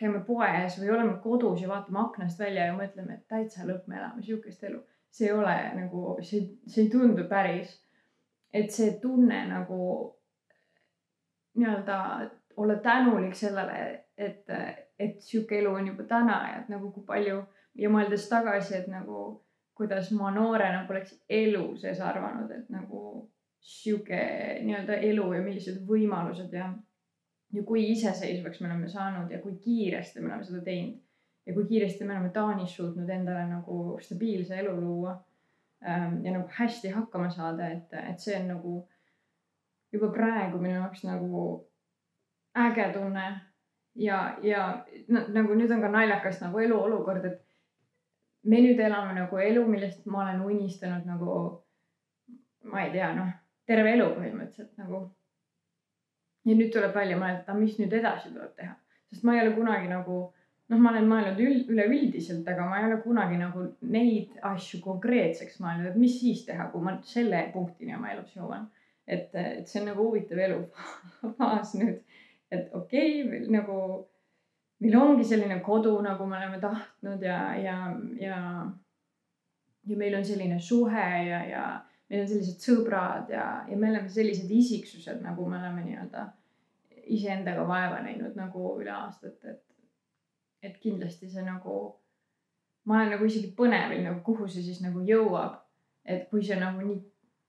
käime 0.00 0.22
poes 0.26 0.78
või 0.80 0.92
oleme 0.94 1.18
kodus 1.24 1.62
ja 1.62 1.68
vaatame 1.68 2.00
aknast 2.04 2.38
välja 2.40 2.70
ja 2.70 2.76
mõtleme, 2.76 3.18
et 3.18 3.26
täitsa 3.28 3.66
lõpp, 3.68 3.88
me 3.90 3.98
elame 3.98 4.22
sihukest 4.24 4.64
elu. 4.64 4.80
See 5.10 5.28
ei 5.28 5.32
ole 5.34 5.54
nagu, 5.74 6.16
see, 6.22 6.46
see 6.66 6.84
ei 6.86 6.90
tundu 6.90 7.26
päris. 7.28 7.76
et 8.52 8.70
see 8.74 8.96
tunne 9.02 9.44
nagu 9.46 9.84
nii-öelda 11.54 11.98
olla 12.56 12.74
tänulik 12.82 13.34
sellele, 13.34 14.04
et, 14.16 14.44
et 14.98 15.20
sihuke 15.22 15.58
elu 15.58 15.70
on 15.74 15.86
juba 15.86 16.02
täna 16.10 16.38
ja 16.48 16.56
et 16.60 16.68
nagu 16.68 16.90
kui 16.92 17.04
palju 17.06 17.44
ja 17.78 17.90
mõeldes 17.90 18.26
tagasi, 18.28 18.74
et 18.76 18.88
nagu 18.90 19.20
kuidas 19.78 20.10
ma 20.12 20.30
noorena 20.34 20.82
poleks 20.88 21.14
elu 21.28 21.64
sees 21.80 22.00
arvanud, 22.04 22.50
et 22.52 22.68
nagu 22.72 23.30
sihuke 23.60 24.20
nii-öelda 24.64 24.98
elu 25.08 25.26
ja 25.34 25.44
millised 25.44 25.78
võimalused 25.88 26.52
ja, 26.56 26.72
ja 27.52 27.62
kui 27.68 27.86
iseseisvaks 27.92 28.60
me 28.60 28.68
oleme 28.70 28.88
saanud 28.88 29.32
ja 29.32 29.40
kui 29.40 29.56
kiiresti 29.62 30.20
me 30.20 30.32
oleme 30.32 30.48
seda 30.48 30.60
teinud. 30.66 30.98
Ja 31.46 31.54
kui 31.54 31.66
kiiresti 31.68 32.04
me 32.04 32.14
oleme 32.16 32.30
Taanis 32.34 32.76
suutnud 32.76 33.08
endale 33.08 33.46
nagu 33.48 33.98
stabiilse 34.02 34.58
elu 34.60 34.74
luua 34.80 35.16
ähm, 35.86 36.24
ja 36.24 36.32
nagu 36.32 36.48
hästi 36.58 36.88
hakkama 36.94 37.30
saada, 37.30 37.68
et, 37.68 37.92
et 37.92 38.18
see 38.20 38.36
on 38.40 38.48
nagu 38.54 38.74
juba 39.92 40.10
praegu 40.14 40.58
minu 40.58 40.74
jaoks 40.74 41.04
nagu 41.04 41.44
äge 42.56 42.92
tunne 42.92 43.28
ja, 43.94 44.36
ja 44.42 44.66
nagu 45.08 45.54
nüüd 45.54 45.70
on 45.72 45.82
ka 45.82 45.90
naljakas 45.90 46.40
nagu 46.42 46.60
eluolukord, 46.62 47.24
et 47.24 47.40
me 48.42 48.60
nüüd 48.64 48.80
elame 48.80 49.14
nagu 49.16 49.38
elu, 49.38 49.64
millest 49.68 50.06
ma 50.06 50.24
olen 50.24 50.44
unistanud 50.46 51.06
nagu, 51.08 51.38
ma 52.72 52.84
ei 52.84 52.92
tea, 52.94 53.12
noh, 53.16 53.32
terve 53.68 53.94
elu 53.96 54.10
põhimõtteliselt 54.16 54.76
nagu. 54.80 55.08
ja 56.48 56.54
nüüd 56.56 56.70
tuleb 56.72 56.94
välja 56.96 57.18
mõelda, 57.20 57.54
mis 57.54 57.76
nüüd 57.78 57.92
edasi 57.92 58.30
tuleb 58.32 58.54
teha, 58.56 58.72
sest 59.10 59.24
ma 59.28 59.34
ei 59.36 59.42
ole 59.42 59.52
kunagi 59.58 59.90
nagu 59.90 60.22
noh, 60.70 60.78
ma 60.78 60.92
olen 60.92 61.08
mõelnud 61.10 61.40
üld, 61.42 61.70
üleüldiselt, 61.72 62.46
aga 62.48 62.66
ma 62.68 62.80
ei 62.80 62.86
ole 62.88 63.00
kunagi 63.02 63.38
nagu 63.40 63.64
neid 63.90 64.36
asju 64.52 64.80
konkreetseks 64.84 65.58
mõelnud, 65.62 65.90
et 65.90 65.98
mis 66.00 66.20
siis 66.20 66.44
teha, 66.46 66.68
kui 66.72 66.84
ma 66.84 66.96
selle 67.06 67.42
punktini 67.54 67.96
oma 67.96 68.12
elus 68.14 68.36
jõuan. 68.36 68.68
et, 69.10 69.34
et 69.34 69.66
see 69.66 69.80
on 69.80 69.90
nagu 69.90 70.06
huvitav 70.06 70.38
elufaas 70.38 71.74
nüüd, 71.80 71.98
et 72.54 72.74
okei 72.78 73.22
okay,, 73.24 73.40
nagu 73.50 73.76
meil 74.80 74.96
ongi 74.96 75.26
selline 75.26 75.58
kodu, 75.64 75.96
nagu 76.04 76.26
me 76.26 76.38
oleme 76.38 76.60
tahtnud 76.62 77.22
ja, 77.22 77.40
ja, 77.58 77.76
ja, 78.20 78.36
ja 79.90 79.96
meil 79.96 80.14
on 80.16 80.24
selline 80.24 80.60
suhe 80.62 81.08
ja, 81.26 81.40
ja 81.48 81.64
meil 82.10 82.22
on 82.22 82.30
sellised 82.30 82.62
sõbrad 82.62 83.32
ja, 83.34 83.46
ja 83.68 83.76
me 83.76 83.90
oleme 83.90 84.08
sellised 84.08 84.50
isiksused, 84.50 85.18
nagu 85.24 85.48
me 85.48 85.58
oleme 85.58 85.84
nii-öelda 85.88 86.28
iseendaga 87.10 87.66
vaeva 87.66 87.98
näinud 88.04 88.38
nagu 88.38 88.76
üle 88.78 88.92
aastate, 88.94 89.56
et, 89.56 89.62
et 90.62 90.76
kindlasti 90.82 91.30
see 91.30 91.42
nagu, 91.44 91.76
ma 92.84 93.00
olen 93.00 93.14
nagu 93.16 93.24
isegi 93.24 93.52
põnevil 93.56 94.04
nagu, 94.04 94.20
kuhu 94.24 94.48
see 94.48 94.62
siis 94.62 94.82
nagu 94.84 95.04
jõuab. 95.06 95.58
et 96.04 96.22
kui 96.30 96.40
see 96.42 96.56
nagu 96.56 96.80
nii 96.80 96.96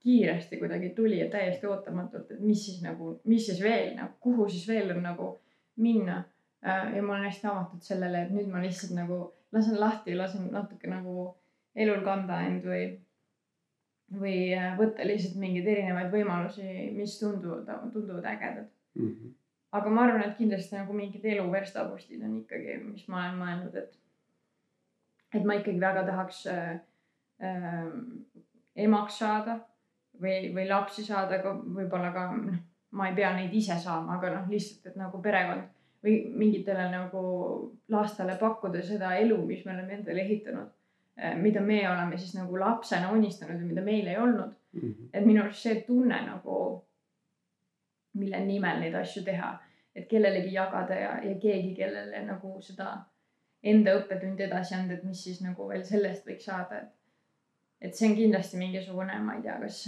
kiiresti 0.02 0.58
kuidagi 0.60 0.90
tuli 0.94 1.18
ja 1.18 1.30
täiesti 1.30 1.66
ootamatult, 1.66 2.30
et 2.30 2.40
mis 2.40 2.64
siis 2.66 2.82
nagu, 2.82 3.20
mis 3.24 3.46
siis 3.46 3.62
veel 3.62 3.94
nagu, 3.96 4.12
kuhu 4.20 4.48
siis 4.48 4.66
veel 4.68 4.90
on 4.92 5.02
nagu 5.02 5.28
minna 5.76 6.18
Äh, 6.66 6.96
ja 6.96 7.02
ma 7.02 7.12
olen 7.12 7.24
hästi 7.24 7.46
avatud 7.46 7.82
sellele, 7.82 8.22
et 8.22 8.30
nüüd 8.30 8.50
ma 8.50 8.60
lihtsalt 8.62 8.92
nagu 8.94 9.16
lasen 9.52 9.80
lahti, 9.80 10.14
lasen 10.14 10.44
natuke 10.54 10.86
nagu 10.90 11.32
elul 11.74 12.04
kanda 12.06 12.36
end 12.46 12.68
või, 12.70 12.84
või 14.20 14.36
äh, 14.54 14.68
võtta 14.78 15.06
lihtsalt 15.08 15.40
mingeid 15.42 15.66
erinevaid 15.72 16.12
võimalusi, 16.14 16.68
mis 16.94 17.16
tunduvad, 17.18 17.66
tunduvad 17.90 18.28
ägedad 18.30 18.68
mm. 18.94 19.08
-hmm. 19.08 19.32
Aga 19.72 19.90
ma 19.90 20.06
arvan, 20.06 20.24
et 20.26 20.38
kindlasti 20.38 20.76
nagu 20.76 20.94
mingid 20.96 21.24
elu 21.24 21.44
verstapostid 21.52 22.22
on 22.26 22.38
ikkagi, 22.42 22.78
mis 22.84 23.06
ma 23.08 23.22
olen 23.22 23.38
mõelnud, 23.40 23.76
et, 23.80 23.94
et 25.34 25.44
ma 25.48 25.56
ikkagi 25.58 25.80
väga 25.80 26.04
tahaks 26.08 26.42
äh, 26.52 26.74
äh, 27.42 27.86
emaks 28.86 29.20
saada 29.22 29.58
või, 30.20 30.52
või 30.54 30.66
lapsi 30.68 31.04
saada, 31.06 31.40
aga 31.40 31.54
võib-olla 31.56 32.12
ka 32.14 32.26
noh, 32.36 32.60
ma 32.92 33.08
ei 33.08 33.16
pea 33.16 33.32
neid 33.36 33.54
ise 33.56 33.78
saama, 33.80 34.18
aga 34.18 34.34
noh, 34.36 34.50
lihtsalt, 34.52 34.92
et 34.92 35.00
nagu 35.00 35.20
perekond 35.24 35.70
või 36.02 36.18
mingitele 36.36 36.88
nagu 36.90 37.22
lastele 37.92 38.36
pakkuda 38.40 38.82
seda 38.84 39.14
elu, 39.22 39.38
mis 39.46 39.64
me 39.64 39.76
oleme 39.76 40.00
endale 40.00 40.24
ehitanud. 40.24 40.70
Eh, 41.16 41.34
mida 41.36 41.60
me 41.60 41.82
oleme 41.88 42.16
siis 42.18 42.32
nagu 42.34 42.56
lapsena 42.58 43.10
unistanud 43.12 43.60
ja 43.60 43.66
mida 43.68 43.82
meil 43.84 44.06
ei 44.08 44.16
olnud 44.16 44.48
mm. 44.72 44.80
-hmm. 44.80 45.08
et 45.12 45.26
minu 45.26 45.42
arust 45.42 45.62
see 45.62 45.82
tunne 45.86 46.22
nagu, 46.26 46.54
mille 48.18 48.40
nimel 48.44 48.80
neid 48.80 48.94
asju 48.94 49.22
teha, 49.24 49.52
et 49.94 50.08
kellelegi 50.08 50.52
jagada 50.54 50.98
ja, 50.98 51.12
ja 51.24 51.34
keegi, 51.40 51.74
kellele 51.76 52.24
nagu 52.26 52.54
seda 52.64 52.94
enda 53.62 53.94
õppetundi 54.00 54.46
edasi 54.46 54.74
anda, 54.74 54.96
et 54.96 55.04
mis 55.06 55.22
siis 55.24 55.40
nagu 55.44 55.68
veel 55.68 55.84
sellest 55.86 56.26
võiks 56.26 56.48
saada, 56.48 56.82
et. 56.82 56.92
et 57.80 57.96
see 57.96 58.10
on 58.10 58.16
kindlasti 58.18 58.58
mingisugune, 58.58 59.18
ma 59.22 59.36
ei 59.38 59.44
tea, 59.46 59.58
kas 59.62 59.84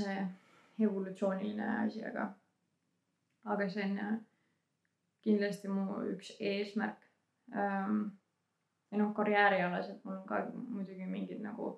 evolutsiooniline 0.81 1.70
asi, 1.85 2.05
aga, 2.07 2.29
aga 3.55 3.68
see 3.70 3.87
on 3.89 4.20
kindlasti 5.25 5.72
mu 5.72 6.03
üks 6.12 6.35
eesmärk 6.41 7.01
ähm,. 7.55 8.05
ja 8.91 9.01
noh, 9.01 9.14
karjäärialaselt 9.14 10.05
mul 10.05 10.20
on 10.20 10.27
ka 10.29 10.45
muidugi 10.55 11.07
mingeid 11.07 11.41
nagu 11.43 11.72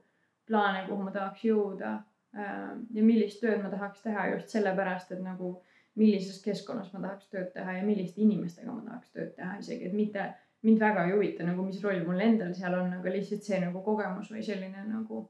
plaane, 0.47 0.85
kuhu 0.89 1.07
ma 1.07 1.13
tahaks 1.15 1.45
jõuda 1.47 1.93
ähm, 2.37 2.83
ja 2.95 3.05
millist 3.05 3.41
tööd 3.41 3.63
ma 3.63 3.71
tahaks 3.73 4.03
teha 4.05 4.27
just 4.35 4.53
sellepärast, 4.53 5.13
et 5.15 5.23
nagu 5.25 5.55
millises 5.97 6.43
keskkonnas 6.45 6.93
ma 6.93 7.03
tahaks 7.07 7.31
tööd 7.33 7.53
teha 7.55 7.79
ja 7.79 7.85
milliste 7.87 8.21
inimestega 8.25 8.73
ma 8.73 8.85
tahaks 8.89 9.15
tööd 9.15 9.33
teha 9.37 9.57
isegi, 9.63 9.89
et 9.89 9.97
mitte, 9.97 10.27
mind 10.67 10.83
väga 10.83 11.07
ei 11.07 11.15
huvita 11.15 11.47
nagu, 11.47 11.65
mis 11.67 11.83
roll 11.85 12.03
mul 12.05 12.21
endal 12.21 12.53
seal 12.57 12.77
on, 12.79 12.93
aga 12.99 13.15
lihtsalt 13.15 13.47
see 13.47 13.61
nagu 13.63 13.83
kogemus 13.87 14.33
või 14.33 14.45
selline 14.45 14.85
nagu 14.89 15.23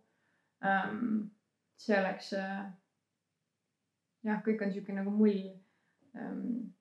ähm,, 0.64 1.28
see 1.78 1.98
oleks 1.98 2.32
äh, 2.38 2.64
jah, 4.26 4.42
kõik 4.42 4.66
on 4.66 4.74
sihuke 4.74 4.96
nagu 4.96 5.12
mull 5.14 5.44
ähm, 6.16 6.74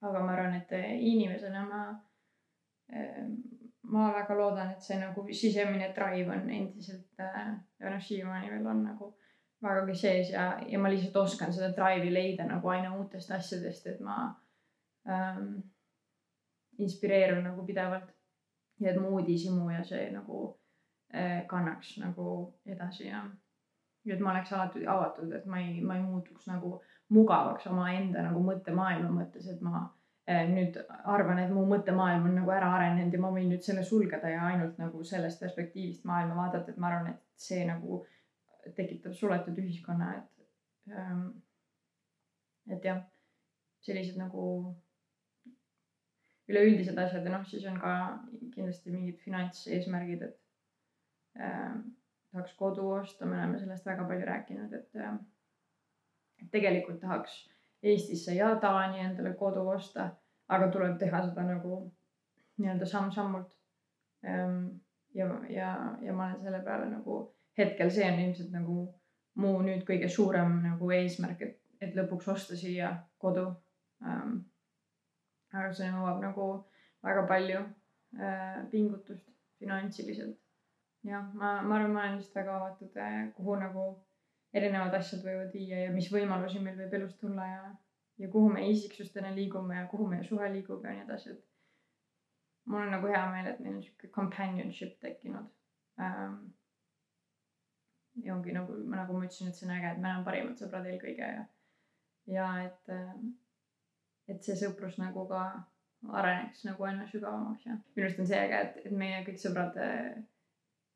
aga 0.00 0.20
ma 0.24 0.34
arvan, 0.34 0.54
et 0.60 0.72
eh, 0.72 0.90
inimesena 1.12 1.64
ma, 1.66 1.82
eh, 2.92 3.24
ma 3.90 4.10
väga 4.14 4.36
loodan, 4.38 4.74
et 4.74 4.84
see 4.84 4.98
nagu 5.00 5.24
sisemine 5.32 5.90
drive 5.96 6.34
on 6.34 6.50
endiselt 6.50 7.24
eh, 7.24 7.48
ja 7.80 7.94
noh, 7.94 8.02
siiamaani 8.02 8.52
veel 8.52 8.68
on 8.70 8.84
nagu 8.86 9.12
vägagi 9.62 9.94
sees 9.98 10.30
ja, 10.30 10.50
ja 10.68 10.78
ma 10.78 10.90
lihtsalt 10.90 11.16
oskan 11.16 11.52
seda 11.52 11.72
drive'i 11.74 12.12
leida 12.14 12.46
nagu 12.46 12.68
aina 12.68 12.94
uutest 12.96 13.30
asjadest, 13.34 13.86
et 13.86 14.00
ma 14.00 14.18
ähm, 15.08 15.58
inspireerun 16.78 17.44
nagu 17.44 17.66
pidevalt. 17.66 18.14
ja 18.80 18.90
et 18.92 19.00
mu 19.00 19.08
uudishimu 19.18 19.70
ja 19.70 19.82
see 19.84 20.04
nagu 20.14 20.58
äh, 21.14 21.46
kannaks 21.46 21.96
nagu 21.98 22.54
edasi 22.66 23.08
ja, 23.08 23.24
ja 24.04 24.14
et 24.14 24.20
ma 24.20 24.30
oleks 24.30 24.52
alati 24.52 24.86
avatud, 24.86 25.32
et 25.34 25.46
ma 25.46 25.58
ei, 25.58 25.80
ma 25.82 25.96
ei 25.96 26.02
muutuks 26.02 26.46
nagu 26.46 26.78
mugavaks 27.08 27.66
omaenda 27.66 28.22
nagu 28.22 28.42
mõttemaailma 28.44 29.10
mõttes, 29.10 29.48
et 29.50 29.60
ma 29.64 29.80
eh, 30.28 30.44
nüüd 30.50 30.76
arvan, 31.08 31.40
et 31.42 31.50
mu 31.50 31.64
mõttemaailm 31.66 32.28
on 32.30 32.36
nagu 32.42 32.52
ära 32.54 32.70
arenenud 32.76 33.16
ja 33.16 33.22
ma 33.24 33.32
võin 33.34 33.48
nüüd 33.52 33.64
selle 33.66 33.82
sulgeda 33.84 34.30
ja 34.30 34.44
ainult 34.52 34.78
nagu 34.78 35.02
sellest 35.04 35.40
perspektiivist 35.40 36.04
maailma 36.08 36.36
vaadata, 36.42 36.70
et 36.70 36.78
ma 36.78 36.92
arvan, 36.92 37.14
et 37.14 37.48
see 37.48 37.64
nagu 37.66 38.04
tekitab 38.76 39.14
suletud 39.16 39.58
ühiskonna, 39.58 40.14
et 40.18 40.96
ähm,. 40.96 41.28
et 42.68 42.84
jah, 42.84 43.00
sellised 43.80 44.18
nagu 44.20 44.42
üleüldised 46.48 46.98
asjad 47.00 47.24
ja 47.24 47.32
noh, 47.32 47.46
siis 47.48 47.64
on 47.68 47.78
ka 47.80 47.92
kindlasti 48.54 48.92
mingid 48.92 49.20
finantseesmärgid, 49.24 50.24
et 50.28 51.40
äh, 51.40 51.76
tahaks 52.32 52.54
kodu 52.56 52.90
osta, 52.98 53.26
me 53.26 53.38
oleme 53.38 53.60
sellest 53.60 53.86
väga 53.88 54.04
palju 54.08 54.26
rääkinud, 54.28 54.74
et 54.76 55.00
äh, 55.00 55.14
tegelikult 56.52 57.00
tahaks 57.00 57.46
Eestisse 57.82 58.34
ja 58.34 58.56
Taani 58.60 59.00
endale 59.04 59.34
kodu 59.38 59.62
osta, 59.70 60.08
aga 60.48 60.66
tuleb 60.74 60.96
teha 60.98 61.20
seda 61.28 61.44
nagu 61.46 61.76
nii-öelda 62.58 62.86
samm-sammult. 62.90 63.52
Ehm, 64.26 64.64
ja, 65.14 65.28
ja, 65.48 65.68
ja 66.02 66.12
ma 66.12 66.26
olen 66.26 66.40
selle 66.42 66.58
peale 66.66 66.88
nagu 66.90 67.20
hetkel 67.58 67.90
see 67.90 68.06
on 68.06 68.20
ilmselt 68.22 68.52
nagu 68.54 68.78
mu 69.42 69.54
nüüd 69.62 69.84
kõige 69.86 70.10
suurem 70.10 70.58
nagu 70.64 70.90
eesmärk, 70.94 71.42
et, 71.46 71.58
et 71.80 71.96
lõpuks 71.98 72.30
osta 72.34 72.58
siia 72.58 72.92
kodu 73.22 73.46
ähm,. 74.02 74.40
aga 75.52 75.70
see 75.72 75.88
nõuab 75.92 76.20
nagu 76.22 76.48
väga 77.06 77.24
palju 77.30 77.60
äh, 77.62 78.58
pingutust 78.70 79.26
finantsiliselt. 79.58 80.36
jah, 81.06 81.24
ma, 81.34 81.58
ma 81.62 81.78
arvan, 81.78 81.94
ma 81.94 82.04
olen 82.04 82.18
lihtsalt 82.18 82.40
väga 82.42 82.56
avatud 82.60 82.96
äh,, 83.04 83.20
kuhu 83.36 83.58
nagu 83.62 83.88
erinevad 84.58 84.94
asjad 84.98 85.22
võivad 85.24 85.52
viia 85.54 85.84
ja 85.84 85.92
mis 85.94 86.08
võimalusi 86.12 86.62
meil 86.64 86.78
võib 86.80 86.94
elus 86.98 87.16
tulla 87.20 87.46
ja, 87.46 87.62
ja 88.18 88.30
kuhu 88.32 88.50
me 88.52 88.64
isiksustena 88.70 89.32
liigume 89.36 89.76
ja 89.76 89.86
kuhu 89.90 90.08
meie 90.10 90.24
suhe 90.26 90.50
liigub 90.52 90.84
ja 90.84 90.94
nii 90.94 91.04
edasi, 91.06 91.34
et 91.36 91.44
mul 92.68 92.86
on 92.86 92.94
nagu 92.96 93.10
hea 93.12 93.24
meel, 93.32 93.50
et 93.52 93.60
meil 93.64 93.76
on 93.76 93.82
sihuke 93.84 94.10
companionship 94.14 94.96
tekkinud 95.04 95.46
ähm, 96.00 96.40
ja 98.24 98.34
ongi 98.34 98.54
nagu, 98.56 98.76
nagu 98.90 99.16
ma 99.16 99.26
ütlesin, 99.26 99.50
et 99.50 99.58
see 99.58 99.68
on 99.68 99.74
äge, 99.76 99.92
et 99.92 100.00
me 100.02 100.10
oleme 100.10 100.26
parimad 100.26 100.60
sõbrad 100.60 100.86
eelkõige 100.90 101.32
ja, 101.34 101.44
ja 102.28 102.48
et, 102.64 102.94
ähm, 102.94 103.32
et 104.28 104.42
see 104.44 104.56
sõprus 104.58 104.98
nagu 105.00 105.26
ka 105.30 105.44
areneks 106.14 106.64
nagu 106.68 106.84
aina 106.86 107.06
sügavamaks 107.10 107.66
ja 107.66 107.76
minu 107.78 108.06
arust 108.06 108.20
on 108.22 108.30
see 108.30 108.40
äge, 108.40 108.60
et, 108.66 108.82
et 108.86 108.98
meie 109.04 109.22
kõik 109.26 109.40
sõbrad 109.42 109.78
äh, 109.82 110.18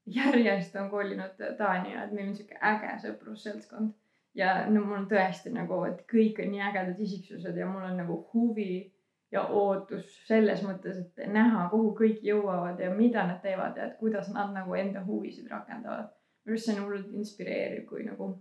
järjest 0.07 0.77
on 0.77 0.91
kolinud 0.91 1.43
Taani 1.59 1.95
ja 1.95 2.05
et 2.05 2.13
meil 2.13 2.31
on 2.31 2.37
sihuke 2.37 2.59
äge 2.61 2.95
sõprusseltskond. 3.07 3.93
ja 4.35 4.55
no 4.71 4.81
mul 4.81 5.03
on 5.03 5.09
tõesti 5.11 5.53
nagu, 5.53 5.83
et 5.85 6.07
kõik 6.11 6.41
on 6.43 6.51
nii 6.55 6.63
ägedad 6.71 7.01
isiksused 7.01 7.57
ja 7.57 7.67
mul 7.69 7.85
on 7.85 7.99
nagu 8.01 8.17
huvi 8.33 8.93
ja 9.33 9.43
ootus 9.49 10.09
selles 10.27 10.63
mõttes, 10.65 10.99
et 10.99 11.29
näha, 11.33 11.69
kuhu 11.73 11.93
kõik 11.99 12.25
jõuavad 12.25 12.81
ja 12.81 12.91
mida 12.95 13.27
nad 13.29 13.41
teevad 13.45 13.77
ja 13.77 13.89
et 13.89 13.99
kuidas 14.01 14.29
nad 14.33 14.53
nagu 14.53 14.75
enda 14.75 15.05
huvisid 15.05 15.49
rakendavad. 15.51 16.11
Minu 16.45 16.55
arust 16.55 16.69
see 16.69 16.77
on 16.77 16.85
hullult 16.85 17.15
inspireeriv, 17.19 17.87
kui 17.89 18.05
nagu 18.07 18.33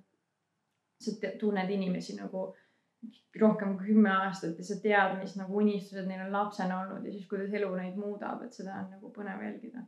sa 1.02 1.32
tunned 1.40 1.70
inimesi 1.70 2.16
nagu 2.18 2.52
rohkem 3.42 3.74
kui 3.78 3.94
kümme 3.94 4.12
aastat 4.12 4.60
ja 4.60 4.66
sa 4.66 4.78
tead, 4.84 5.18
mis 5.22 5.34
nagu 5.40 5.58
unistused 5.58 6.08
neil 6.08 6.26
on 6.28 6.36
lapsena 6.36 6.82
olnud 6.84 7.06
ja 7.08 7.14
siis 7.14 7.28
kuidas 7.30 7.54
elu 7.58 7.72
neid 7.76 7.98
muudab, 7.98 8.44
et 8.46 8.54
seda 8.58 8.78
on 8.84 8.92
nagu 8.96 9.12
põnev 9.16 9.42
jälgida. 9.46 9.84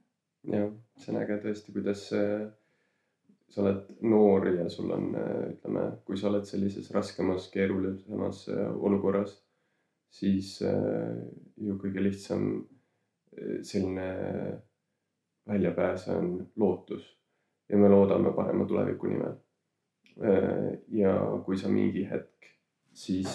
Jah, 0.49 0.71
see 0.99 1.13
on 1.13 1.21
äge 1.21 1.37
tõesti, 1.43 1.73
kuidas 1.75 2.07
äh, 2.17 2.47
sa 3.53 3.61
oled 3.63 3.93
noor 4.03 4.49
ja 4.49 4.65
sul 4.71 4.91
on, 4.95 5.09
äh, 5.19 5.31
ütleme, 5.53 5.85
kui 6.07 6.19
sa 6.19 6.29
oled 6.31 6.47
sellises 6.49 6.89
raskemas, 6.95 7.49
keerulisemas 7.53 8.45
äh, 8.51 8.65
olukorras, 8.89 9.37
siis 10.13 10.59
ju 10.61 11.75
kõige 11.81 12.03
lihtsam 12.05 12.43
selline 13.65 14.09
väljapääs 15.49 16.03
on 16.13 16.35
lootus 16.61 17.07
ja 17.73 17.77
me 17.77 17.89
loodame 17.89 18.31
parema 18.37 18.65
tuleviku 18.69 19.09
nimel. 19.09 19.33
ja 20.93 21.13
kui 21.45 21.57
sa 21.57 21.71
mingi 21.73 22.03
hetk 22.05 22.51
siis 22.93 23.33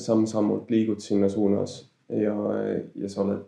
samm-sammult 0.00 0.70
liigud 0.72 1.02
sinna 1.04 1.28
suunas 1.28 1.74
ja, 2.08 2.32
ja 2.94 3.10
sa 3.12 3.20
oled 3.26 3.44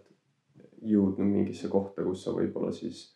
jõudnud 0.84 1.24
mingisse 1.24 1.70
kohta, 1.72 2.04
kus 2.04 2.26
sa 2.26 2.34
võib-olla 2.36 2.74
siis 2.76 3.06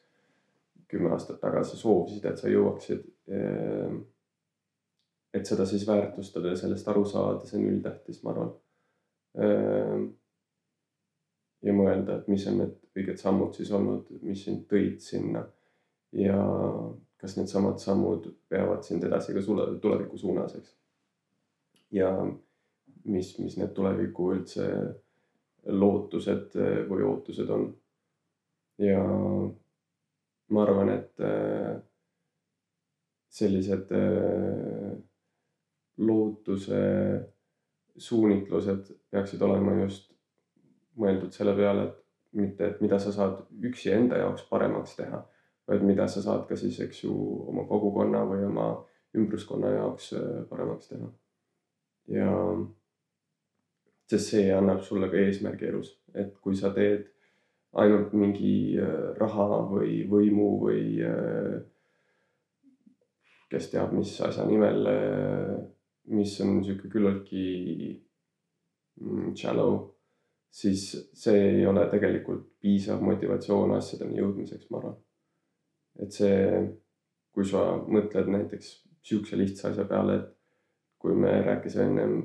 kümme 0.88 1.12
aastat 1.12 1.38
tagasi 1.40 1.76
soovisid, 1.76 2.24
et 2.28 2.40
sa 2.40 2.50
jõuaksid. 2.50 3.04
Ehm, 3.28 4.00
et 5.32 5.48
seda 5.48 5.68
siis 5.68 5.84
väärtustada 5.88 6.52
ja 6.52 6.58
sellest 6.60 6.88
aru 6.88 7.04
saada, 7.08 7.46
see 7.48 7.60
on 7.60 7.70
üldtähtis, 7.70 8.18
ma 8.24 8.34
arvan. 8.34 8.50
Ja 11.62 11.72
mõelda, 11.72 12.18
et 12.18 12.28
mis 12.28 12.44
on 12.50 12.58
need 12.60 12.74
õiged 12.98 13.20
sammud 13.20 13.56
siis 13.56 13.70
olnud, 13.72 14.10
mis 14.26 14.42
sind 14.44 14.66
tõid 14.68 14.98
sinna 15.00 15.46
ja 16.12 16.38
kas 17.16 17.36
needsamad 17.36 17.78
sammud 17.78 18.26
veavad 18.50 18.82
sind 18.84 19.04
edasi 19.04 19.34
ka 19.34 19.42
sulle 19.42 19.78
tuleviku 19.80 20.18
suunas, 20.18 20.56
eks. 20.58 20.74
ja 21.90 22.10
mis, 23.04 23.38
mis 23.38 23.56
need 23.56 23.72
tuleviku 23.76 24.32
üldse 24.34 24.66
lootused 25.66 26.56
eh, 26.58 26.82
või 26.88 27.06
ootused 27.06 27.50
on. 27.50 27.68
ja 28.82 29.02
ma 30.52 30.64
arvan, 30.66 30.90
et 30.96 31.22
eh, 31.22 31.76
sellised 33.32 33.92
eh, 33.96 34.92
lootuse 36.02 36.80
suunitlused 37.96 38.94
peaksid 39.12 39.42
olema 39.44 39.76
just 39.82 40.10
mõeldud 40.98 41.32
selle 41.32 41.54
peale, 41.56 41.86
et 41.88 42.40
mitte, 42.40 42.66
et 42.66 42.80
mida 42.84 42.98
sa 43.00 43.12
saad 43.12 43.44
üksi 43.68 43.92
enda 43.92 44.18
jaoks 44.20 44.44
paremaks 44.48 44.96
teha, 44.96 45.22
vaid 45.68 45.84
mida 45.86 46.08
sa 46.08 46.22
saad 46.22 46.46
ka 46.48 46.56
siis, 46.58 46.80
eks 46.80 47.04
ju, 47.04 47.14
oma 47.52 47.64
kogukonna 47.68 48.24
või 48.28 48.46
oma 48.48 48.68
ümbruskonna 49.16 49.70
jaoks 49.76 50.12
paremaks 50.50 50.88
teha. 50.88 51.08
ja 52.12 52.30
sest 54.10 54.32
see 54.34 54.52
annab 54.52 54.82
sulle 54.84 55.08
ka 55.12 55.16
eesmärgi 55.16 55.68
elus, 55.70 55.92
et 56.14 56.34
kui 56.44 56.56
sa 56.56 56.72
teed 56.74 57.06
ainult 57.80 58.12
mingi 58.16 58.76
äh, 58.76 59.12
raha 59.16 59.62
või 59.70 60.02
võimu 60.08 60.48
või 60.60 60.82
äh, 61.06 61.54
kes 63.52 63.70
teab, 63.72 63.94
mis 63.96 64.12
asja 64.24 64.44
nimel, 64.48 64.84
äh, 64.88 65.54
mis 66.12 66.34
on 66.44 66.58
niisugune 66.58 66.92
küllaltki 66.92 67.46
mm, 69.00 69.32
shallow, 69.38 69.78
siis 70.52 70.90
see 71.16 71.46
ei 71.54 71.66
ole 71.68 71.86
tegelikult 71.92 72.50
piisav 72.60 73.00
motivatsioon 73.04 73.72
asjadeni 73.78 74.20
jõudmiseks, 74.20 74.68
ma 74.70 74.82
arvan. 74.82 75.00
Et 76.00 76.14
see, 76.14 76.62
kui 77.32 77.44
sa 77.48 77.64
mõtled 77.82 78.30
näiteks 78.32 78.72
sihukese 79.02 79.38
lihtsa 79.40 79.70
asja 79.70 79.84
peale, 79.88 80.16
et 80.20 80.30
kui 81.02 81.14
me 81.18 81.32
rääkisime 81.42 81.88
ennem 81.90 82.16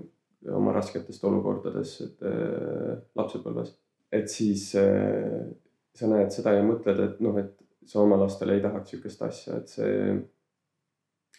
oma 0.54 0.74
rasketest 0.76 1.24
olukordadest 1.26 2.22
äh, 2.24 2.98
lapsepõlves. 3.18 3.74
et 4.12 4.30
siis 4.32 4.70
äh, 4.80 5.48
sa 5.98 6.08
näed 6.08 6.32
seda 6.32 6.54
ja 6.56 6.64
mõtled, 6.64 7.00
et 7.04 7.24
noh, 7.26 7.38
et 7.42 7.56
sa 7.88 8.04
oma 8.04 8.20
lastele 8.20 8.58
ei 8.58 8.64
tahaks 8.64 8.92
sihukest 8.92 9.24
asja, 9.26 9.58
et 9.62 9.72
see, 9.72 10.18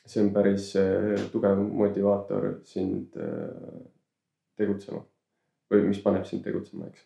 see 0.04 0.24
on 0.24 0.32
päris 0.34 0.72
äh, 0.80 1.14
tugev 1.32 1.60
motivaator 1.60 2.50
sind 2.68 3.16
äh, 3.20 3.78
tegutsema 4.58 5.04
või 5.68 5.84
mis 5.90 6.00
paneb 6.02 6.24
sind 6.26 6.44
tegutsema, 6.44 6.88
eks. 6.88 7.04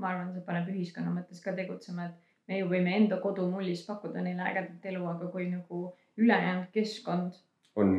ma 0.00 0.12
arvan, 0.12 0.32
see 0.34 0.44
paneb 0.46 0.68
ühiskonna 0.74 1.12
mõttes 1.14 1.40
ka 1.44 1.54
tegutsema, 1.56 2.10
et 2.10 2.23
me 2.48 2.60
ju 2.60 2.68
võime 2.68 2.94
enda 2.98 3.20
kodumullis 3.22 3.86
pakkuda 3.86 4.22
neile 4.24 4.46
ägedat 4.50 4.86
elu, 4.92 5.02
aga 5.08 5.30
kui 5.32 5.48
nagu 5.50 5.86
ülejäänud 6.20 6.70
keskkond 6.74 7.40
on 7.80 7.94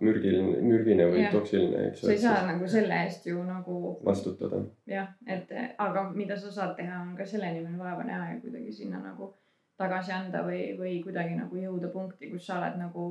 mürgiline, 0.00 0.60
mürgine 0.64 1.06
või 1.10 1.24
ja. 1.24 1.32
toksiline, 1.32 1.82
eks. 1.90 2.04
sa 2.04 2.12
ei 2.14 2.22
saa 2.22 2.44
nagu 2.48 2.68
selle 2.70 3.00
eest 3.04 3.26
ju 3.28 3.42
nagu. 3.44 3.76
vastutada. 4.04 4.62
jah, 4.88 5.10
et 5.26 5.52
aga 5.78 6.06
mida 6.14 6.38
sa 6.40 6.52
saad 6.54 6.76
teha, 6.78 7.02
on 7.04 7.14
ka 7.18 7.26
selle 7.28 7.52
nimel 7.56 7.78
vaeva 7.80 8.06
näha 8.06 8.32
ja 8.34 8.38
kuidagi 8.44 8.72
sinna 8.72 9.02
nagu 9.04 9.32
tagasi 9.80 10.12
anda 10.12 10.44
või, 10.44 10.62
või 10.78 10.94
kuidagi 11.04 11.36
nagu 11.36 11.56
jõuda 11.56 11.92
punkti, 11.92 12.30
kus 12.32 12.46
sa 12.46 12.60
oled 12.60 12.80
nagu 12.80 13.06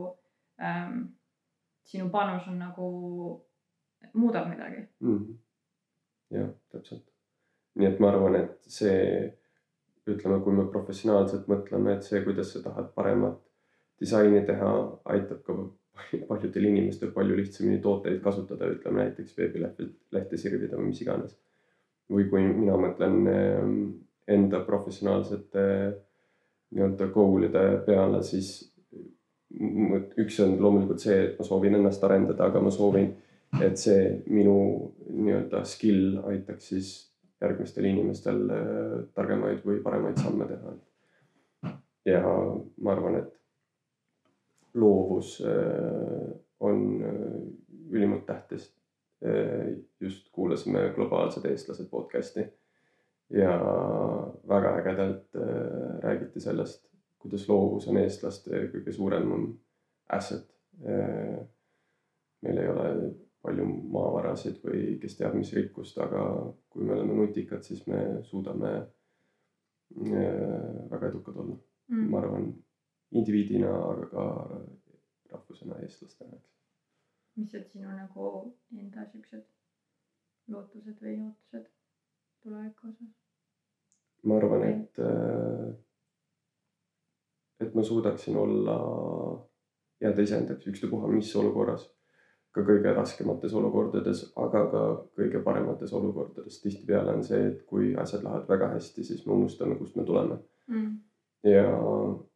ähm,. 0.62 1.06
sinu 1.90 2.10
panus 2.14 2.48
on 2.48 2.60
nagu, 2.62 2.88
muudab 4.14 4.50
midagi 4.50 4.84
mm. 5.00 5.18
-hmm. 5.18 5.38
jah, 6.38 6.50
täpselt. 6.72 7.06
nii 7.76 7.88
et 7.88 8.00
ma 8.00 8.12
arvan, 8.14 8.36
et 8.44 8.58
see, 8.78 9.34
ütleme, 10.16 10.40
kui 10.44 10.56
me 10.56 10.66
professionaalselt 10.72 11.48
mõtleme, 11.52 11.96
et 11.96 12.08
see, 12.08 12.22
kuidas 12.26 12.54
sa 12.54 12.64
tahad 12.64 12.92
paremat 12.96 13.40
disaini 14.00 14.42
teha, 14.48 14.72
aitab 15.14 15.44
ka 15.46 15.56
paljudel 16.30 16.70
inimestel 16.70 17.12
palju 17.16 17.38
lihtsamini 17.38 17.82
tooteid 17.84 18.22
kasutada, 18.24 18.70
ütleme 18.72 19.04
näiteks 19.04 19.38
veebilehte, 19.38 19.90
lehte 20.16 20.38
sirvida 20.40 20.78
või 20.80 20.92
mis 20.92 21.02
iganes. 21.04 21.38
või 22.10 22.24
kui 22.30 22.42
mina 22.42 22.74
mõtlen 22.74 23.18
ehm, 23.30 23.74
enda 24.34 24.64
professionaalsete 24.66 25.66
nii-öelda 26.74 27.08
goal'ide 27.14 27.62
peale, 27.86 28.24
siis 28.26 28.72
üks 30.18 30.40
on 30.42 30.56
loomulikult 30.62 31.02
see, 31.02 31.20
et 31.28 31.38
ma 31.38 31.46
soovin 31.46 31.78
ennast 31.78 32.04
arendada, 32.06 32.48
aga 32.50 32.62
ma 32.62 32.72
soovin, 32.74 33.12
et 33.62 33.78
see 33.78 34.24
minu 34.30 34.56
nii-öelda 35.10 35.62
skill 35.66 36.18
aitaks 36.32 36.72
siis 36.74 36.90
järgmistel 37.42 37.86
inimestel 37.86 38.46
eh, 38.52 38.96
targemaid 39.16 39.66
või 39.66 39.82
paremaid 39.84 40.20
samme 40.22 40.48
teha. 40.50 40.78
ja 42.06 42.24
ma 42.82 42.92
arvan, 42.96 43.20
et 43.22 43.40
loovus 44.74 45.42
äh, 45.42 46.36
on 46.60 47.04
äh, 47.04 47.92
ülimalt 47.92 48.26
tähtis. 48.26 48.76
Äh, 49.26 49.76
just 50.00 50.30
kuulasime 50.32 50.90
Globaalsed 50.96 51.46
eestlased 51.46 51.90
podcast'i 51.90 52.46
ja 53.30 53.52
väga 54.48 54.70
ägedalt 54.80 55.36
räägiti 56.02 56.40
sellest, 56.40 56.88
kuidas 57.20 57.50
loovus 57.50 57.88
on 57.88 57.98
eestlaste 57.98 58.64
kõige 58.72 58.92
suurem 58.92 59.34
asset. 60.10 60.48
meil 62.42 62.58
ei 62.58 62.70
ole 62.72 62.88
palju 63.42 63.66
maavarasid 63.96 64.60
või 64.66 64.98
kes 65.02 65.16
teab, 65.18 65.36
mis 65.40 65.52
rikkust, 65.56 65.98
aga 66.04 66.24
kui 66.70 66.86
me 66.86 66.96
oleme 66.98 67.16
nutikad, 67.22 67.64
siis 67.64 67.86
me 67.88 68.02
suudame 68.28 68.74
väga 70.92 71.08
edukad 71.08 71.38
olla 71.40 71.56
mm.. 71.56 72.10
ma 72.12 72.20
arvan, 72.22 72.52
indiviidina, 73.12 73.72
aga 73.94 74.10
ka 74.12 74.26
rahvusena 75.32 75.80
eestlastena, 75.86 76.36
eks. 76.36 76.52
mis 77.40 77.56
on 77.58 77.66
sinu 77.72 77.96
nagu 77.96 78.28
enda 78.78 79.08
siuksed 79.10 79.48
lootused 80.50 81.02
või 81.02 81.16
ootused 81.26 81.72
tuleviku 82.44 82.92
osas? 82.92 83.16
ma 84.24 84.38
arvan, 84.38 84.66
et, 84.68 85.00
äh, 85.00 85.70
et 87.66 87.76
ma 87.76 87.84
suudaksin 87.84 88.38
olla 88.38 88.78
jääda 90.02 90.22
iseendaks, 90.22 90.68
ükstapuha 90.68 91.08
mis 91.12 91.32
olukorras. 91.36 91.88
Ka 92.56 92.64
kõige 92.66 92.94
raskemates 92.96 93.54
olukordades, 93.54 94.24
aga 94.42 94.64
ka 94.72 94.84
kõige 95.18 95.42
paremates 95.46 95.94
olukordades. 95.94 96.62
tihtipeale 96.64 97.14
on 97.14 97.24
see, 97.24 97.42
et 97.52 97.66
kui 97.70 97.94
asjad 97.96 98.24
lähevad 98.26 98.50
väga 98.50 98.72
hästi, 98.76 99.04
siis 99.04 99.26
me 99.26 99.34
unustame, 99.34 99.78
kust 99.78 99.96
me 99.96 100.06
tuleme 100.06 100.40
mm.. 100.68 100.96
ja 101.52 101.68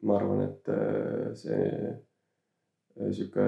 ma 0.04 0.18
arvan, 0.20 0.44
et 0.46 0.70
äh, 0.70 1.32
see 1.40 1.64
äh, 1.90 3.10
sihuke 3.12 3.48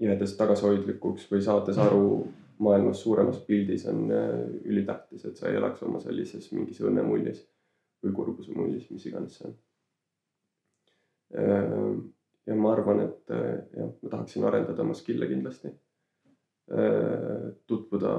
jäädes 0.00 0.36
tagasihoidlikuks 0.40 1.28
või 1.30 1.44
saades 1.44 1.78
aru 1.80 2.26
maailmas 2.58 3.00
suuremas 3.04 3.38
pildis 3.44 3.86
on 3.92 4.08
äh, 4.10 4.40
ülitähtis, 4.64 5.28
et 5.28 5.36
sa 5.36 5.50
ei 5.50 5.60
elaks 5.60 5.84
oma 5.84 6.00
sellises 6.00 6.48
mingis 6.56 6.80
õnnemullis 6.80 7.44
või 8.04 8.16
kurbuse 8.16 8.56
mullis, 8.56 8.88
mis 8.90 9.06
iganes 9.08 9.36
see 9.36 9.52
on. 9.52 9.56
Äh, 12.46 12.52
ja 12.52 12.54
ma 12.54 12.72
arvan, 12.72 13.00
et 13.00 13.30
äh, 13.30 13.66
jah, 13.74 13.92
ma 14.02 14.10
tahaksin 14.10 14.44
arendada 14.44 14.82
oma 14.82 14.94
skill'e 14.94 15.28
kindlasti. 15.28 15.74
tutvuda 17.66 18.12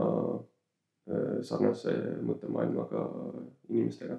sarnase 1.44 1.92
mõttemaailmaga 2.24 3.02
inimestega. 3.68 4.16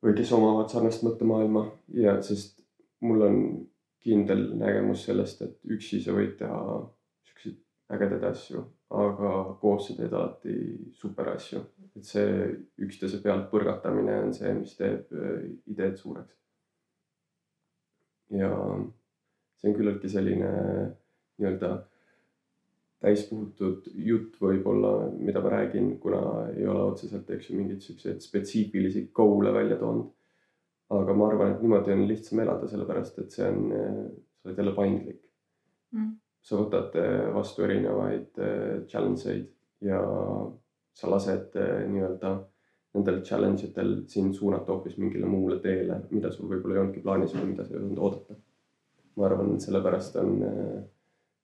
või 0.00 0.14
kes 0.16 0.32
omavad 0.32 0.72
sarnast 0.72 1.04
mõttemaailma 1.04 1.66
ja 2.00 2.14
sest 2.24 2.62
mul 3.04 3.26
on 3.26 3.36
kindel 4.00 4.46
nägemus 4.56 5.04
sellest, 5.04 5.42
et 5.42 5.58
üksi 5.76 6.00
sa 6.00 6.16
võid 6.16 6.38
teha 6.38 6.60
siukseid 7.28 7.60
ägedaid 7.92 8.24
asju, 8.30 8.64
aga 8.96 9.32
koos 9.60 9.88
sa 9.88 9.96
teed 9.98 10.16
alati 10.16 10.56
super 10.96 11.34
asju. 11.34 11.60
et 11.96 12.06
see 12.06 12.44
üksteise 12.86 13.18
pealt 13.22 13.50
põrgatamine 13.50 14.14
on 14.24 14.32
see, 14.34 14.52
mis 14.54 14.76
teeb 14.78 15.10
äh, 15.12 15.48
ideed 15.66 15.96
suureks. 15.98 16.39
Ja 18.36 18.50
see 19.60 19.70
on 19.70 19.76
küllaltki 19.76 20.10
selline 20.12 20.50
nii-öelda 21.40 21.70
täispuhutud 23.00 23.88
jutt 24.06 24.36
võib-olla, 24.42 24.92
mida 25.16 25.40
ma 25.40 25.52
räägin, 25.54 25.94
kuna 26.02 26.48
ei 26.52 26.66
ole 26.68 26.82
otseselt, 26.90 27.30
eks 27.32 27.48
ju, 27.48 27.56
mingeid 27.56 27.80
siukseid 27.84 28.20
spetsiifilisi 28.20 29.06
goal'e 29.16 29.54
välja 29.56 29.78
toonud. 29.80 30.10
aga 30.90 31.14
ma 31.14 31.28
arvan, 31.30 31.52
et 31.54 31.60
niimoodi 31.62 31.92
on 31.94 32.08
lihtsam 32.08 32.40
elada, 32.42 32.68
sellepärast 32.68 33.18
et 33.22 33.36
see 33.36 33.46
on, 33.46 33.70
sa 34.40 34.48
oled 34.48 34.58
jälle 34.58 34.74
paindlik 34.74 35.22
mm 35.94 36.10
sa 36.44 36.58
võtad 36.60 36.96
äh, 37.00 37.28
vastu 37.34 37.64
erinevaid 37.66 38.40
äh, 38.40 38.82
challenge 38.90 39.26
eid 39.32 39.50
ja 39.84 40.00
sa 40.96 41.10
lased 41.12 41.56
äh, 41.60 41.84
nii-öelda 41.90 42.34
nendel 42.94 43.20
challenge 43.22 43.68
itel 43.68 43.92
sind 44.10 44.34
suunata 44.34 44.72
hoopis 44.72 44.96
mingile 44.98 45.26
muule 45.30 45.60
teele, 45.62 46.00
mida 46.10 46.32
sul 46.34 46.48
võib-olla 46.50 46.76
ei 46.76 46.80
olnudki 46.82 47.02
plaanis 47.04 47.34
või 47.36 47.52
mida 47.52 47.66
sa 47.66 47.74
ei 47.74 47.82
osanud 47.82 48.02
oodata. 48.06 48.38
ma 49.16 49.26
arvan, 49.26 49.54
et 49.54 49.66
sellepärast 49.66 50.16
on 50.16 50.34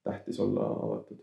tähtis 0.07 0.41
olla 0.41 0.67
avatud. 0.89 1.23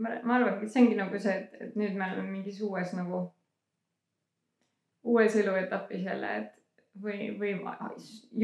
ma 0.00 0.36
arvangi, 0.38 0.66
et 0.66 0.72
see 0.72 0.82
ongi 0.82 0.98
nagu 0.98 1.18
see, 1.22 1.38
et, 1.42 1.56
et 1.60 1.78
nüüd 1.78 1.96
me 1.98 2.10
oleme 2.10 2.30
mingis 2.30 2.60
uues 2.62 2.92
nagu, 2.96 3.22
uues 5.04 5.36
eluetapis 5.42 6.06
jälle, 6.06 6.36
et 6.42 6.56
või, 7.02 7.32
või 7.38 7.54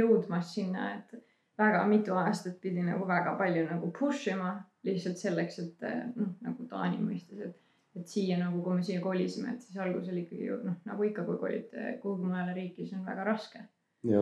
jõudmas 0.00 0.54
sinna, 0.54 0.90
et 0.98 1.22
väga 1.58 1.84
mitu 1.88 2.14
aastat 2.18 2.60
pidi 2.60 2.82
nagu 2.84 3.06
väga 3.08 3.36
palju 3.38 3.64
nagu 3.70 3.90
push 3.98 4.28
ima 4.32 4.54
lihtsalt 4.86 5.20
selleks, 5.20 5.58
et 5.62 5.86
noh, 6.16 6.34
nagu 6.42 6.66
Taani 6.70 6.98
mõistes, 7.02 7.38
et, 7.48 7.58
et 7.96 8.08
siia 8.08 8.38
nagu, 8.40 8.62
kui 8.64 8.78
me 8.78 8.84
siia 8.86 9.00
kolisime, 9.04 9.52
et 9.52 9.64
siis 9.64 9.78
algusel 9.80 10.22
ikkagi 10.22 10.48
ju 10.48 10.58
noh, 10.64 10.78
nagu 10.88 11.06
ikka, 11.08 11.24
kui 11.28 11.38
kolid 11.40 11.74
eh, 11.76 11.94
kuhugi 12.02 12.28
mujale 12.28 12.54
riiki, 12.56 12.86
siis 12.86 12.98
on 12.98 13.06
väga 13.06 13.24
raske. 13.28 13.64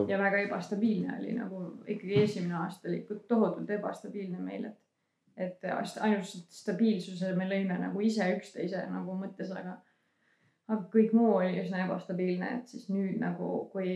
ja 0.07 0.17
väga 0.19 0.43
ebastabiilne 0.45 1.15
oli 1.19 1.31
nagu 1.33 1.59
ikkagi 1.89 2.19
esimene 2.23 2.53
aasta 2.59 2.89
oli 2.89 2.99
ikka 2.99 3.15
tohutult 3.27 3.69
ebastabiilne 3.69 4.39
meil, 4.39 4.65
et, 4.65 4.75
et 5.37 5.63
ainult 6.05 6.27
stabiilsuse 6.53 7.31
me 7.35 7.47
lõime 7.49 7.79
nagu 7.81 8.03
ise 8.05 8.27
üksteise 8.35 8.83
nagu 8.91 9.15
mõttes, 9.17 9.49
aga, 9.57 9.79
aga 10.67 10.83
kõik 10.93 11.15
muu 11.17 11.31
oli 11.39 11.63
üsna 11.63 11.85
ebastabiilne, 11.87 12.51
et 12.59 12.75
siis 12.75 12.91
nüüd 12.93 13.17
nagu, 13.23 13.49
kui 13.73 13.95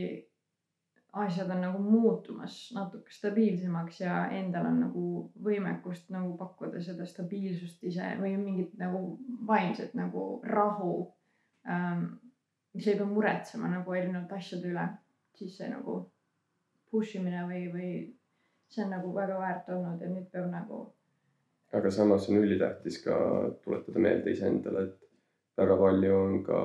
asjad 1.15 1.49
on 1.49 1.61
nagu 1.61 1.79
muutumas 1.79 2.71
natuke 2.75 3.11
stabiilsemaks 3.11 4.01
ja 4.01 4.17
endal 4.35 4.67
on 4.67 4.81
nagu 4.83 5.03
võimekust 5.47 6.09
nagu 6.11 6.33
pakkuda 6.37 6.81
seda 6.83 7.07
stabiilsust 7.07 7.83
ise 7.87 8.09
või 8.19 8.33
mingit 8.41 8.73
nagu 8.79 9.15
vaimset 9.47 9.95
nagu 9.95 10.25
rahu 10.43 10.91
ähm,. 11.69 12.03
mis 12.75 12.87
ei 12.91 12.97
pea 12.99 13.07
muretsema 13.07 13.69
nagu 13.71 13.93
erinevate 13.95 14.35
asjade 14.35 14.67
üle, 14.67 14.83
siis 15.39 15.55
see 15.57 15.69
nagu 15.71 16.01
push 16.91 17.15
imine 17.15 17.45
või, 17.47 17.61
või 17.71 17.91
see 18.67 18.83
on 18.83 18.91
nagu 18.97 19.13
väga 19.15 19.39
väärt 19.39 19.71
olnud 19.71 20.01
ja 20.03 20.11
nüüd 20.11 20.27
peab 20.31 20.51
nagu. 20.51 20.81
aga 21.71 21.91
samas 21.91 22.27
on 22.29 22.43
ülitähtis 22.43 22.99
ka 23.03 23.15
tuletada 23.63 23.99
meelde 23.99 24.35
iseendale, 24.35 24.83
et 24.89 25.61
väga 25.61 25.77
palju 25.79 26.17
on 26.17 26.43
ka 26.43 26.59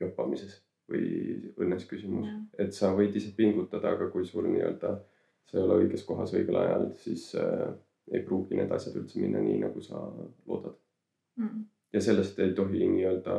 jopamises 0.00 0.62
või 0.90 1.06
õnnes 1.58 1.86
küsimus, 1.90 2.30
et 2.58 2.74
sa 2.74 2.92
võid 2.94 3.16
ise 3.18 3.32
pingutada, 3.36 3.94
aga 3.96 4.08
kui 4.12 4.26
sul 4.26 4.46
nii-öelda 4.50 4.92
sa 5.46 5.58
ei 5.58 5.62
ole 5.64 5.80
õiges 5.84 6.04
kohas 6.06 6.34
õigel 6.34 6.58
ajal, 6.60 6.88
siis 7.02 7.28
äh, 7.38 7.68
ei 8.12 8.22
pruugi 8.26 8.58
need 8.58 8.72
asjad 8.74 8.98
üldse 9.00 9.20
minna 9.22 9.42
nii, 9.42 9.60
nagu 9.64 9.82
sa 9.82 10.02
loodad. 10.46 10.76
Mm.. 11.36 11.66
ja 11.92 12.00
sellest 12.00 12.38
ei 12.40 12.54
tohi 12.56 12.86
nii-öelda 12.88 13.36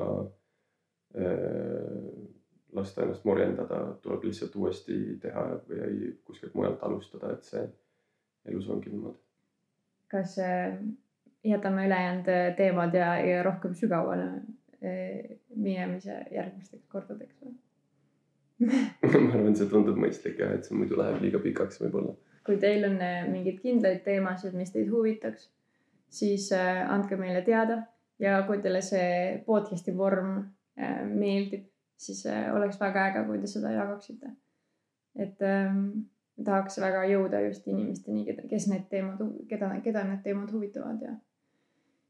äh, 1.18 2.12
lasta 2.78 3.04
ennast 3.04 3.26
morjendada, 3.26 3.80
tuleb 4.04 4.28
lihtsalt 4.28 4.56
uuesti 4.56 5.18
teha 5.24 5.48
või 5.70 6.12
kuskilt 6.28 6.54
mujalt 6.54 6.84
alustada, 6.84 7.32
et 7.34 7.48
see 7.48 7.64
elus 8.52 8.70
ongi 8.70 8.91
niimoodi. 8.93 9.20
kas 10.12 10.38
äh, 10.43 10.78
jätame 11.43 11.88
ülejäänud 11.88 12.30
teemad 12.58 12.93
ja, 12.95 13.16
ja 13.24 13.43
rohkem 13.43 13.76
sügavale 13.76 14.30
minemise 14.82 16.20
järgmisteks 16.32 16.86
kordadeks 16.92 17.40
või 17.42 17.56
ma 19.24 19.34
arvan, 19.36 19.54
see 19.58 19.70
tundub 19.70 20.00
mõistlik 20.02 20.40
jah, 20.42 20.56
et 20.58 20.66
see 20.66 20.78
muidu 20.78 20.98
läheb 20.98 21.22
liiga 21.22 21.42
pikaks 21.44 21.82
võib-olla. 21.84 22.16
kui 22.48 22.58
teil 22.62 22.88
on 22.88 22.98
eh, 23.04 23.22
mingeid 23.30 23.60
kindlaid 23.62 24.04
teemasid, 24.06 24.56
mis 24.58 24.74
teid 24.74 24.90
huvitaks, 24.90 25.50
siis 26.10 26.50
eh, 26.56 26.82
andke 26.90 27.20
meile 27.20 27.44
teada 27.46 27.84
ja 28.24 28.40
kui 28.48 28.62
teile 28.64 28.82
see 28.82 29.38
podcast'i 29.46 29.94
vorm 29.98 30.40
meeldib, 30.78 31.64
siis 31.98 32.20
oleks 32.54 32.78
väga 32.78 33.08
äge, 33.10 33.24
kui 33.26 33.40
te 33.42 33.48
seda 33.50 33.72
jagaksite. 33.74 34.30
et 35.18 35.42
ähm, 35.42 36.06
tahaks 36.46 36.78
väga 36.82 37.02
jõuda 37.10 37.40
just 37.48 37.66
inimesteni, 37.68 38.26
kes 38.50 38.68
need 38.70 38.86
teemad, 38.92 39.22
keda, 39.50 39.72
keda 39.82 40.04
need 40.06 40.22
teemad 40.26 40.52
huvitavad 40.54 41.02
ja 41.02 41.16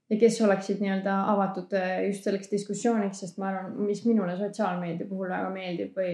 ja 0.10 0.18
kes 0.20 0.42
oleksid 0.42 0.82
nii-öelda 0.82 1.16
avatud 1.34 1.74
äh, 1.76 2.06
just 2.08 2.28
selleks 2.28 2.52
diskussiooniks, 2.52 3.24
sest 3.24 3.40
ma 3.42 3.52
arvan, 3.52 3.74
mis 3.88 4.06
minule 4.06 4.38
sotsiaalmeedia 4.40 5.08
puhul 5.10 5.30
väga 5.32 5.50
meeldib 5.52 5.98
või, 5.98 6.14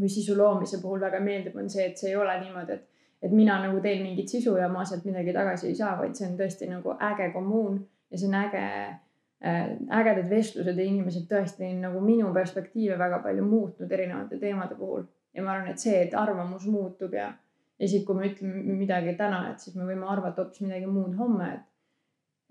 või 0.00 0.10
sisu 0.12 0.36
loomise 0.38 0.80
puhul 0.82 1.02
väga 1.04 1.20
meeldib, 1.20 1.56
on 1.60 1.70
see, 1.70 1.90
et 1.90 2.00
see 2.00 2.12
ei 2.12 2.16
ole 2.16 2.38
niimoodi, 2.40 2.78
et, 2.78 3.06
et 3.22 3.34
mina 3.36 3.58
nagu 3.62 3.80
teen 3.84 4.02
mingit 4.06 4.32
sisu 4.32 4.56
ja 4.56 4.68
ma 4.72 4.84
sealt 4.88 5.04
midagi 5.08 5.34
tagasi 5.36 5.68
ei 5.70 5.78
saa, 5.78 5.96
vaid 6.00 6.16
see 6.18 6.28
on 6.30 6.38
tõesti 6.40 6.68
nagu 6.70 6.96
äge 7.10 7.30
kommuun 7.34 7.80
ja 8.10 8.20
see 8.20 8.30
on 8.30 8.38
äge 8.40 8.62
äh,, 8.64 9.60
ägedad 10.00 10.30
vestlused 10.30 10.78
ja 10.78 10.86
inimesed 10.88 11.28
tõesti 11.30 11.68
nagu 11.80 12.00
minu 12.04 12.32
perspektiive 12.34 12.96
väga 12.98 13.20
palju 13.24 13.44
muutnud 13.44 13.92
erinevate 13.92 14.40
teemade 14.40 14.78
puhul. 14.78 15.04
ja 15.34 15.42
ma 15.42 15.52
arvan, 15.52 15.70
et 15.72 15.80
see, 15.80 16.00
et 16.06 16.14
arvamus 16.14 16.64
muutub 16.68 17.14
ja, 17.16 17.30
ja 17.78 17.88
siis, 17.88 18.04
kui 18.04 18.16
me 18.16 18.26
ütleme 18.28 18.74
midagi 18.76 19.14
täna, 19.16 19.46
et 19.52 19.60
siis 19.60 19.76
me 19.76 19.86
võime 19.88 20.08
arvata 20.08 20.42
hoopis 20.42 20.60
midagi 20.60 20.88
muud 20.88 21.14
homme, 21.16 21.48
et 21.54 21.71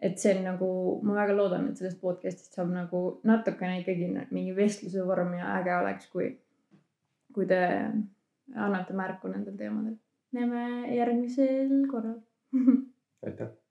et 0.02 0.18
see 0.20 0.34
on 0.36 0.44
nagu, 0.50 0.70
ma 1.06 1.16
väga 1.20 1.36
loodan, 1.38 1.68
et 1.70 1.82
sellest 1.82 2.02
podcast'ist 2.02 2.58
saab 2.58 2.72
nagu 2.74 3.02
natukene 3.28 3.82
ikkagi 3.82 4.10
mingi 4.34 4.56
vestluse 4.58 5.06
vorm 5.06 5.36
ja 5.38 5.58
äge 5.60 5.76
oleks, 5.78 6.10
kui, 6.14 6.32
kui 7.36 7.48
te 7.50 7.62
annate 8.56 8.98
märku 8.98 9.32
nendel 9.32 9.58
teemadel. 9.58 9.98
näeme 10.32 10.62
järgmisel 10.96 11.88
korral 11.92 12.22
aitäh 13.26 13.52